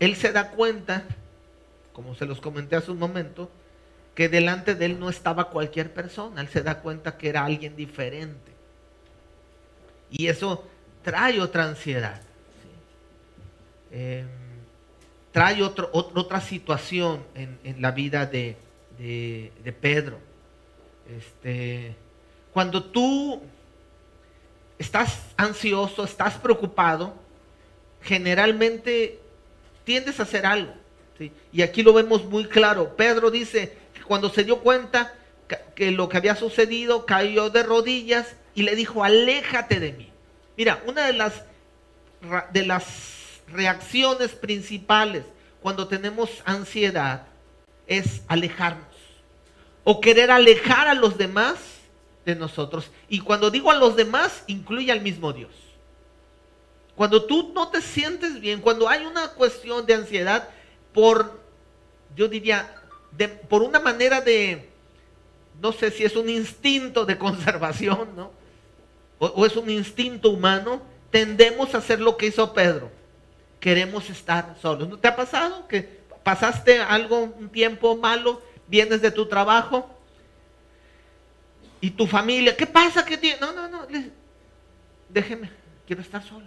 él 0.00 0.16
se 0.16 0.32
da 0.32 0.50
cuenta 0.50 1.04
como 1.96 2.14
se 2.14 2.26
los 2.26 2.42
comenté 2.42 2.76
hace 2.76 2.90
un 2.90 2.98
momento, 2.98 3.50
que 4.14 4.28
delante 4.28 4.74
de 4.74 4.84
él 4.84 5.00
no 5.00 5.08
estaba 5.08 5.48
cualquier 5.48 5.94
persona, 5.94 6.42
él 6.42 6.48
se 6.48 6.62
da 6.62 6.80
cuenta 6.80 7.16
que 7.16 7.30
era 7.30 7.42
alguien 7.42 7.74
diferente. 7.74 8.52
Y 10.10 10.26
eso 10.26 10.68
trae 11.02 11.40
otra 11.40 11.64
ansiedad. 11.64 12.20
Em, 13.90 14.26
trae 15.32 15.62
otro, 15.62 15.88
otra 15.90 16.42
situación 16.42 17.24
en, 17.34 17.80
la 17.80 17.92
vida 17.92 18.26
de, 18.26 18.58
de, 18.98 19.72
Pedro. 19.80 20.18
Este, 21.08 21.96
cuando 22.52 22.84
tú 22.84 23.40
estás 24.78 25.18
ansioso, 25.36 26.04
estás 26.04 26.34
preocupado, 26.34 27.14
generalmente 28.02 29.20
tiendes 29.84 30.20
a 30.20 30.24
hacer 30.24 30.46
algo. 30.46 30.72
Y 31.52 31.62
aquí 31.62 31.82
lo 31.82 31.92
vemos 31.94 32.24
muy 32.24 32.44
claro. 32.44 32.94
Pedro 32.96 33.30
dice 33.30 33.76
que 33.94 34.02
cuando 34.02 34.28
se 34.28 34.44
dio 34.44 34.60
cuenta 34.60 35.14
que 35.74 35.90
lo 35.90 36.08
que 36.08 36.16
había 36.16 36.36
sucedido, 36.36 37.06
cayó 37.06 37.50
de 37.50 37.62
rodillas 37.62 38.34
y 38.54 38.62
le 38.62 38.74
dijo, 38.74 39.04
aléjate 39.04 39.80
de 39.80 39.92
mí. 39.92 40.10
Mira, 40.56 40.82
una 40.86 41.06
de 41.06 41.12
las, 41.12 41.42
de 42.52 42.66
las 42.66 42.84
reacciones 43.48 44.32
principales 44.32 45.24
cuando 45.62 45.88
tenemos 45.88 46.42
ansiedad 46.44 47.26
es 47.86 48.22
alejarnos 48.28 48.86
o 49.84 50.00
querer 50.00 50.30
alejar 50.30 50.88
a 50.88 50.94
los 50.94 51.16
demás 51.16 51.75
de 52.26 52.34
nosotros. 52.34 52.90
Y 53.08 53.20
cuando 53.20 53.50
digo 53.50 53.70
a 53.70 53.76
los 53.76 53.96
demás, 53.96 54.42
incluye 54.48 54.90
al 54.92 55.00
mismo 55.00 55.32
Dios. 55.32 55.52
Cuando 56.96 57.24
tú 57.24 57.52
no 57.54 57.68
te 57.68 57.80
sientes 57.80 58.40
bien, 58.40 58.60
cuando 58.60 58.88
hay 58.88 59.06
una 59.06 59.28
cuestión 59.28 59.86
de 59.86 59.94
ansiedad 59.94 60.48
por, 60.92 61.40
yo 62.16 62.26
diría, 62.26 62.74
por 63.48 63.62
una 63.62 63.78
manera 63.78 64.20
de, 64.20 64.68
no 65.62 65.72
sé 65.72 65.90
si 65.92 66.04
es 66.04 66.16
un 66.16 66.28
instinto 66.28 67.06
de 67.06 67.16
conservación, 67.26 68.08
¿no? 68.16 68.32
O, 69.18 69.46
es 69.46 69.56
un 69.56 69.70
instinto 69.70 70.30
humano, 70.30 70.82
tendemos 71.10 71.74
a 71.74 71.78
hacer 71.78 72.00
lo 72.00 72.16
que 72.16 72.26
hizo 72.26 72.52
Pedro. 72.52 72.90
Queremos 73.60 74.10
estar 74.10 74.56
solos. 74.60 74.88
¿No 74.88 74.98
te 74.98 75.08
ha 75.08 75.16
pasado 75.16 75.66
que 75.68 76.00
pasaste 76.24 76.80
algo, 76.80 77.20
un 77.38 77.48
tiempo 77.48 77.96
malo, 77.96 78.42
vienes 78.66 79.00
de 79.00 79.12
tu 79.12 79.26
trabajo 79.26 79.95
y 81.80 81.90
tu 81.90 82.06
familia, 82.06 82.56
¿qué 82.56 82.66
pasa? 82.66 83.04
¿Qué 83.04 83.16
tiene? 83.16 83.38
No, 83.40 83.52
no, 83.52 83.68
no, 83.68 83.86
déjeme, 85.08 85.50
quiero 85.86 86.02
estar 86.02 86.22
solo. 86.22 86.46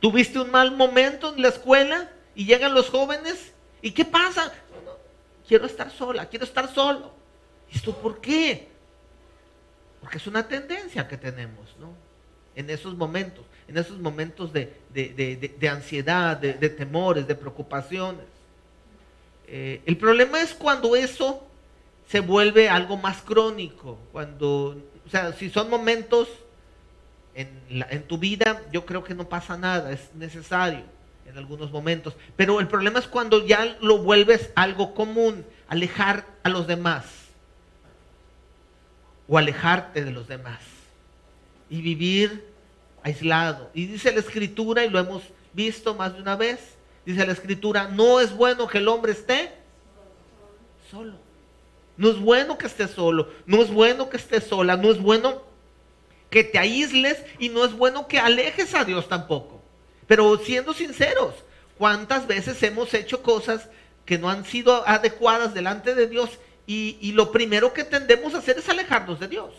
Tuviste 0.00 0.38
un 0.38 0.50
mal 0.50 0.70
momento 0.76 1.34
en 1.34 1.42
la 1.42 1.48
escuela 1.48 2.10
y 2.34 2.44
llegan 2.44 2.74
los 2.74 2.88
jóvenes 2.88 3.52
y 3.82 3.90
¿qué 3.90 4.04
pasa? 4.04 4.52
Quiero 5.46 5.66
estar 5.66 5.90
sola, 5.90 6.26
quiero 6.26 6.44
estar 6.44 6.72
solo. 6.72 7.12
¿Y 7.70 7.76
esto 7.76 7.96
por 7.96 8.20
qué? 8.20 8.68
Porque 10.00 10.18
es 10.18 10.26
una 10.26 10.46
tendencia 10.46 11.08
que 11.08 11.16
tenemos, 11.16 11.74
¿no? 11.78 11.92
En 12.54 12.70
esos 12.70 12.96
momentos, 12.96 13.44
en 13.66 13.78
esos 13.78 13.98
momentos 13.98 14.52
de, 14.52 15.68
ansiedad, 15.70 16.36
de, 16.36 16.68
temores, 16.70 17.26
de 17.26 17.34
preocupaciones. 17.34 18.24
Eh, 19.46 19.82
el 19.86 19.96
problema 19.96 20.40
es 20.40 20.54
cuando 20.54 20.94
eso 20.94 21.46
se 22.08 22.20
vuelve 22.20 22.68
algo 22.68 22.96
más 22.96 23.20
crónico, 23.22 23.98
cuando, 24.12 24.82
o 25.06 25.10
sea, 25.10 25.32
si 25.34 25.50
son 25.50 25.68
momentos 25.68 26.28
en, 27.34 27.48
en 27.68 28.02
tu 28.04 28.18
vida, 28.18 28.62
yo 28.72 28.86
creo 28.86 29.04
que 29.04 29.14
no 29.14 29.28
pasa 29.28 29.56
nada, 29.56 29.92
es 29.92 30.14
necesario 30.14 30.82
en 31.26 31.36
algunos 31.36 31.70
momentos. 31.70 32.14
Pero 32.36 32.60
el 32.60 32.68
problema 32.68 32.98
es 32.98 33.06
cuando 33.06 33.46
ya 33.46 33.76
lo 33.82 33.98
vuelves 33.98 34.50
algo 34.54 34.94
común, 34.94 35.44
alejar 35.68 36.24
a 36.42 36.48
los 36.48 36.66
demás 36.66 37.04
o 39.28 39.36
alejarte 39.36 40.02
de 40.02 40.10
los 40.10 40.26
demás 40.26 40.60
y 41.68 41.82
vivir 41.82 42.46
aislado. 43.02 43.70
Y 43.74 43.84
dice 43.84 44.12
la 44.12 44.20
escritura, 44.20 44.84
y 44.84 44.88
lo 44.88 44.98
hemos 44.98 45.22
visto 45.52 45.94
más 45.94 46.14
de 46.14 46.22
una 46.22 46.36
vez, 46.36 46.76
dice 47.04 47.26
la 47.26 47.32
escritura, 47.32 47.88
no 47.88 48.20
es 48.20 48.34
bueno 48.34 48.66
que 48.66 48.78
el 48.78 48.88
hombre 48.88 49.12
esté 49.12 49.52
solo. 50.90 51.27
No 51.98 52.08
es 52.08 52.18
bueno 52.18 52.56
que 52.56 52.66
esté 52.66 52.88
solo, 52.88 53.28
no 53.44 53.60
es 53.60 53.70
bueno 53.70 54.08
que 54.08 54.16
esté 54.16 54.40
sola, 54.40 54.76
no 54.78 54.90
es 54.90 54.98
bueno 55.02 55.42
que 56.30 56.44
te 56.44 56.58
aísles 56.58 57.22
y 57.38 57.50
no 57.50 57.64
es 57.64 57.72
bueno 57.72 58.08
que 58.08 58.18
alejes 58.18 58.74
a 58.74 58.84
Dios 58.84 59.08
tampoco. 59.08 59.60
Pero 60.06 60.38
siendo 60.38 60.72
sinceros, 60.72 61.34
¿cuántas 61.76 62.26
veces 62.26 62.62
hemos 62.62 62.94
hecho 62.94 63.22
cosas 63.22 63.68
que 64.06 64.16
no 64.16 64.30
han 64.30 64.46
sido 64.46 64.88
adecuadas 64.88 65.52
delante 65.52 65.94
de 65.94 66.06
Dios 66.06 66.30
y, 66.66 67.12
lo 67.12 67.32
primero 67.32 67.72
que 67.72 67.82
tendemos 67.82 68.34
a 68.34 68.38
hacer 68.38 68.58
es 68.58 68.68
alejarnos 68.68 69.18
de 69.18 69.28
Dios. 69.28 69.54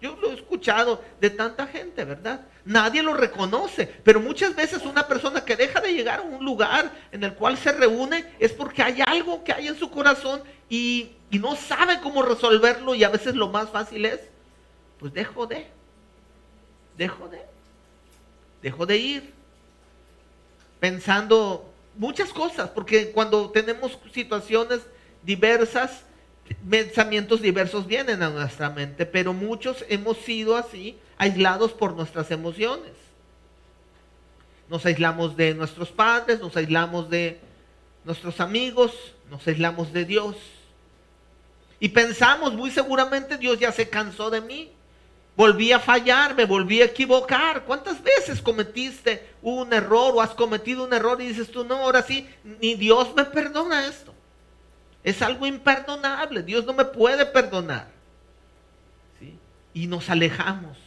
Yo 0.00 0.16
lo 0.20 0.30
he 0.30 0.34
escuchado 0.34 1.02
de 1.20 1.30
tanta 1.30 1.66
gente, 1.66 2.04
¿verdad? 2.04 2.40
Nadie 2.64 3.02
lo 3.02 3.14
reconoce, 3.14 3.86
pero 4.04 4.20
muchas 4.20 4.54
veces 4.54 4.82
una 4.84 5.06
persona 5.06 5.44
que 5.44 5.56
deja 5.56 5.80
de 5.80 5.92
llegar 5.92 6.20
a 6.20 6.22
un 6.22 6.44
lugar 6.44 6.92
en 7.10 7.24
el 7.24 7.34
cual 7.34 7.56
se 7.56 7.72
reúne 7.72 8.24
es 8.38 8.52
porque 8.52 8.82
hay 8.82 9.00
algo 9.04 9.42
que 9.42 9.52
hay 9.52 9.68
en 9.68 9.78
su 9.78 9.90
corazón 9.90 10.42
y, 10.68 11.10
y 11.32 11.38
no 11.38 11.56
sabe 11.56 11.98
cómo 12.02 12.22
resolverlo 12.22 12.94
y 12.94 13.04
a 13.04 13.08
veces 13.08 13.34
lo 13.34 13.48
más 13.48 13.70
fácil 13.70 14.04
es, 14.04 14.20
pues 14.98 15.14
dejo 15.14 15.46
de, 15.46 15.66
dejo 16.98 17.26
de, 17.28 17.40
dejo 18.60 18.84
de 18.84 18.98
ir 18.98 19.32
pensando 20.78 21.72
muchas 21.96 22.34
cosas, 22.34 22.68
porque 22.68 23.12
cuando 23.12 23.48
tenemos 23.50 23.98
situaciones 24.12 24.80
diversas, 25.22 26.02
pensamientos 26.68 27.40
diversos 27.40 27.86
vienen 27.86 28.22
a 28.22 28.28
nuestra 28.28 28.68
mente, 28.68 29.06
pero 29.06 29.32
muchos 29.32 29.86
hemos 29.88 30.18
sido 30.18 30.54
así, 30.54 30.98
aislados 31.16 31.72
por 31.72 31.94
nuestras 31.94 32.30
emociones. 32.30 32.92
Nos 34.68 34.84
aislamos 34.84 35.34
de 35.34 35.54
nuestros 35.54 35.88
padres, 35.88 36.40
nos 36.40 36.54
aislamos 36.58 37.08
de 37.08 37.40
nuestros 38.04 38.38
amigos, 38.38 38.92
nos 39.30 39.48
aislamos 39.48 39.94
de 39.94 40.04
Dios. 40.04 40.36
Y 41.82 41.88
pensamos, 41.88 42.54
muy 42.54 42.70
seguramente 42.70 43.36
Dios 43.36 43.58
ya 43.58 43.72
se 43.72 43.88
cansó 43.88 44.30
de 44.30 44.40
mí. 44.40 44.70
Volví 45.34 45.72
a 45.72 45.80
fallar, 45.80 46.32
me 46.36 46.44
volví 46.44 46.80
a 46.80 46.84
equivocar. 46.84 47.64
¿Cuántas 47.64 48.00
veces 48.00 48.40
cometiste 48.40 49.28
un 49.42 49.72
error 49.72 50.12
o 50.14 50.20
has 50.20 50.30
cometido 50.30 50.84
un 50.84 50.92
error 50.92 51.20
y 51.20 51.26
dices 51.26 51.50
tú, 51.50 51.64
no, 51.64 51.78
ahora 51.78 52.02
sí, 52.02 52.30
ni 52.60 52.76
Dios 52.76 53.12
me 53.16 53.24
perdona 53.24 53.88
esto? 53.88 54.14
Es 55.02 55.22
algo 55.22 55.44
imperdonable. 55.44 56.44
Dios 56.44 56.64
no 56.64 56.72
me 56.72 56.84
puede 56.84 57.26
perdonar. 57.26 57.88
Y 59.74 59.88
nos 59.88 60.08
alejamos. 60.08 60.78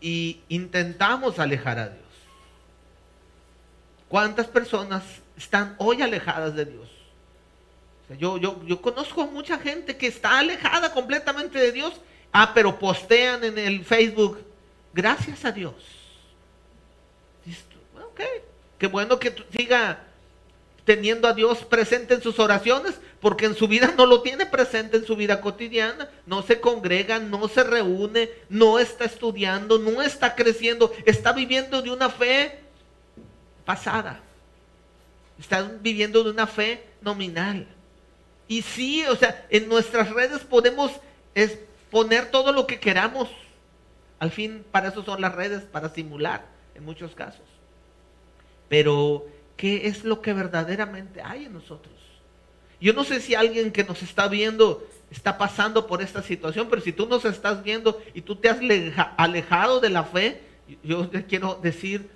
Y 0.00 0.38
intentamos 0.48 1.40
alejar 1.40 1.80
a 1.80 1.88
Dios. 1.88 2.04
¿Cuántas 4.06 4.46
personas 4.46 5.02
están 5.36 5.74
hoy 5.78 6.00
alejadas 6.00 6.54
de 6.54 6.64
Dios? 6.66 6.95
Yo, 8.18 8.38
yo, 8.38 8.62
yo 8.64 8.80
conozco 8.80 9.22
a 9.22 9.26
mucha 9.26 9.58
gente 9.58 9.96
que 9.96 10.06
está 10.06 10.38
alejada 10.38 10.92
completamente 10.92 11.58
de 11.58 11.72
Dios. 11.72 11.94
Ah, 12.32 12.52
pero 12.54 12.78
postean 12.78 13.42
en 13.44 13.58
el 13.58 13.84
Facebook. 13.84 14.38
Gracias 14.92 15.44
a 15.44 15.52
Dios. 15.52 15.74
Ok. 17.94 18.20
Qué 18.78 18.86
bueno 18.86 19.18
que 19.18 19.34
siga 19.56 20.04
teniendo 20.84 21.26
a 21.26 21.34
Dios 21.34 21.64
presente 21.64 22.14
en 22.14 22.22
sus 22.22 22.38
oraciones, 22.38 22.94
porque 23.20 23.44
en 23.44 23.56
su 23.56 23.66
vida 23.66 23.92
no 23.96 24.06
lo 24.06 24.22
tiene 24.22 24.46
presente 24.46 24.96
en 24.96 25.04
su 25.04 25.16
vida 25.16 25.40
cotidiana, 25.40 26.08
no 26.26 26.42
se 26.42 26.60
congrega, 26.60 27.18
no 27.18 27.48
se 27.48 27.64
reúne, 27.64 28.30
no 28.48 28.78
está 28.78 29.04
estudiando, 29.04 29.78
no 29.78 30.00
está 30.00 30.36
creciendo, 30.36 30.92
está 31.04 31.32
viviendo 31.32 31.82
de 31.82 31.90
una 31.90 32.08
fe 32.08 32.60
pasada, 33.64 34.20
está 35.40 35.62
viviendo 35.62 36.22
de 36.22 36.30
una 36.30 36.46
fe 36.46 36.84
nominal. 37.00 37.66
Y 38.48 38.62
sí, 38.62 39.04
o 39.06 39.16
sea, 39.16 39.46
en 39.50 39.68
nuestras 39.68 40.10
redes 40.10 40.40
podemos 40.42 40.92
poner 41.90 42.30
todo 42.30 42.52
lo 42.52 42.66
que 42.66 42.78
queramos. 42.78 43.28
Al 44.18 44.30
fin, 44.30 44.64
para 44.70 44.88
eso 44.88 45.04
son 45.04 45.20
las 45.20 45.34
redes, 45.34 45.62
para 45.64 45.88
simular 45.88 46.46
en 46.74 46.84
muchos 46.84 47.14
casos. 47.14 47.44
Pero 48.68 49.26
qué 49.56 49.86
es 49.88 50.04
lo 50.04 50.20
que 50.20 50.32
verdaderamente 50.32 51.20
hay 51.22 51.44
en 51.46 51.54
nosotros. 51.54 51.94
Yo 52.80 52.92
no 52.92 53.04
sé 53.04 53.20
si 53.20 53.34
alguien 53.34 53.72
que 53.72 53.84
nos 53.84 54.02
está 54.02 54.28
viendo 54.28 54.86
está 55.10 55.38
pasando 55.38 55.86
por 55.86 56.02
esta 56.02 56.22
situación, 56.22 56.68
pero 56.68 56.82
si 56.82 56.92
tú 56.92 57.06
nos 57.06 57.24
estás 57.24 57.62
viendo 57.62 58.02
y 58.12 58.22
tú 58.22 58.36
te 58.36 58.48
has 58.48 58.58
alejado 59.16 59.80
de 59.80 59.90
la 59.90 60.04
fe, 60.04 60.42
yo 60.82 61.08
te 61.08 61.24
quiero 61.24 61.54
decir, 61.62 62.10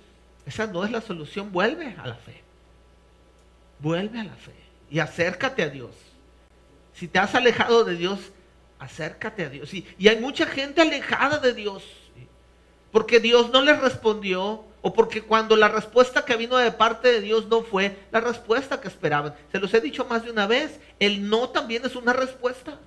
esa 0.45 0.67
no 0.67 0.83
es 0.83 0.91
la 0.91 1.01
solución, 1.01 1.51
vuelve 1.51 1.95
a 1.97 2.05
la 2.05 2.15
fe. 2.15 2.41
Vuelve 3.79 4.19
a 4.19 4.23
la 4.25 4.35
fe 4.35 4.53
y 4.89 4.99
acércate 4.99 5.63
a 5.63 5.69
Dios. 5.69 5.91
Si 6.93 7.07
te 7.07 7.19
has 7.19 7.33
alejado 7.35 7.83
de 7.83 7.95
Dios, 7.95 8.19
acércate 8.79 9.45
a 9.45 9.49
Dios. 9.49 9.73
Y, 9.73 9.85
hay 10.07 10.19
mucha 10.19 10.45
gente 10.45 10.81
alejada 10.81 11.37
de 11.37 11.53
Dios, 11.53 11.83
porque 12.91 13.19
Dios 13.19 13.51
no 13.51 13.61
les 13.61 13.79
respondió, 13.79 14.65
o 14.81 14.93
porque 14.93 15.21
cuando 15.21 15.55
la 15.55 15.67
respuesta 15.67 16.25
que 16.25 16.35
vino 16.35 16.57
de 16.57 16.71
parte 16.71 17.07
de 17.09 17.21
Dios 17.21 17.47
no 17.47 17.61
fue 17.61 17.95
la 18.11 18.19
respuesta 18.19 18.81
que 18.81 18.87
esperaban. 18.87 19.35
Se 19.51 19.59
los 19.59 19.71
he 19.75 19.81
dicho 19.81 20.05
más 20.05 20.23
de 20.23 20.31
una 20.31 20.47
vez, 20.47 20.79
el 20.99 21.29
no 21.29 21.49
también 21.49 21.85
es 21.85 21.95
una 21.95 22.13
respuesta. 22.13 22.79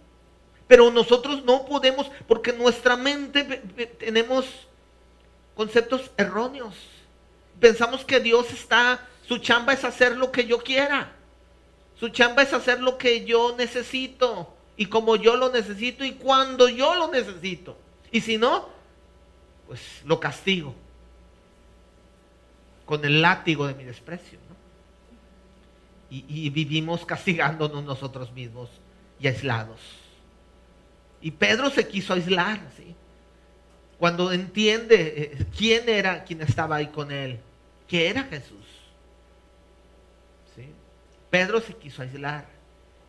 Pero 0.66 0.90
nosotros 0.90 1.44
no 1.44 1.64
podemos, 1.66 2.10
porque 2.26 2.52
nuestra 2.52 2.96
mente 2.96 3.44
tenemos 3.98 4.46
conceptos 5.54 6.10
erróneos. 6.16 6.74
Pensamos 7.60 8.04
que 8.04 8.18
Dios 8.18 8.50
está, 8.52 9.06
su 9.28 9.38
chamba 9.38 9.72
es 9.72 9.84
hacer 9.84 10.16
lo 10.16 10.32
que 10.32 10.46
yo 10.46 10.58
quiera. 10.58 11.12
Su 11.98 12.08
chamba 12.08 12.42
es 12.42 12.52
hacer 12.52 12.80
lo 12.80 12.98
que 12.98 13.24
yo 13.24 13.54
necesito 13.56 14.54
y 14.76 14.86
como 14.86 15.16
yo 15.16 15.36
lo 15.36 15.50
necesito 15.50 16.04
y 16.04 16.12
cuando 16.12 16.68
yo 16.68 16.94
lo 16.94 17.10
necesito. 17.10 17.76
Y 18.10 18.20
si 18.20 18.38
no, 18.38 18.68
pues 19.66 20.02
lo 20.04 20.20
castigo 20.20 20.74
con 22.84 23.04
el 23.04 23.22
látigo 23.22 23.66
de 23.66 23.74
mi 23.74 23.84
desprecio. 23.84 24.38
Y, 26.10 26.48
vivimos 26.50 27.04
castigándonos 27.04 27.82
nosotros 27.82 28.30
mismos 28.32 28.70
y 29.18 29.26
aislados. 29.26 29.80
Y 31.20 31.32
Pedro 31.32 31.70
se 31.70 31.88
quiso 31.88 32.14
aislar, 32.14 32.60
¿sí? 32.76 32.94
Cuando 33.98 34.30
entiende 34.30 35.14
eh, 35.16 35.46
quién 35.56 35.88
era 35.88 36.22
quien 36.22 36.42
estaba 36.42 36.76
ahí 36.76 36.86
con 36.88 37.10
él, 37.10 37.40
que 37.88 38.08
era 38.08 38.22
Jesús. 38.24 38.64
¿sí? 40.54 40.68
Pedro 41.34 41.60
se 41.60 41.74
quiso 41.74 42.00
aislar. 42.00 42.46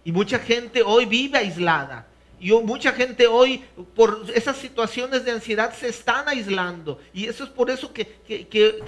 Y 0.04 0.12
mucha 0.12 0.40
gente 0.40 0.82
hoy 0.82 1.06
vive 1.06 1.38
aislada. 1.38 2.08
Y 2.40 2.52
mucha 2.54 2.92
gente 2.92 3.28
hoy, 3.28 3.64
por 3.96 4.26
esas 4.34 4.58
situaciones 4.58 5.26
de 5.26 5.32
ansiedad, 5.32 5.72
se 5.76 5.90
están 5.90 6.28
aislando. 6.28 7.00
Y 7.14 7.28
eso 7.28 7.44
es 7.44 7.52
por 7.52 7.70
eso 7.70 7.94
que, 7.94 8.18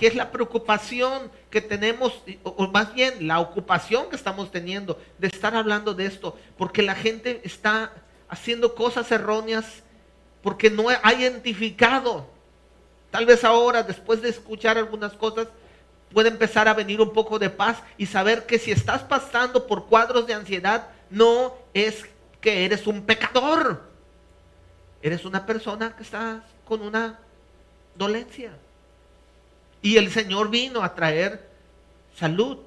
es 0.01 0.15
la 0.15 0.31
preocupación 0.31 1.29
que 1.51 1.61
tenemos, 1.61 2.19
o 2.41 2.67
más 2.69 2.95
bien 2.95 3.27
la 3.27 3.39
ocupación 3.39 4.09
que 4.09 4.15
estamos 4.15 4.49
teniendo 4.49 4.99
de 5.19 5.27
estar 5.27 5.55
hablando 5.55 5.93
de 5.93 6.07
esto. 6.07 6.35
Porque 6.57 6.81
la 6.81 6.95
gente 6.95 7.39
está 7.43 7.93
haciendo 8.27 8.73
cosas 8.73 9.11
erróneas 9.11 9.83
porque 10.41 10.71
no 10.71 10.85
ha 10.89 11.13
identificado. 11.13 12.25
Tal 13.11 13.27
vez 13.27 13.43
ahora, 13.43 13.83
después 13.83 14.19
de 14.19 14.29
escuchar 14.29 14.79
algunas 14.79 15.13
cosas, 15.13 15.47
puede 16.13 16.29
empezar 16.29 16.67
a 16.67 16.73
venir 16.73 17.01
un 17.01 17.13
poco 17.13 17.39
de 17.39 17.49
paz 17.49 17.81
y 17.97 18.05
saber 18.05 18.45
que 18.45 18.59
si 18.59 18.71
estás 18.71 19.03
pasando 19.03 19.67
por 19.67 19.87
cuadros 19.87 20.27
de 20.27 20.33
ansiedad, 20.33 20.89
no 21.09 21.53
es 21.73 22.05
que 22.41 22.65
eres 22.65 22.87
un 22.87 23.01
pecador. 23.03 23.81
Eres 25.01 25.25
una 25.25 25.45
persona 25.45 25.95
que 25.95 26.03
está 26.03 26.43
con 26.65 26.81
una 26.81 27.19
dolencia. 27.95 28.51
Y 29.81 29.97
el 29.97 30.11
Señor 30.11 30.49
vino 30.49 30.81
a 30.81 30.95
traer 30.95 31.47
salud 32.15 32.57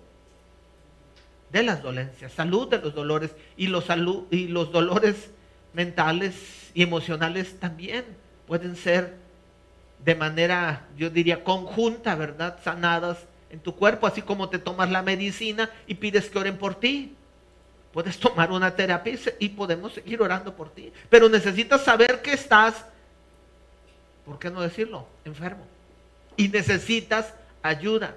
de 1.51 1.63
las 1.63 1.83
dolencias, 1.83 2.33
salud 2.33 2.69
de 2.69 2.79
los 2.79 2.95
dolores 2.95 3.33
y 3.57 3.67
los, 3.67 3.85
salud, 3.85 4.27
y 4.31 4.47
los 4.47 4.71
dolores 4.71 5.31
mentales 5.73 6.71
y 6.75 6.83
emocionales 6.83 7.59
también 7.59 8.05
pueden 8.47 8.77
ser 8.77 9.17
de 10.05 10.15
manera, 10.15 10.87
yo 10.97 11.11
diría, 11.11 11.45
conjunta, 11.45 12.15
¿verdad? 12.15 12.59
Sanadas 12.63 13.19
en 13.51 13.61
tu 13.61 13.75
cuerpo, 13.75 14.07
así 14.07 14.23
como 14.23 14.49
te 14.49 14.59
tomas 14.59 14.91
la 14.91 15.03
medicina 15.03 15.71
y 15.87 15.95
pides 15.95 16.31
que 16.31 16.39
oren 16.39 16.57
por 16.57 16.75
ti. 16.75 17.15
Puedes 17.93 18.19
tomar 18.19 18.53
una 18.53 18.75
terapia 18.77 19.19
y 19.39 19.49
podemos 19.49 19.93
seguir 19.93 20.23
orando 20.23 20.55
por 20.55 20.71
ti. 20.71 20.93
Pero 21.09 21.29
necesitas 21.29 21.83
saber 21.83 22.23
que 22.23 22.33
estás, 22.33 22.85
¿por 24.25 24.39
qué 24.39 24.51
no 24.51 24.61
decirlo? 24.61 25.07
Enfermo. 25.25 25.67
Y 26.37 26.49
necesitas 26.49 27.35
ayuda. 27.63 28.15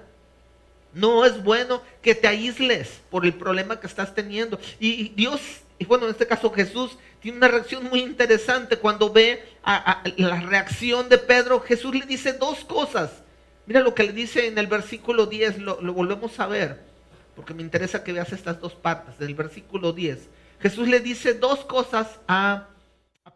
No 0.92 1.24
es 1.24 1.42
bueno 1.42 1.82
que 2.00 2.14
te 2.14 2.28
aísles 2.28 3.00
por 3.10 3.26
el 3.26 3.34
problema 3.34 3.80
que 3.80 3.88
estás 3.88 4.14
teniendo. 4.14 4.60
Y 4.78 5.08
Dios, 5.08 5.40
y 5.76 5.84
bueno, 5.84 6.04
en 6.04 6.12
este 6.12 6.26
caso 6.26 6.52
Jesús, 6.52 6.96
tiene 7.20 7.38
una 7.38 7.48
reacción 7.48 7.84
muy 7.84 8.00
interesante 8.00 8.76
cuando 8.76 9.12
ve 9.12 9.42
a, 9.64 10.04
la 10.18 10.40
reacción 10.40 11.08
de 11.08 11.18
Pedro. 11.18 11.58
Jesús 11.60 11.94
le 11.96 12.06
dice 12.06 12.34
dos 12.34 12.64
cosas. 12.64 13.23
Mira 13.66 13.80
lo 13.80 13.94
que 13.94 14.04
le 14.04 14.12
dice 14.12 14.46
en 14.46 14.58
el 14.58 14.66
versículo 14.66 15.26
10, 15.26 15.58
lo, 15.58 15.76
volvemos 15.92 16.38
a 16.40 16.46
ver 16.46 16.94
porque 17.34 17.54
me 17.54 17.62
interesa 17.62 18.04
que 18.04 18.12
veas 18.12 18.32
estas 18.32 18.60
dos 18.60 18.74
partes 18.74 19.18
del 19.18 19.34
versículo 19.34 19.92
10. 19.92 20.28
Jesús 20.60 20.88
le 20.88 21.00
dice 21.00 21.34
dos 21.34 21.64
cosas 21.64 22.20
a, 22.28 22.68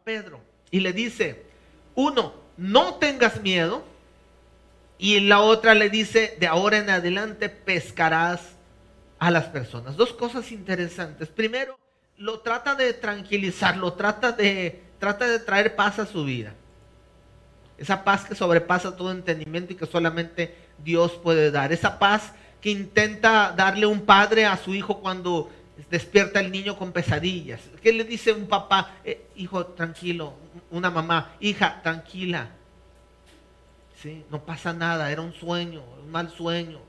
Pedro 0.05 0.41
y 0.71 0.81
le 0.81 0.95
dice, 0.95 1.43
uno, 1.95 2.33
no 2.57 2.95
tengas 2.95 3.43
miedo, 3.43 3.85
y 4.97 5.21
la 5.21 5.41
otra 5.41 5.75
le 5.75 5.91
dice, 5.91 6.37
de 6.41 6.47
ahora 6.47 6.79
en 6.79 6.89
adelante 6.89 7.51
pescarás 7.51 8.41
a 9.19 9.31
las 9.31 9.45
personas. 9.47 9.97
Dos 9.97 10.15
cosas 10.15 10.51
interesantes. 10.51 11.29
Primero, 11.29 11.79
lo 12.17 12.41
trata 12.41 12.75
de 12.75 12.95
tranquilizar, 12.95 13.77
lo 13.77 13.93
trata 13.95 14.33
de, 14.33 14.83
trata 14.99 15.29
de 15.29 15.41
traer 15.41 15.77
paz 15.77 15.99
a 15.99 16.07
su 16.07 16.25
vida. 16.25 16.55
Esa 17.79 18.05
paz 18.05 18.25
que 18.25 18.35
sobrepasa 18.35 18.97
todo 18.97 19.13
entendimiento 19.13 19.73
y 19.73 19.77
que 19.77 19.87
solamente 19.87 20.55
Dios 20.85 21.13
puede 21.13 21.51
dar. 21.51 21.73
Esa 21.73 21.99
paz 21.99 22.33
que 22.61 22.71
intenta 22.71 23.55
darle 23.57 23.87
un 23.87 24.01
padre 24.01 24.45
a 24.47 24.57
su 24.57 24.75
hijo 24.75 25.01
cuando 25.01 25.49
despierta 25.91 26.41
el 26.41 26.51
niño 26.51 26.77
con 26.77 26.93
pesadillas. 26.93 27.61
¿Qué 27.81 27.93
le 27.93 28.05
dice 28.05 28.33
un 28.33 28.47
papá? 28.47 28.97
Eh, 29.05 29.29
hijo, 29.37 29.65
tranquilo. 29.65 30.35
Una 30.71 30.91
mamá, 30.91 31.33
hija, 31.41 31.81
tranquila. 31.83 32.51
¿Sí? 34.03 34.25
No 34.31 34.43
pasa 34.43 34.73
nada, 34.73 35.11
era 35.11 35.23
un 35.23 35.33
sueño, 35.33 35.83
un 36.03 36.11
mal 36.11 36.31
sueño. 36.31 36.81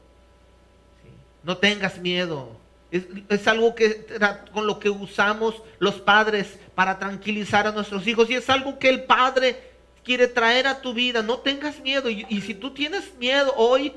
No 1.43 1.57
tengas 1.57 1.99
miedo. 1.99 2.57
Es, 2.91 3.47
algo 3.47 3.75
que 3.75 4.07
con 4.51 4.65
lo 4.65 4.79
que 4.79 4.89
usamos 4.89 5.61
los 5.77 6.01
padres 6.01 6.57
para 6.73 6.97
tranquilizar 6.97 7.67
a 7.67 7.71
nuestros 7.71 8.07
hijos 8.07 8.29
y 8.31 8.33
es 8.33 8.49
algo 8.49 8.79
que 8.79 8.89
el 8.89 9.03
padre 9.03 9.68
quiere 10.03 10.27
traer 10.27 10.67
a 10.67 10.81
tu 10.81 10.93
vida. 10.93 11.21
No 11.21 11.39
tengas 11.39 11.79
miedo. 11.79 12.09
Y, 12.09 12.41
si 12.41 12.53
tú 12.53 12.71
tienes 12.71 13.13
miedo 13.15 13.53
hoy, 13.55 13.93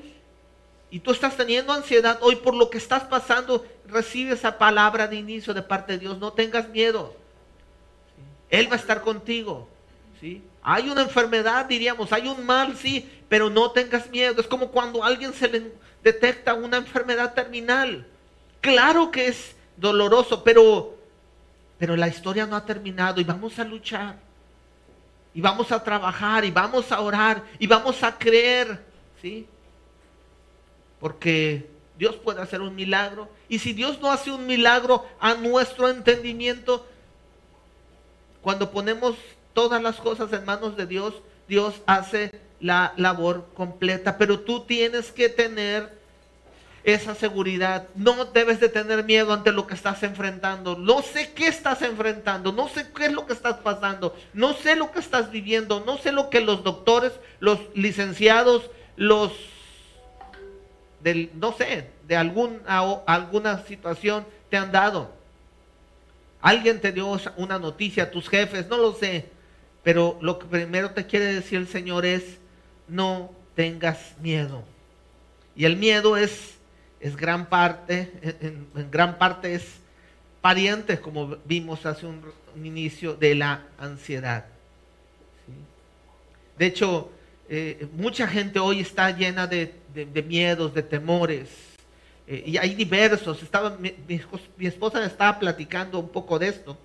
y 0.91 1.01
tú 1.01 1.11
estás 1.11 1.37
teniendo 1.37 1.73
ansiedad 1.73 2.19
hoy 2.21 2.37
por 2.37 2.55
lo 2.55 2.69
que 2.69 2.79
estás 2.79 3.05
pasando, 3.05 3.65
recibe 3.87 4.35
esa 4.35 4.59
palabra 4.59 5.09
de 5.09 5.17
inicio 5.17 5.55
de 5.55 5.63
parte 5.63 5.95
de 5.95 5.99
Dios. 6.01 6.19
No 6.19 6.33
tengas 6.33 6.69
miedo. 6.69 7.15
Él 8.51 8.71
va 8.71 8.77
a 8.77 8.79
estar 8.79 9.01
contigo. 9.01 9.69
¿sí? 10.21 10.43
Hay 10.63 10.91
una 10.91 11.03
enfermedad, 11.03 11.65
diríamos, 11.65 12.13
hay 12.13 12.29
un 12.29 12.45
mal, 12.45 12.77
sí, 12.77 13.11
pero 13.29 13.49
no 13.49 13.71
tengas 13.71 14.11
miedo. 14.11 14.41
Es 14.41 14.47
como 14.47 14.71
cuando 14.71 15.03
a 15.03 15.07
alguien 15.07 15.33
se 15.33 15.49
le 15.49 15.73
detecta 16.05 16.55
una 16.55 16.77
enfermedad 16.77 17.35
terminal. 17.35 18.07
Claro 18.61 19.11
que 19.11 19.29
es 19.29 19.57
doloroso, 19.77 20.45
pero, 20.45 20.95
pero 21.79 21.97
la 21.97 22.09
historia 22.09 22.47
no 22.47 22.55
ha 22.55 22.65
terminado 22.65 23.21
y 23.21 23.25
vamos 23.25 23.59
a 23.59 23.65
luchar. 23.65 24.17
Y 25.35 25.41
vamos 25.41 25.73
a 25.73 25.83
trabajar 25.83 26.45
y 26.45 26.51
vamos 26.51 26.93
a 26.93 27.01
orar 27.01 27.43
y 27.59 27.67
vamos 27.67 28.03
a 28.03 28.17
creer. 28.19 28.85
¿sí? 29.21 29.47
porque 31.03 31.69
Dios 31.99 32.15
puede 32.15 32.41
hacer 32.41 32.61
un 32.61 32.77
milagro. 32.77 33.29
Y 33.49 33.59
si 33.59 33.73
Dios 33.73 34.01
no 34.01 34.13
hace 34.13 34.31
un 34.31 34.47
milagro 34.47 35.05
a 35.19 35.35
nuestro 35.35 35.89
entendimiento, 35.89 36.87
cuando 38.41 38.71
ponemos 38.71 39.17
todas 39.53 39.83
las 39.83 39.97
cosas 39.97 40.33
en 40.33 40.45
manos 40.45 40.77
de 40.77 40.87
Dios, 40.87 41.21
Dios 41.49 41.75
hace 41.87 42.31
la 42.61 42.95
labor 42.97 43.49
completa. 43.55 44.17
Pero 44.17 44.39
tú 44.39 44.61
tienes 44.61 45.11
que 45.11 45.29
tener 45.29 45.93
esa 46.85 47.15
seguridad. 47.15 47.89
No 47.95 48.25
debes 48.27 48.61
de 48.61 48.69
tener 48.69 49.05
miedo 49.05 49.33
ante 49.33 49.53
lo 49.53 49.67
que 49.67 49.75
estás 49.75 50.03
enfrentando. 50.03 50.77
No 50.77 51.03
sé 51.03 51.33
qué 51.33 51.47
estás 51.47 51.83
enfrentando. 51.83 52.53
No 52.53 52.69
sé 52.69 52.87
qué 52.95 53.07
es 53.07 53.13
lo 53.13 53.27
que 53.27 53.33
estás 53.33 53.57
pasando. 53.59 54.17
No 54.33 54.55
sé 54.55 54.77
lo 54.77 54.91
que 54.93 55.01
estás 55.01 55.31
viviendo. 55.31 55.83
No 55.85 55.99
sé 55.99 56.13
lo 56.13 56.31
que 56.31 56.41
los 56.41 56.65
doctores, 56.65 57.13
los 57.41 57.59
licenciados, 57.75 58.71
los 58.97 59.33
del, 61.03 61.31
no 61.35 61.53
sé, 61.53 61.91
de 62.07 62.17
alguna 62.17 63.65
situación 63.67 64.25
te 64.51 64.57
han 64.57 64.73
dado. 64.73 65.11
Alguien 66.41 66.81
te 66.81 66.93
dio 66.93 67.17
una 67.37 67.59
noticia, 67.59 68.11
tus 68.11 68.29
jefes, 68.29 68.69
no 68.69 68.77
lo 68.77 68.95
sé. 68.95 69.31
Pero 69.83 70.19
lo 70.21 70.39
que 70.39 70.47
primero 70.47 70.91
te 70.91 71.07
quiere 71.07 71.27
decir 71.27 71.59
el 71.59 71.69
Señor 71.69 72.05
es, 72.05 72.39
no 72.89 73.33
tengas 73.55 74.15
miedo. 74.21 74.63
Y 75.55 75.65
el 75.65 75.77
miedo 75.77 76.17
es, 76.17 76.52
es 77.03 77.17
gran 77.17 77.47
parte, 77.47 78.13
en, 78.41 78.69
gran 78.91 79.19
parte 79.19 79.55
es 79.55 79.81
pariente, 80.41 81.01
como 81.01 81.37
vimos 81.45 81.85
hace 81.85 82.07
un, 82.07 82.23
inicio, 82.65 83.15
de 83.15 83.35
la 83.35 83.65
ansiedad. 83.77 84.45
De 86.57 86.67
hecho, 86.67 87.11
eh, 87.49 87.89
mucha 87.97 88.29
gente 88.29 88.61
hoy 88.61 88.81
está 88.81 89.11
llena 89.11 89.49
de, 89.49 89.75
miedos, 90.27 90.73
de 90.75 90.83
temores. 90.85 91.49
Eh, 92.29 92.45
y 92.47 92.57
hay 92.57 92.75
diversos. 92.77 93.43
Estaba, 93.43 93.77
mi, 93.79 93.93
esposa 94.61 95.01
me 95.01 95.07
estaba 95.07 95.41
platicando 95.41 95.99
un 95.99 96.09
poco 96.09 96.39
de 96.39 96.49
esto. 96.49 96.79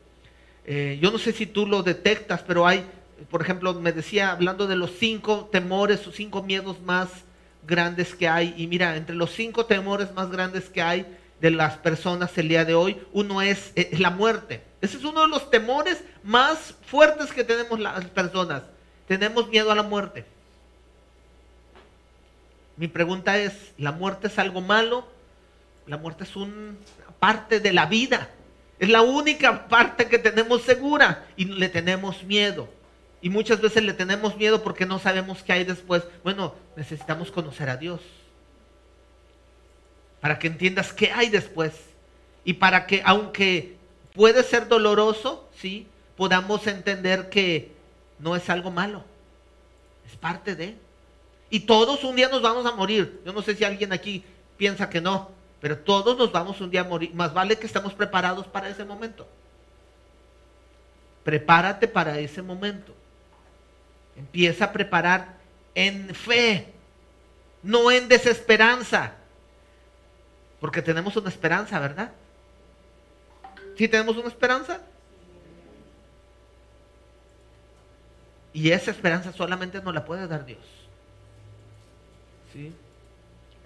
Eh, 0.65 0.97
yo 0.99 1.11
no 1.11 1.19
sé 1.19 1.31
si 1.31 1.45
tú 1.45 1.67
lo 1.67 1.83
detectas, 1.83 2.41
pero 2.41 2.65
hay, 2.65 2.83
por 3.29 3.43
ejemplo, 3.43 3.71
me 3.75 3.91
decía, 3.91 4.31
hablando 4.31 4.65
de 4.65 4.77
los 4.77 4.91
cinco 4.97 5.47
temores 5.51 6.07
o 6.07 6.11
cinco 6.11 6.41
miedos 6.41 6.81
más 6.81 7.26
grandes 7.67 8.15
que 8.15 8.27
hay. 8.27 8.53
Y 8.57 8.65
mira, 8.67 8.95
entre 8.95 9.15
los 9.15 9.31
cinco 9.31 9.65
temores 9.65 10.11
más 10.13 10.31
grandes 10.31 10.69
que 10.69 10.81
hay 10.81 11.05
de 11.39 11.51
las 11.51 11.77
personas 11.77 12.35
el 12.37 12.47
día 12.47 12.65
de 12.65 12.73
hoy, 12.73 12.99
uno 13.13 13.41
es, 13.41 13.71
es 13.75 13.99
la 13.99 14.09
muerte. 14.09 14.63
Ese 14.81 14.97
es 14.97 15.03
uno 15.03 15.21
de 15.21 15.27
los 15.27 15.51
temores 15.51 16.03
más 16.23 16.75
fuertes 16.85 17.31
que 17.31 17.43
tenemos 17.43 17.79
las 17.79 18.05
personas. 18.05 18.63
Tenemos 19.07 19.47
miedo 19.49 19.71
a 19.71 19.75
la 19.75 19.83
muerte. 19.83 20.25
Mi 22.75 22.87
pregunta 22.87 23.37
es, 23.37 23.53
¿la 23.77 23.91
muerte 23.91 24.27
es 24.27 24.37
algo 24.37 24.61
malo? 24.61 25.07
La 25.87 25.97
muerte 25.97 26.23
es 26.23 26.35
una 26.35 26.75
parte 27.19 27.59
de 27.59 27.73
la 27.73 27.85
vida. 27.87 28.29
Es 28.79 28.89
la 28.89 29.01
única 29.01 29.67
parte 29.67 30.07
que 30.07 30.19
tenemos 30.19 30.61
segura 30.61 31.25
y 31.35 31.45
le 31.45 31.69
tenemos 31.69 32.23
miedo. 32.23 32.69
Y 33.27 33.29
muchas 33.29 33.59
veces 33.59 33.83
le 33.83 33.91
tenemos 33.91 34.37
miedo 34.37 34.63
porque 34.63 34.85
no 34.85 34.99
sabemos 34.99 35.43
qué 35.43 35.51
hay 35.51 35.65
después. 35.65 36.01
Bueno, 36.23 36.55
necesitamos 36.77 37.29
conocer 37.29 37.69
a 37.69 37.75
Dios. 37.75 37.99
Para 40.21 40.39
que 40.39 40.47
entiendas 40.47 40.93
qué 40.93 41.11
hay 41.11 41.27
después. 41.27 41.73
Y 42.45 42.53
para 42.53 42.87
que, 42.87 43.01
aunque 43.03 43.75
puede 44.13 44.43
ser 44.43 44.69
doloroso, 44.69 45.45
¿sí? 45.57 45.87
Podamos 46.15 46.67
entender 46.67 47.27
que 47.27 47.73
no 48.17 48.33
es 48.33 48.49
algo 48.49 48.71
malo. 48.71 49.03
Es 50.09 50.15
parte 50.15 50.55
de. 50.55 50.77
Y 51.49 51.59
todos 51.59 52.05
un 52.05 52.15
día 52.15 52.29
nos 52.29 52.41
vamos 52.41 52.65
a 52.65 52.71
morir. 52.71 53.19
Yo 53.25 53.33
no 53.33 53.41
sé 53.41 53.55
si 53.55 53.65
alguien 53.65 53.91
aquí 53.91 54.23
piensa 54.55 54.89
que 54.89 55.01
no. 55.01 55.31
Pero 55.59 55.77
todos 55.77 56.17
nos 56.17 56.31
vamos 56.31 56.61
un 56.61 56.71
día 56.71 56.79
a 56.79 56.85
morir. 56.85 57.13
Más 57.13 57.33
vale 57.33 57.57
que 57.57 57.67
estemos 57.67 57.93
preparados 57.93 58.47
para 58.47 58.69
ese 58.69 58.85
momento. 58.85 59.27
Prepárate 61.25 61.89
para 61.89 62.19
ese 62.19 62.41
momento. 62.41 62.95
Empieza 64.17 64.65
a 64.65 64.73
preparar 64.73 65.37
en 65.75 66.13
fe, 66.13 66.73
no 67.63 67.91
en 67.91 68.07
desesperanza. 68.07 69.13
Porque 70.59 70.81
tenemos 70.81 71.15
una 71.15 71.29
esperanza, 71.29 71.79
¿verdad? 71.79 72.11
¿Sí 73.77 73.87
tenemos 73.87 74.17
una 74.17 74.27
esperanza? 74.27 74.81
Y 78.53 78.71
esa 78.71 78.89
esperanza 78.89 79.31
solamente 79.33 79.79
nos 79.81 79.93
la 79.93 80.03
puede 80.03 80.27
dar 80.27 80.45
Dios. 80.45 80.65
¿Sí? 82.51 82.73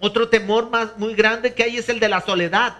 Otro 0.00 0.28
temor 0.28 0.68
más 0.68 0.98
muy 0.98 1.14
grande 1.14 1.54
que 1.54 1.62
hay 1.62 1.78
es 1.78 1.88
el 1.88 1.98
de 1.98 2.10
la 2.10 2.20
soledad. 2.20 2.76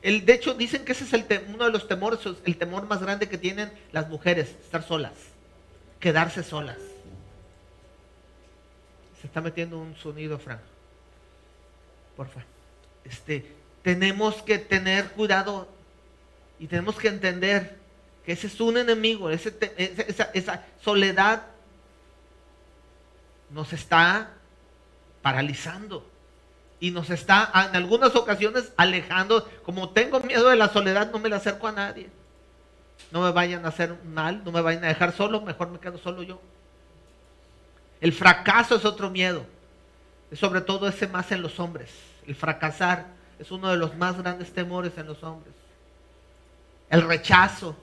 El, 0.00 0.24
de 0.24 0.32
hecho, 0.32 0.54
dicen 0.54 0.84
que 0.84 0.92
ese 0.92 1.04
es 1.04 1.42
uno 1.52 1.64
de 1.64 1.70
los 1.70 1.86
temores, 1.86 2.20
el 2.44 2.56
temor 2.56 2.86
más 2.86 3.02
grande 3.02 3.28
que 3.28 3.36
tienen 3.36 3.72
las 3.92 4.08
mujeres, 4.08 4.56
estar 4.62 4.82
solas, 4.82 5.12
quedarse 6.02 6.42
solas. 6.42 6.78
Se 9.20 9.28
está 9.28 9.40
metiendo 9.40 9.78
un 9.78 9.94
sonido, 9.96 10.36
Frank. 10.36 10.60
Porfa. 12.16 12.42
Este, 13.04 13.46
tenemos 13.82 14.42
que 14.42 14.58
tener 14.58 15.12
cuidado 15.12 15.68
y 16.58 16.66
tenemos 16.66 16.96
que 16.96 17.06
entender 17.06 17.78
que 18.26 18.32
ese 18.32 18.48
es 18.48 18.60
un 18.60 18.78
enemigo, 18.78 19.30
esa, 19.30 19.50
esa 20.34 20.66
soledad 20.80 21.46
nos 23.50 23.72
está 23.72 24.30
paralizando 25.22 26.04
y 26.80 26.90
nos 26.90 27.10
está 27.10 27.50
en 27.68 27.76
algunas 27.76 28.14
ocasiones 28.16 28.72
alejando. 28.76 29.48
Como 29.62 29.90
tengo 29.90 30.18
miedo 30.20 30.48
de 30.48 30.56
la 30.56 30.68
soledad, 30.68 31.12
no 31.12 31.20
me 31.20 31.28
le 31.28 31.36
acerco 31.36 31.68
a 31.68 31.72
nadie. 31.72 32.10
No 33.10 33.22
me 33.22 33.30
vayan 33.32 33.64
a 33.64 33.68
hacer 33.68 33.96
mal, 34.04 34.42
no 34.44 34.52
me 34.52 34.60
vayan 34.60 34.84
a 34.84 34.88
dejar 34.88 35.12
solo, 35.12 35.40
mejor 35.40 35.68
me 35.68 35.78
quedo 35.78 35.98
solo 35.98 36.22
yo. 36.22 36.40
El 38.00 38.12
fracaso 38.12 38.76
es 38.76 38.84
otro 38.84 39.10
miedo. 39.10 39.44
Sobre 40.32 40.62
todo 40.62 40.88
ese 40.88 41.06
más 41.06 41.30
en 41.30 41.42
los 41.42 41.60
hombres. 41.60 41.90
El 42.26 42.34
fracasar 42.34 43.06
es 43.38 43.50
uno 43.50 43.68
de 43.68 43.76
los 43.76 43.94
más 43.96 44.16
grandes 44.16 44.52
temores 44.52 44.96
en 44.96 45.06
los 45.06 45.22
hombres. 45.22 45.54
El 46.88 47.02
rechazo, 47.02 47.76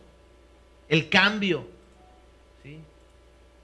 el 0.87 1.09
cambio. 1.09 1.67
¿sí? 2.63 2.79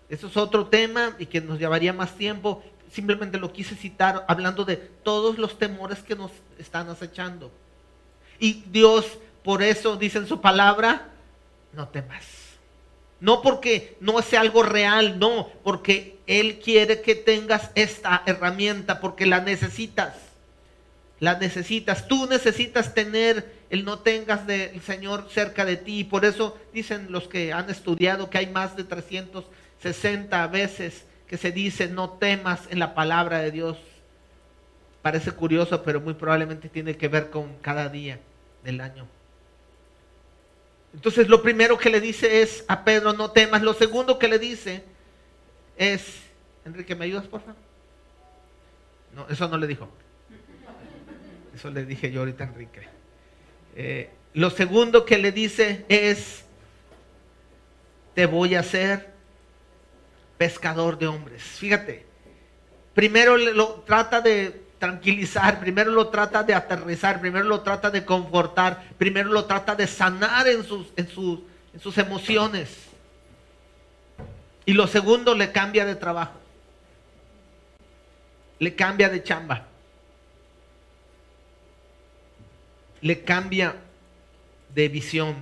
Eso 0.08 0.28
es 0.28 0.38
otro 0.38 0.68
tema 0.68 1.16
y 1.18 1.26
que 1.26 1.41
nos 1.41 1.58
llevaría 1.58 1.93
más 1.93 2.16
tiempo 2.16 2.64
simplemente 2.95 3.38
lo 3.38 3.51
quise 3.51 3.76
citar 3.76 4.24
hablando 4.28 4.64
de 4.64 4.78
todos 4.78 5.38
los 5.38 5.60
temores 5.60 5.99
que 5.99 6.16
nos 6.16 6.32
están 6.58 6.89
acechando. 6.89 7.51
Y 8.39 8.64
Dios, 8.68 9.18
por 9.43 9.62
eso 9.62 9.97
dice 9.97 10.20
en 10.20 10.28
su 10.28 10.39
palabra, 10.39 11.10
no 11.76 11.90
temas. 11.90 12.24
No 13.20 13.42
porque 13.42 13.98
no 14.00 14.22
sea 14.22 14.42
algo 14.42 14.64
real, 14.64 15.20
no, 15.20 15.50
porque 15.64 16.18
Él 16.28 16.60
quiere 16.60 17.02
que 17.02 17.16
tengas 17.16 17.72
esta 17.76 18.24
herramienta, 18.26 19.00
porque 19.00 19.26
la 19.26 19.42
necesitas. 19.42 20.16
La 21.20 21.38
necesitas. 21.38 22.08
Tú 22.08 22.28
necesitas 22.28 22.94
tener 22.94 23.54
el 23.70 23.86
no 23.86 24.00
tengas 24.00 24.46
del 24.46 24.82
Señor 24.82 25.28
cerca 25.32 25.66
de 25.66 25.78
ti. 25.78 26.04
Por 26.04 26.26
eso 26.26 26.58
dicen 26.74 27.08
los 27.10 27.28
que 27.28 27.54
han 27.54 27.70
estudiado 27.70 28.30
que 28.30 28.38
hay 28.38 28.48
más 28.48 28.76
de 28.76 28.84
360 28.84 30.48
veces 30.48 31.06
que 31.28 31.38
se 31.38 31.52
dice 31.52 31.88
no 31.88 32.12
temas 32.12 32.62
en 32.70 32.80
la 32.80 32.94
palabra 32.94 33.40
de 33.40 33.52
Dios. 33.52 33.78
Parece 35.02 35.32
curioso, 35.32 35.84
pero 35.84 36.02
muy 36.02 36.14
probablemente 36.16 36.70
tiene 36.70 36.98
que 36.98 37.08
ver 37.08 37.30
con 37.30 37.56
cada 37.62 37.90
día 37.90 38.20
del 38.64 38.82
año. 38.82 39.08
Entonces 40.96 41.28
lo 41.28 41.41
primero 41.41 41.78
que 41.78 41.89
le 41.89 42.00
dice 42.00 42.41
es 42.41 42.64
a 42.70 42.86
Pedro, 42.86 43.12
no 43.12 43.32
temas. 43.32 43.62
Lo 43.62 43.74
segundo 43.74 44.18
que 44.18 44.30
le 44.30 44.39
dice 44.39 44.82
es, 45.76 46.22
Enrique, 46.64 46.96
¿me 46.96 47.04
ayudas 47.04 47.28
por 47.28 47.41
favor? 47.41 47.58
No, 49.14 49.28
eso 49.28 49.50
no 49.50 49.58
le 49.58 49.68
dijo. 49.68 49.89
Eso 51.54 51.70
le 51.70 51.86
dije 51.86 52.12
yo 52.12 52.22
ahorita 52.22 52.46
a 52.46 52.48
Enrique. 52.48 52.88
Eh, 53.76 54.10
lo 54.34 54.50
segundo 54.50 55.06
que 55.06 55.18
le 55.18 55.34
dice 55.34 55.86
es, 55.89 56.46
te 58.14 58.26
voy 58.26 58.56
a 58.56 58.62
hacer 58.62 59.10
pescador 60.38 60.98
de 60.98 61.08
hombres. 61.08 61.43
Fíjate, 61.43 62.06
primero 62.93 63.38
lo 63.38 63.82
trata 63.82 64.22
de 64.22 64.64
tranquilizar, 64.80 65.60
primero 65.60 65.92
lo 65.92 66.10
trata 66.10 66.44
de 66.44 66.54
aterrizar, 66.54 67.20
primero 67.20 67.46
lo 67.46 67.62
trata 67.62 67.90
de 67.90 68.06
confortar, 68.06 68.84
primero 68.98 69.30
lo 69.30 69.46
trata 69.46 69.76
de 69.76 69.88
sanar 69.88 70.48
en 70.48 70.64
sus, 70.64 70.88
en 70.96 71.08
sus, 71.08 71.40
en 71.74 71.80
sus 71.80 71.98
emociones. 71.98 72.88
Y 74.66 74.74
lo 74.74 74.88
segundo 74.88 75.36
le 75.36 75.52
cambia 75.52 75.86
de 75.86 75.96
trabajo, 75.96 76.40
le 78.60 78.76
cambia 78.76 79.10
de 79.10 79.24
chamba, 79.24 79.68
le 83.02 83.24
cambia 83.24 83.76
de 84.74 84.90
visión 84.90 85.36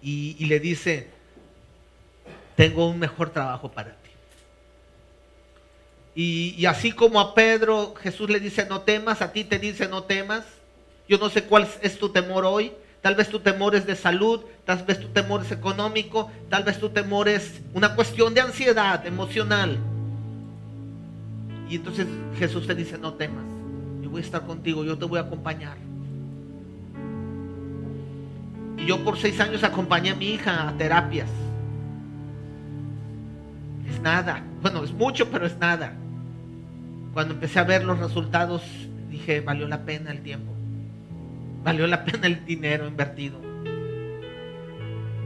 y, 0.00 0.36
y 0.38 0.46
le 0.46 0.60
dice, 0.60 1.08
tengo 2.56 2.88
un 2.88 2.98
mejor 2.98 3.30
trabajo 3.30 3.70
para 3.70 3.90
ti. 3.90 4.10
Y, 6.14 6.64
así 6.66 6.92
como 6.92 7.18
a 7.20 7.34
Pedro 7.34 7.94
Jesús 7.96 8.30
le 8.30 8.38
dice 8.38 8.66
no 8.68 8.82
temas, 8.82 9.20
a 9.20 9.32
ti 9.32 9.44
te 9.44 9.58
dice 9.58 9.88
no 9.88 10.04
temas. 10.04 10.44
Yo 11.08 11.18
no 11.18 11.28
sé 11.28 11.44
cuál 11.44 11.68
es 11.82 11.98
tu 11.98 12.10
temor 12.10 12.44
hoy. 12.44 12.72
Tal 13.02 13.14
vez 13.14 13.28
tu 13.28 13.40
temor 13.40 13.74
es 13.74 13.86
de 13.86 13.96
salud, 13.96 14.40
tal 14.64 14.82
vez 14.84 14.98
tu 14.98 15.08
temor 15.08 15.42
es 15.42 15.52
económico, 15.52 16.30
tal 16.48 16.64
vez 16.64 16.78
tu 16.78 16.88
temor 16.88 17.28
es 17.28 17.60
una 17.74 17.94
cuestión 17.94 18.32
de 18.32 18.40
ansiedad 18.40 19.06
emocional. 19.06 19.76
Y 21.68 21.76
entonces 21.76 22.06
Jesús 22.38 22.66
te 22.66 22.74
dice, 22.74 22.96
no 22.96 23.12
temas, 23.12 23.44
yo 24.02 24.08
voy 24.08 24.22
a 24.22 24.24
estar 24.24 24.46
contigo, 24.46 24.84
yo 24.84 24.96
te 24.96 25.04
voy 25.04 25.18
a 25.18 25.22
acompañar. 25.22 25.76
Y 28.78 28.86
yo 28.86 29.04
por 29.04 29.18
seis 29.18 29.38
años 29.38 29.62
acompañé 29.64 30.10
a 30.10 30.14
mi 30.14 30.30
hija 30.30 30.68
a 30.68 30.72
terapias 30.78 31.28
es 33.88 34.00
nada. 34.00 34.42
Bueno, 34.62 34.84
es 34.84 34.92
mucho, 34.92 35.30
pero 35.30 35.46
es 35.46 35.56
nada. 35.58 35.92
Cuando 37.14 37.34
empecé 37.34 37.58
a 37.58 37.64
ver 37.64 37.84
los 37.84 37.98
resultados, 37.98 38.62
dije, 39.08 39.40
valió 39.40 39.66
la 39.66 39.84
pena 39.84 40.10
el 40.10 40.22
tiempo. 40.22 40.52
Valió 41.62 41.86
la 41.86 42.04
pena 42.04 42.26
el 42.26 42.44
dinero 42.44 42.86
invertido. 42.86 43.40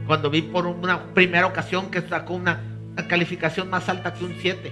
Cuando 0.07 0.29
vi 0.29 0.41
por 0.41 0.65
una 0.65 1.13
primera 1.13 1.45
ocasión 1.45 1.91
que 1.91 2.01
sacó 2.01 2.35
una, 2.35 2.61
calificación 3.07 3.69
más 3.69 3.89
alta 3.89 4.13
que 4.13 4.23
un 4.23 4.35
7. 4.39 4.71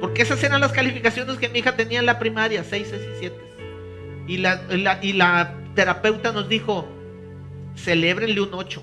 Porque 0.00 0.22
esas 0.22 0.42
eran 0.44 0.60
las 0.60 0.72
calificaciones 0.72 1.36
que 1.36 1.48
mi 1.48 1.58
hija 1.58 1.76
tenía 1.76 1.98
en 1.98 2.06
la 2.06 2.18
primaria, 2.18 2.64
6, 2.64 2.86
6 2.88 3.02
y 3.02 3.18
7. 3.18 3.36
Y 4.28 4.36
la, 4.38 4.98
y 5.02 5.12
la 5.12 5.54
terapeuta 5.74 6.32
nos 6.32 6.48
dijo, 6.48 6.88
celebrenle 7.74 8.40
un 8.40 8.54
8 8.54 8.82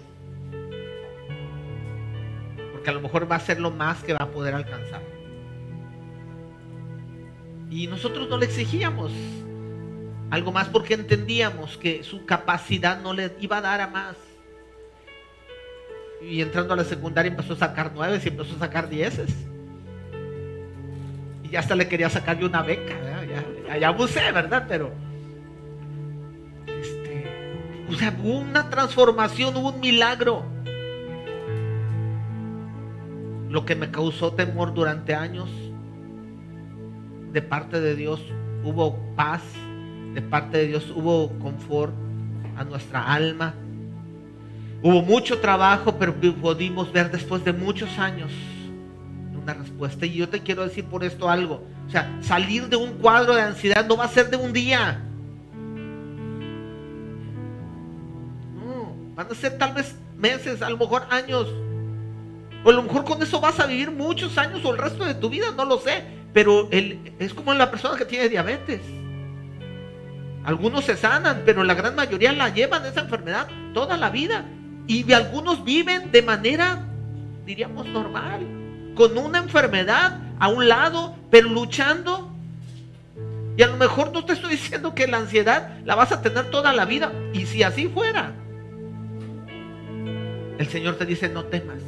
a 2.90 2.94
lo 2.94 3.02
mejor 3.02 3.30
va 3.30 3.36
a 3.36 3.40
ser 3.40 3.60
lo 3.60 3.72
más 3.72 4.04
que 4.04 4.14
va 4.14 4.20
a 4.22 4.28
poder 4.28 4.56
alcanzar. 4.56 5.02
Y 7.70 7.88
nosotros 7.88 8.30
no 8.30 8.38
le 8.38 8.46
exigíamos 8.46 9.12
algo 10.30 10.52
más 10.52 10.68
porque 10.68 10.94
entendíamos 10.94 11.78
que 11.78 12.04
su 12.04 12.26
capacidad 12.26 13.02
no 13.02 13.14
le 13.14 13.32
iba 13.40 13.58
a 13.58 13.62
dar 13.62 13.82
a 13.82 13.88
más. 13.88 14.16
Y 16.22 16.42
entrando 16.42 16.74
a 16.74 16.78
la 16.78 16.84
secundaria 16.84 17.30
empezó 17.30 17.54
a 17.54 17.58
sacar 17.58 17.92
nueve 17.94 18.20
y 18.24 18.28
empezó 18.28 18.56
a 18.56 18.60
sacar 18.60 18.90
dieces. 18.90 19.34
Y 21.44 21.50
ya 21.50 21.60
hasta 21.60 21.76
le 21.76 21.88
quería 21.88 22.10
sacar 22.10 22.44
una 22.44 22.62
beca. 22.62 22.96
Ya, 23.68 23.78
ya, 23.78 23.88
abusé, 23.88 24.32
¿verdad? 24.32 24.66
Pero 24.68 24.92
este, 26.68 27.26
o 27.90 27.94
sea, 27.94 28.16
hubo 28.22 28.40
una 28.40 28.70
transformación, 28.70 29.56
hubo 29.56 29.70
un 29.70 29.80
milagro 29.80 30.46
lo 33.50 33.66
que 33.66 33.76
me 33.76 33.92
causó 33.92 34.34
temor 34.34 34.74
durante 34.74 35.16
años, 35.16 35.50
de 37.32 37.42
parte 37.42 37.80
de 37.80 37.96
Dios 37.96 38.22
hubo 38.64 38.98
paz, 39.16 39.42
de 40.14 40.22
parte 40.22 40.58
de 40.58 40.68
Dios 40.68 40.92
hubo 40.96 41.30
confort 41.40 41.94
a 42.56 42.64
nuestra 42.64 43.14
alma. 43.14 43.54
Hubo 44.82 45.02
mucho 45.02 45.40
trabajo, 45.40 45.96
pero 45.98 46.14
pudimos 46.16 46.92
ver 46.92 47.12
después 47.12 47.44
de 47.44 47.54
muchos 47.54 47.98
años 47.98 48.32
una 49.42 49.54
respuesta. 49.54 50.06
Y 50.06 50.16
yo 50.16 50.30
te 50.30 50.42
quiero 50.42 50.64
decir 50.64 50.86
por 50.86 51.04
esto 51.04 51.30
algo. 51.30 51.64
O 51.88 51.90
sea, 51.90 52.18
salir 52.22 52.68
de 52.68 52.76
un 52.76 52.94
cuadro 52.94 53.34
de 53.36 53.42
ansiedad 53.42 53.86
no 53.86 53.98
va 53.98 54.06
a 54.06 54.10
ser 54.10 54.30
de 54.30 54.38
un 54.38 54.52
día. 54.54 55.02
No, 58.56 58.94
van 59.16 59.28
a 59.32 59.36
ser 59.36 59.58
tal 59.58 59.74
vez 59.74 59.96
meses, 60.18 60.62
a 60.62 60.70
lo 60.70 60.78
mejor 60.78 61.04
años. 61.10 61.48
O 62.64 62.70
a 62.70 62.74
lo 62.74 62.84
mejor 62.84 63.06
con 63.06 63.22
eso 63.22 63.40
vas 63.40 63.60
a 63.60 63.66
vivir 63.66 63.92
muchos 63.92 64.38
años 64.38 64.64
o 64.66 64.72
el 64.72 64.78
resto 64.78 65.06
de 65.06 65.16
tu 65.16 65.30
vida, 65.30 65.48
no 65.56 65.64
lo 65.66 65.80
sé. 65.80 66.17
Pero 66.38 66.70
es 66.72 67.34
como 67.34 67.52
la 67.56 67.72
persona 67.72 67.98
que 67.98 68.06
tiene 68.06 68.30
diabetes. 68.30 68.80
Algunos 70.44 70.86
se 70.86 70.96
sanan, 70.96 71.42
pero 71.48 71.64
la 71.64 71.74
gran 71.74 71.96
mayoría 71.96 72.32
la 72.32 72.50
llevan 72.50 72.86
esa 72.86 73.00
enfermedad 73.00 73.48
toda 73.74 73.98
la 73.98 74.12
vida. 74.12 74.46
Y 74.86 75.12
algunos 75.14 75.64
viven 75.64 76.12
de 76.12 76.22
manera, 76.22 76.86
diríamos, 77.44 77.88
normal, 77.88 78.46
con 78.94 79.18
una 79.18 79.40
enfermedad 79.40 80.20
a 80.38 80.50
un 80.50 80.68
lado, 80.68 81.16
pero 81.32 81.50
luchando. 81.50 82.32
Y 83.58 83.64
a 83.64 83.68
lo 83.70 83.78
mejor 83.78 84.14
no 84.14 84.24
te 84.24 84.34
estoy 84.34 84.52
diciendo 84.52 84.94
que 84.94 85.08
la 85.08 85.18
ansiedad 85.18 85.80
la 85.86 85.96
vas 85.96 86.12
a 86.12 86.22
tener 86.22 86.52
toda 86.52 86.72
la 86.72 86.86
vida. 86.86 87.12
Y 87.34 87.48
si 87.48 87.64
así 87.64 87.88
fuera, 87.88 88.32
el 90.60 90.68
Señor 90.68 90.98
te 90.98 91.08
dice, 91.08 91.30
no 91.30 91.46
temas, 91.46 91.82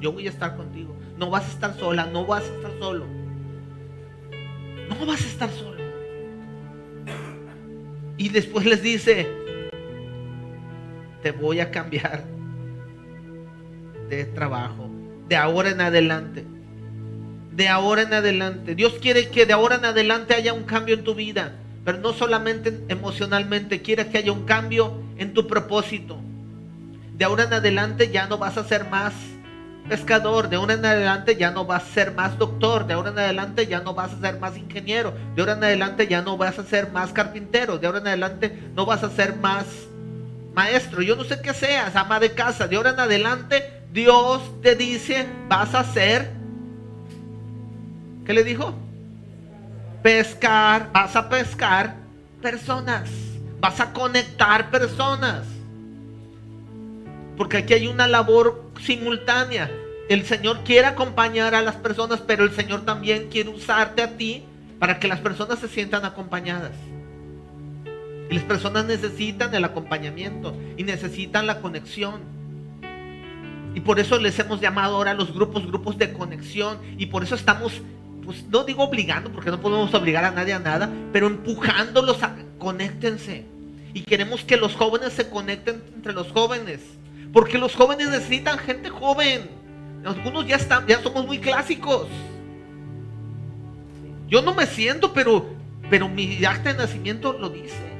yo 0.00 0.12
voy 0.12 0.28
a 0.28 0.30
estar 0.30 0.56
contigo. 0.56 0.96
No 1.18 1.28
vas 1.28 1.44
a 1.44 1.48
estar 1.48 1.78
sola, 1.78 2.06
no 2.06 2.24
vas 2.24 2.42
a 2.42 2.54
estar 2.54 2.72
solo. 2.78 3.25
No 4.88 5.06
vas 5.06 5.22
a 5.22 5.26
estar 5.26 5.50
solo. 5.50 5.76
Y 8.16 8.28
después 8.30 8.64
les 8.64 8.82
dice, 8.82 9.26
te 11.22 11.32
voy 11.32 11.60
a 11.60 11.70
cambiar 11.70 12.24
de 14.08 14.24
trabajo, 14.24 14.88
de 15.28 15.36
ahora 15.36 15.70
en 15.70 15.80
adelante. 15.80 16.44
De 17.52 17.68
ahora 17.68 18.02
en 18.02 18.14
adelante. 18.14 18.74
Dios 18.74 18.94
quiere 19.00 19.28
que 19.28 19.46
de 19.46 19.52
ahora 19.52 19.76
en 19.76 19.84
adelante 19.84 20.34
haya 20.34 20.52
un 20.52 20.64
cambio 20.64 20.94
en 20.94 21.04
tu 21.04 21.14
vida, 21.14 21.56
pero 21.84 21.98
no 21.98 22.12
solamente 22.12 22.84
emocionalmente, 22.88 23.82
quiere 23.82 24.08
que 24.08 24.18
haya 24.18 24.32
un 24.32 24.44
cambio 24.44 25.02
en 25.18 25.32
tu 25.34 25.46
propósito. 25.46 26.18
De 27.14 27.24
ahora 27.24 27.44
en 27.44 27.54
adelante 27.54 28.10
ya 28.10 28.26
no 28.26 28.38
vas 28.38 28.58
a 28.58 28.64
ser 28.64 28.88
más 28.88 29.14
pescador, 29.88 30.48
de 30.48 30.56
ahora 30.56 30.74
en 30.74 30.84
adelante 30.84 31.36
ya 31.36 31.50
no 31.50 31.64
vas 31.64 31.82
a 31.82 31.86
ser 31.86 32.12
más 32.12 32.36
doctor, 32.38 32.86
de 32.86 32.94
ahora 32.94 33.10
en 33.10 33.18
adelante 33.18 33.66
ya 33.66 33.80
no 33.80 33.94
vas 33.94 34.12
a 34.12 34.20
ser 34.20 34.38
más 34.38 34.56
ingeniero, 34.56 35.14
de 35.34 35.42
ahora 35.42 35.54
en 35.54 35.64
adelante 35.64 36.06
ya 36.06 36.22
no 36.22 36.36
vas 36.36 36.58
a 36.58 36.64
ser 36.64 36.90
más 36.90 37.12
carpintero, 37.12 37.78
de 37.78 37.86
ahora 37.86 38.00
en 38.00 38.08
adelante 38.08 38.70
no 38.74 38.86
vas 38.86 39.02
a 39.02 39.10
ser 39.10 39.36
más 39.36 39.64
maestro, 40.54 41.02
yo 41.02 41.16
no 41.16 41.24
sé 41.24 41.40
qué 41.40 41.54
seas, 41.54 41.94
ama 41.96 42.18
de 42.18 42.32
casa, 42.32 42.66
de 42.66 42.76
ahora 42.76 42.90
en 42.90 43.00
adelante 43.00 43.82
Dios 43.92 44.42
te 44.62 44.74
dice, 44.74 45.26
vas 45.48 45.74
a 45.74 45.84
ser, 45.84 46.30
¿qué 48.24 48.32
le 48.32 48.44
dijo? 48.44 48.74
Pescar, 50.02 50.90
vas 50.92 51.16
a 51.16 51.28
pescar 51.28 51.96
personas, 52.42 53.08
vas 53.60 53.80
a 53.80 53.92
conectar 53.92 54.70
personas. 54.70 55.55
Porque 57.36 57.58
aquí 57.58 57.74
hay 57.74 57.86
una 57.86 58.06
labor 58.06 58.70
simultánea. 58.80 59.70
El 60.08 60.24
Señor 60.24 60.60
quiere 60.64 60.86
acompañar 60.86 61.54
a 61.54 61.62
las 61.62 61.76
personas, 61.76 62.20
pero 62.20 62.44
el 62.44 62.52
Señor 62.52 62.84
también 62.84 63.28
quiere 63.28 63.50
usarte 63.50 64.02
a 64.02 64.16
ti 64.16 64.44
para 64.78 64.98
que 64.98 65.08
las 65.08 65.20
personas 65.20 65.58
se 65.58 65.68
sientan 65.68 66.04
acompañadas. 66.04 66.72
Y 68.30 68.34
las 68.34 68.44
personas 68.44 68.84
necesitan 68.86 69.54
el 69.54 69.64
acompañamiento 69.64 70.54
y 70.76 70.84
necesitan 70.84 71.46
la 71.46 71.60
conexión. 71.60 72.20
Y 73.74 73.80
por 73.80 74.00
eso 74.00 74.18
les 74.18 74.38
hemos 74.38 74.60
llamado 74.60 74.96
ahora 74.96 75.10
a 75.10 75.14
los 75.14 75.32
grupos, 75.34 75.66
grupos 75.66 75.98
de 75.98 76.12
conexión. 76.12 76.78
Y 76.98 77.06
por 77.06 77.22
eso 77.22 77.34
estamos, 77.34 77.82
pues 78.24 78.44
no 78.48 78.64
digo 78.64 78.82
obligando, 78.82 79.30
porque 79.30 79.50
no 79.50 79.60
podemos 79.60 79.92
obligar 79.92 80.24
a 80.24 80.30
nadie 80.30 80.54
a 80.54 80.58
nada, 80.58 80.90
pero 81.12 81.26
empujándolos 81.26 82.22
a 82.22 82.36
conéctense. 82.58 83.44
Y 83.92 84.02
queremos 84.02 84.42
que 84.44 84.56
los 84.56 84.74
jóvenes 84.74 85.12
se 85.12 85.28
conecten 85.28 85.82
entre 85.94 86.12
los 86.12 86.32
jóvenes. 86.32 86.80
Porque 87.36 87.58
los 87.58 87.74
jóvenes 87.74 88.08
necesitan 88.08 88.56
gente 88.56 88.88
joven. 88.88 89.50
Algunos 90.06 90.46
ya 90.46 90.56
están, 90.56 90.86
ya 90.86 91.02
somos 91.02 91.26
muy 91.26 91.38
clásicos. 91.38 92.08
Yo 94.26 94.40
no 94.40 94.54
me 94.54 94.64
siento, 94.64 95.12
pero, 95.12 95.44
pero 95.90 96.08
mi 96.08 96.42
acta 96.46 96.72
de 96.72 96.78
nacimiento 96.78 97.34
lo 97.34 97.50
dice. 97.50 97.92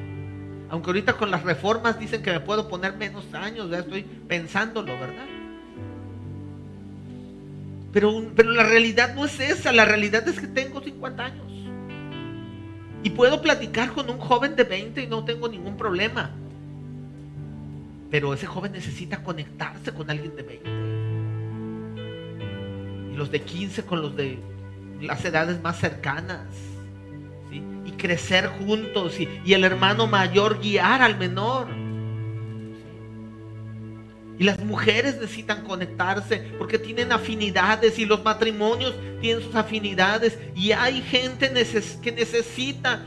Aunque 0.71 0.89
ahorita 0.89 1.19
con 1.19 1.31
las 1.31 1.43
reformas 1.43 2.01
dicen 2.01 2.23
que 2.23 2.33
me 2.33 2.41
puedo 2.41 2.67
poner 2.67 2.97
menos 2.97 3.27
años, 3.35 3.69
ya 3.71 3.81
estoy 3.81 4.05
pensándolo, 4.05 4.99
¿verdad? 4.99 5.27
Pero, 7.93 8.31
pero 8.35 8.53
la 8.53 8.63
realidad 8.63 9.15
no 9.15 9.27
es 9.27 9.39
esa, 9.39 9.71
la 9.71 9.85
realidad 9.85 10.27
es 10.27 10.41
que 10.41 10.47
tengo 10.47 10.81
50 10.81 11.23
años. 11.23 11.53
Y 13.03 13.11
puedo 13.11 13.43
platicar 13.43 13.93
con 13.93 14.09
un 14.09 14.19
joven 14.19 14.57
de 14.57 14.65
20 14.65 15.03
y 15.03 15.07
no 15.07 15.27
tengo 15.27 15.47
ningún 15.47 15.77
problema. 15.77 16.31
Pero 18.11 18.33
ese 18.35 18.47
joven 18.47 18.73
necesita 18.73 19.23
conectarse 19.23 19.93
con 19.93 20.11
alguien 20.11 20.35
de 20.37 20.43
20. 20.43 20.71
Y 23.13 23.17
los 23.17 23.31
de 23.31 23.43
15 23.43 23.85
con 23.85 24.03
los 24.03 24.17
de 24.17 24.39
las 25.01 25.25
edades 25.25 25.61
más 25.63 25.79
cercanas. 25.79 26.47
Y 27.51 27.93
crecer 27.93 28.47
juntos. 28.47 29.19
Y, 29.19 29.53
el 29.53 29.65
hermano 29.65 30.07
mayor 30.07 30.61
guiar 30.61 31.03
al 31.03 31.19
menor. 31.19 31.69
Y 34.39 34.45
las 34.45 34.63
mujeres 34.63 35.17
necesitan 35.17 35.65
conectarse 35.65 36.53
porque 36.59 36.79
tienen 36.79 37.11
afinidades 37.11 37.99
y 37.99 38.05
los 38.05 38.23
matrimonios 38.23 38.95
tienen 39.21 39.43
sus 39.43 39.55
afinidades. 39.55 40.39
Y 40.55 40.73
hay 40.73 41.01
gente 41.01 41.51
que 42.03 42.13
necesita 42.13 43.03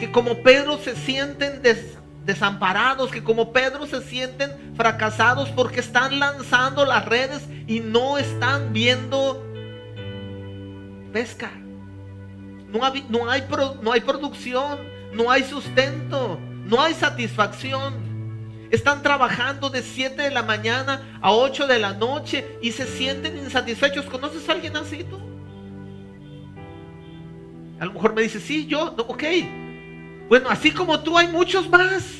que 0.00 0.10
como 0.10 0.42
Pedro 0.42 0.78
se 0.78 0.96
sienten 0.96 1.60
des 1.62 1.98
desamparados, 2.24 3.10
que 3.10 3.22
como 3.22 3.52
Pedro 3.52 3.86
se 3.86 4.00
sienten 4.02 4.74
fracasados 4.76 5.48
porque 5.50 5.80
están 5.80 6.18
lanzando 6.18 6.84
las 6.84 7.04
redes 7.04 7.42
y 7.66 7.80
no 7.80 8.18
están 8.18 8.72
viendo 8.72 9.44
pesca. 11.12 11.50
No 12.68 12.84
hay, 12.84 13.04
no 13.08 13.28
hay, 13.28 13.44
no 13.82 13.92
hay 13.92 14.00
producción, 14.00 14.78
no 15.12 15.30
hay 15.30 15.44
sustento, 15.44 16.38
no 16.64 16.80
hay 16.80 16.94
satisfacción. 16.94 18.12
Están 18.70 19.02
trabajando 19.02 19.68
de 19.68 19.82
7 19.82 20.22
de 20.22 20.30
la 20.30 20.42
mañana 20.42 21.18
a 21.20 21.32
8 21.32 21.66
de 21.66 21.78
la 21.78 21.92
noche 21.92 22.58
y 22.62 22.72
se 22.72 22.86
sienten 22.86 23.36
insatisfechos. 23.36 24.06
¿Conoces 24.06 24.48
a 24.48 24.52
alguien 24.52 24.76
así 24.76 25.04
tú? 25.04 25.20
A 27.78 27.84
lo 27.84 27.92
mejor 27.92 28.14
me 28.14 28.22
dice, 28.22 28.40
sí, 28.40 28.66
yo, 28.66 28.94
ok, 28.96 29.22
bueno, 30.32 30.48
así 30.48 30.70
como 30.70 30.98
tú 31.00 31.18
hay 31.18 31.28
muchos 31.28 31.68
más 31.68 32.10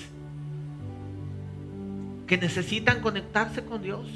que 2.27 2.37
necesitan 2.37 3.01
conectarse 3.01 3.65
con 3.65 3.81
Dios 3.81 4.07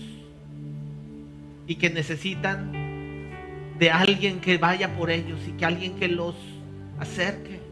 y 1.66 1.76
que 1.76 1.88
necesitan 1.88 2.72
de 3.78 3.90
alguien 3.90 4.42
que 4.42 4.58
vaya 4.58 4.94
por 4.94 5.10
ellos 5.10 5.40
y 5.48 5.52
que 5.52 5.64
alguien 5.64 5.96
que 5.96 6.08
los 6.08 6.34
acerque, 6.98 7.62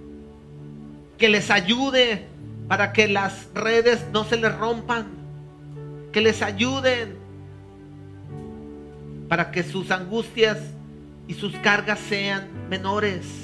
que 1.19 1.29
les 1.29 1.51
ayude 1.51 2.27
para 2.69 2.95
que 2.95 3.07
las 3.07 3.51
redes 3.53 4.07
no 4.11 4.25
se 4.25 4.39
les 4.39 4.57
rompan, 4.57 5.09
que 6.11 6.23
les 6.23 6.41
ayuden 6.41 7.19
para 9.29 9.51
que 9.51 9.63
sus 9.63 9.91
angustias 9.91 10.57
y 11.29 11.35
sus 11.35 11.55
cargas 11.57 11.99
sean 11.99 12.49
menores. 12.71 13.44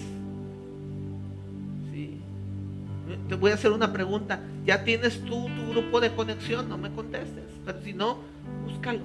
Te 3.30 3.36
voy 3.36 3.52
a 3.52 3.54
hacer 3.54 3.70
una 3.70 3.92
pregunta. 3.92 4.40
¿Ya 4.66 4.82
tienes 4.82 5.24
tú 5.24 5.48
tu 5.54 5.70
grupo 5.70 6.00
de 6.00 6.12
conexión? 6.12 6.68
No 6.68 6.76
me 6.76 6.90
contestes. 6.90 7.44
Pero 7.64 7.80
si 7.80 7.92
no, 7.92 8.18
búscalo. 8.66 9.04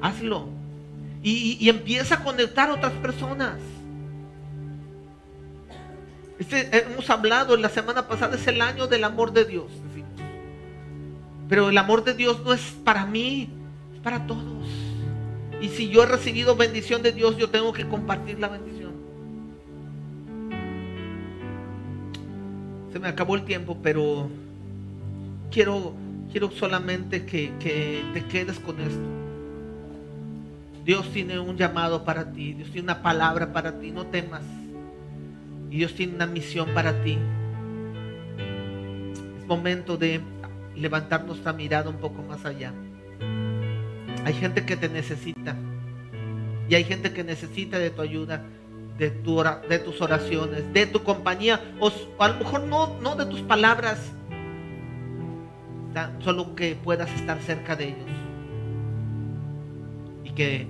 Hazlo. 0.00 0.48
Y, 1.20 1.68
empieza 1.68 2.14
a 2.14 2.22
conectar 2.22 2.70
a 2.70 2.74
otras 2.74 2.92
personas. 2.92 3.56
Este, 6.38 6.70
hemos 6.78 7.10
hablado 7.10 7.56
la 7.56 7.68
semana 7.68 8.06
pasada, 8.06 8.36
es 8.36 8.46
el 8.46 8.62
año 8.62 8.86
del 8.86 9.02
amor 9.02 9.32
de 9.32 9.44
Dios. 9.44 9.72
Pero 11.48 11.70
el 11.70 11.76
amor 11.76 12.04
de 12.04 12.14
Dios 12.14 12.40
no 12.44 12.52
es 12.52 12.60
para 12.84 13.04
mí, 13.04 13.50
es 13.94 14.00
para 14.00 14.28
todos. 14.28 14.64
Y 15.60 15.70
si 15.70 15.88
yo 15.88 16.04
he 16.04 16.06
recibido 16.06 16.54
bendición 16.54 17.02
de 17.02 17.10
Dios, 17.10 17.36
yo 17.36 17.50
tengo 17.50 17.72
que 17.72 17.88
compartir 17.88 18.38
la 18.38 18.46
bendición. 18.46 18.77
Me 23.00 23.08
acabó 23.08 23.36
el 23.36 23.44
tiempo, 23.44 23.78
pero 23.82 24.28
quiero, 25.50 25.94
quiero 26.32 26.50
solamente 26.50 27.24
que, 27.24 27.52
te 28.12 28.24
quedes 28.26 28.58
con 28.58 28.80
esto. 28.80 29.00
Dios 30.84 31.10
tiene 31.12 31.38
un 31.38 31.56
llamado 31.56 32.04
para 32.04 32.32
ti, 32.32 32.54
Dios 32.54 32.70
tiene 32.70 32.86
una 32.86 33.02
palabra 33.02 33.52
para 33.52 33.78
ti, 33.78 33.90
no 33.90 34.06
temas. 34.06 34.42
Y 35.70 35.76
Dios 35.76 35.94
tiene 35.94 36.14
una 36.14 36.26
misión 36.26 36.68
para 36.74 37.02
ti. 37.02 37.18
Es 39.38 39.46
momento 39.46 39.96
de 39.96 40.20
levantar 40.74 41.24
nuestra 41.24 41.52
mirada 41.52 41.90
un 41.90 41.98
poco 41.98 42.22
más 42.22 42.44
allá. 42.44 42.72
Hay 44.24 44.34
gente 44.34 44.64
que 44.64 44.76
te 44.76 44.88
necesita. 44.88 45.54
Y 46.68 46.74
hay 46.74 46.84
gente 46.84 47.12
que 47.12 47.24
necesita 47.24 47.78
de 47.78 47.90
tu 47.90 48.02
ayuda, 48.02 48.42
de, 48.98 49.10
tu 49.10 49.42
de 49.68 49.78
tus 49.78 50.00
oraciones, 50.00 50.72
de 50.72 50.86
tu 50.86 51.02
compañía. 51.02 51.60
O 51.80 51.90
a 52.18 52.28
lo 52.28 52.34
mejor 52.34 52.62
no, 52.64 52.98
no 53.00 53.16
de 53.16 53.26
tus 53.26 53.40
palabras. 53.42 53.98
Solo 56.20 56.54
que 56.54 56.76
puedas 56.76 57.10
estar 57.14 57.40
cerca 57.40 57.74
de 57.74 57.88
ellos. 57.88 58.10
Y 60.24 60.30
que 60.30 60.66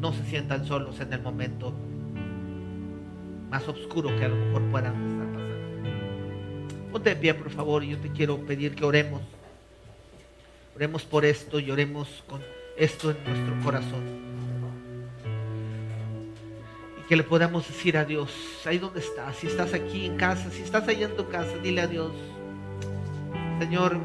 no 0.00 0.12
se 0.12 0.24
sientan 0.24 0.66
solos 0.66 0.98
en 1.00 1.12
el 1.12 1.22
momento 1.22 1.72
más 3.52 3.68
oscuro 3.68 4.08
que 4.18 4.24
a 4.24 4.28
lo 4.28 4.36
mejor 4.36 4.62
puedan 4.70 5.10
estar 5.10 5.26
pasando. 5.26 6.90
Ponte 6.90 7.10
de 7.10 7.16
pie, 7.16 7.34
por 7.34 7.50
favor, 7.50 7.84
y 7.84 7.90
yo 7.90 7.98
te 7.98 8.10
quiero 8.10 8.38
pedir 8.38 8.74
que 8.74 8.84
oremos. 8.84 9.20
Oremos 10.74 11.04
por 11.04 11.26
esto 11.26 11.60
y 11.60 11.70
oremos 11.70 12.24
con 12.26 12.40
esto 12.78 13.10
en 13.10 13.22
nuestro 13.24 13.62
corazón. 13.62 14.32
Que 17.08 17.16
le 17.16 17.24
podamos 17.24 17.66
decir 17.66 17.96
a 17.96 18.04
Dios, 18.04 18.32
ahí 18.64 18.78
donde 18.78 19.00
estás, 19.00 19.36
si 19.36 19.46
estás 19.46 19.74
aquí 19.74 20.06
en 20.06 20.16
casa, 20.16 20.50
si 20.50 20.62
estás 20.62 20.86
ahí 20.88 21.02
en 21.02 21.14
tu 21.16 21.28
casa, 21.28 21.52
dile 21.62 21.82
a 21.82 21.86
Dios, 21.86 22.12
Señor, 23.58 23.98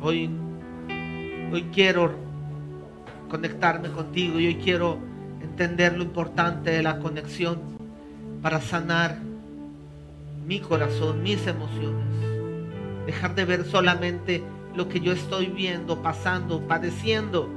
hoy, 0.00 0.30
hoy 1.52 1.62
quiero 1.72 2.14
conectarme 3.28 3.90
contigo 3.90 4.38
y 4.38 4.46
hoy 4.48 4.54
quiero 4.56 4.98
entender 5.40 5.96
lo 5.96 6.04
importante 6.04 6.70
de 6.70 6.82
la 6.82 6.98
conexión 6.98 7.58
para 8.42 8.60
sanar 8.60 9.18
mi 10.46 10.60
corazón, 10.60 11.22
mis 11.22 11.46
emociones. 11.46 12.06
Dejar 13.06 13.34
de 13.34 13.44
ver 13.44 13.64
solamente 13.64 14.42
lo 14.74 14.88
que 14.88 15.00
yo 15.00 15.12
estoy 15.12 15.46
viendo, 15.46 16.02
pasando, 16.02 16.60
padeciendo 16.66 17.48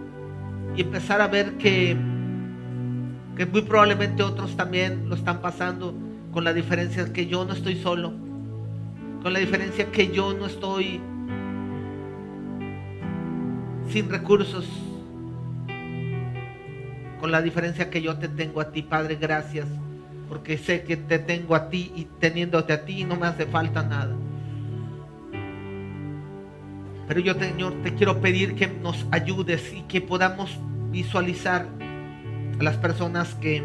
y 0.75 0.81
empezar 0.81 1.21
a 1.21 1.27
ver 1.27 1.53
que, 1.57 1.95
que 3.35 3.45
muy 3.45 3.61
probablemente 3.63 4.23
otros 4.23 4.55
también 4.55 5.09
lo 5.09 5.15
están 5.15 5.41
pasando 5.41 5.93
con 6.31 6.43
la 6.43 6.53
diferencia 6.53 7.11
que 7.11 7.27
yo 7.27 7.45
no 7.45 7.53
estoy 7.53 7.75
solo, 7.75 8.13
con 9.21 9.33
la 9.33 9.39
diferencia 9.39 9.91
que 9.91 10.11
yo 10.11 10.33
no 10.33 10.45
estoy 10.45 11.01
sin 13.89 14.09
recursos, 14.09 14.67
con 17.19 17.31
la 17.31 17.41
diferencia 17.41 17.89
que 17.89 18.01
yo 18.01 18.17
te 18.17 18.27
tengo 18.27 18.61
a 18.61 18.71
ti, 18.71 18.81
Padre, 18.81 19.15
gracias, 19.15 19.67
porque 20.27 20.57
sé 20.57 20.83
que 20.83 20.97
te 20.97 21.19
tengo 21.19 21.55
a 21.55 21.69
ti 21.69 21.91
y 21.95 22.05
teniéndote 22.19 22.73
a 22.73 22.85
ti 22.85 23.03
no 23.03 23.15
me 23.15 23.27
hace 23.27 23.45
falta 23.45 23.83
nada. 23.83 24.15
Pero 27.07 27.19
yo, 27.19 27.33
Señor, 27.33 27.73
te 27.83 27.93
quiero 27.93 28.21
pedir 28.21 28.55
que 28.55 28.67
nos 28.67 29.05
ayudes 29.11 29.73
y 29.73 29.81
que 29.81 30.01
podamos 30.01 30.57
visualizar 30.91 31.67
a 32.59 32.63
las 32.63 32.77
personas 32.77 33.33
que, 33.35 33.63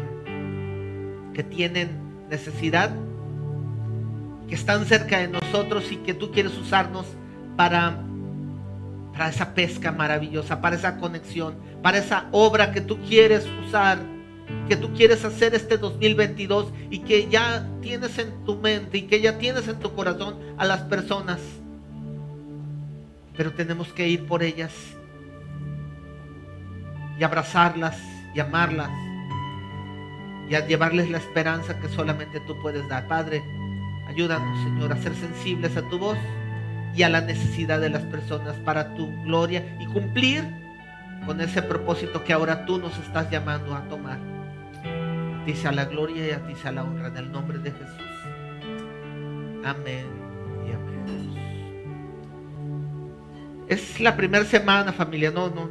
que 1.33 1.43
tienen 1.43 1.89
necesidad, 2.29 2.91
que 4.47 4.55
están 4.55 4.85
cerca 4.85 5.19
de 5.19 5.27
nosotros 5.27 5.91
y 5.91 5.97
que 5.97 6.13
tú 6.13 6.31
quieres 6.31 6.57
usarnos 6.57 7.05
para 7.55 8.03
para 9.19 9.31
esa 9.31 9.53
pesca 9.53 9.91
maravillosa, 9.91 10.61
para 10.61 10.77
esa 10.77 10.97
conexión, 10.97 11.55
para 11.83 11.97
esa 11.97 12.29
obra 12.31 12.71
que 12.71 12.79
tú 12.79 12.97
quieres 13.01 13.45
usar, 13.67 13.99
que 14.69 14.77
tú 14.77 14.93
quieres 14.93 15.25
hacer 15.25 15.53
este 15.53 15.77
2022 15.77 16.71
y 16.89 16.99
que 16.99 17.27
ya 17.27 17.67
tienes 17.81 18.17
en 18.17 18.45
tu 18.45 18.55
mente 18.55 18.99
y 18.99 19.01
que 19.01 19.19
ya 19.19 19.37
tienes 19.37 19.67
en 19.67 19.77
tu 19.77 19.93
corazón 19.93 20.37
a 20.57 20.63
las 20.63 20.83
personas. 20.83 21.41
Pero 23.35 23.51
tenemos 23.51 23.89
que 23.89 24.07
ir 24.07 24.25
por 24.25 24.41
ellas 24.41 24.71
y 27.19 27.23
abrazarlas 27.25 27.97
y 28.33 28.39
amarlas 28.39 28.89
y 30.49 30.55
a 30.55 30.65
llevarles 30.65 31.09
la 31.09 31.19
esperanza 31.19 31.79
que 31.79 31.87
solamente 31.87 32.39
tú 32.41 32.59
puedes 32.59 32.87
dar. 32.89 33.07
Padre, 33.07 33.43
ayúdanos, 34.07 34.63
Señor, 34.63 34.91
a 34.91 34.97
ser 34.97 35.13
sensibles 35.13 35.77
a 35.77 35.87
tu 35.89 35.99
voz 35.99 36.17
y 36.95 37.03
a 37.03 37.09
la 37.09 37.21
necesidad 37.21 37.79
de 37.79 37.89
las 37.89 38.01
personas 38.03 38.55
para 38.57 38.95
tu 38.95 39.11
gloria 39.23 39.77
y 39.79 39.85
cumplir 39.85 40.43
con 41.25 41.39
ese 41.39 41.61
propósito 41.61 42.23
que 42.23 42.33
ahora 42.33 42.65
tú 42.65 42.79
nos 42.79 42.97
estás 42.97 43.29
llamando 43.29 43.75
a 43.75 43.87
tomar. 43.87 44.17
A 44.19 45.45
ti 45.45 45.53
sea 45.53 45.71
la 45.71 45.85
gloria 45.85 46.27
y 46.27 46.31
a 46.31 46.45
ti 46.47 46.55
sea 46.55 46.71
la 46.71 46.83
honra 46.83 47.09
en 47.09 47.17
el 47.17 47.31
nombre 47.31 47.59
de 47.59 47.71
Jesús. 47.71 48.01
Amén 49.63 50.07
y 50.67 50.71
amén. 50.71 51.35
Es 53.67 53.99
la 53.99 54.17
primera 54.17 54.45
semana, 54.45 54.91
familia. 54.91 55.29
No, 55.29 55.49
no, 55.49 55.69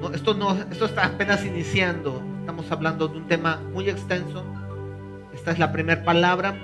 no, 0.00 0.12
esto 0.12 0.34
no, 0.34 0.52
esto 0.54 0.86
está 0.86 1.06
apenas 1.06 1.44
iniciando. 1.44 2.22
Estamos 2.40 2.70
hablando 2.70 3.08
de 3.08 3.18
un 3.18 3.26
tema 3.26 3.60
muy 3.72 3.88
extenso. 3.88 4.44
Esta 5.34 5.52
es 5.52 5.58
la 5.58 5.72
primera 5.72 6.04
palabra 6.04 6.56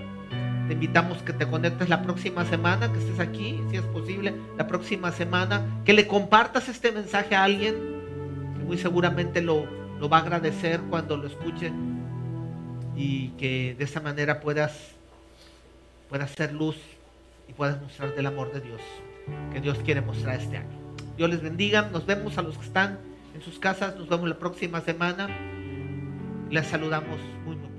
te 0.67 0.75
invitamos 0.75 1.19
que 1.23 1.33
te 1.33 1.47
conectes 1.47 1.89
la 1.89 2.03
próxima 2.03 2.45
semana, 2.45 2.93
que 2.93 2.99
estés 2.99 3.19
aquí, 3.19 3.61
si 3.71 3.77
es 3.77 3.83
posible, 3.83 4.35
la 4.57 4.67
próxima 4.67 5.11
semana, 5.11 5.83
que 5.85 5.93
le 5.93 6.07
compartas 6.07 6.69
este 6.69 6.93
mensaje 6.93 7.35
a 7.35 7.45
alguien 7.45 7.75
que 8.57 8.65
muy 8.65 8.79
seguramente 8.79 9.43
lo, 9.43 9.67
lo 9.99 10.09
va 10.09 10.19
a 10.19 10.21
agradecer 10.21 10.81
cuando 10.89 11.17
lo 11.17 11.27
escuche 11.27 11.73
y 12.97 13.31
que 13.31 13.75
de 13.77 13.85
esa 13.85 14.01
manera 14.01 14.41
puedas, 14.41 14.93
puedas 16.09 16.31
ser 16.31 16.53
luz 16.53 16.77
y 17.49 17.53
puedas 17.53 17.81
mostrarte 17.83 18.21
el 18.21 18.27
amor 18.27 18.53
de 18.53 18.61
Dios 18.61 18.81
que 19.53 19.61
Dios 19.61 19.79
quiere 19.85 20.01
mostrar 20.01 20.41
este 20.41 20.59
año. 20.59 20.79
Dios 21.17 21.29
les 21.29 21.43
bendiga, 21.43 21.89
nos 21.93 22.07
vemos 22.07 22.39
a 22.39 22.43
los 22.43 22.57
que 22.57 22.65
están 22.65 22.99
sus 23.43 23.59
casas, 23.59 23.97
nos 23.97 24.09
vemos 24.09 24.29
la 24.29 24.39
próxima 24.39 24.81
semana. 24.81 25.29
Les 26.51 26.67
saludamos 26.67 27.19
muy, 27.45 27.57
muy 27.57 27.72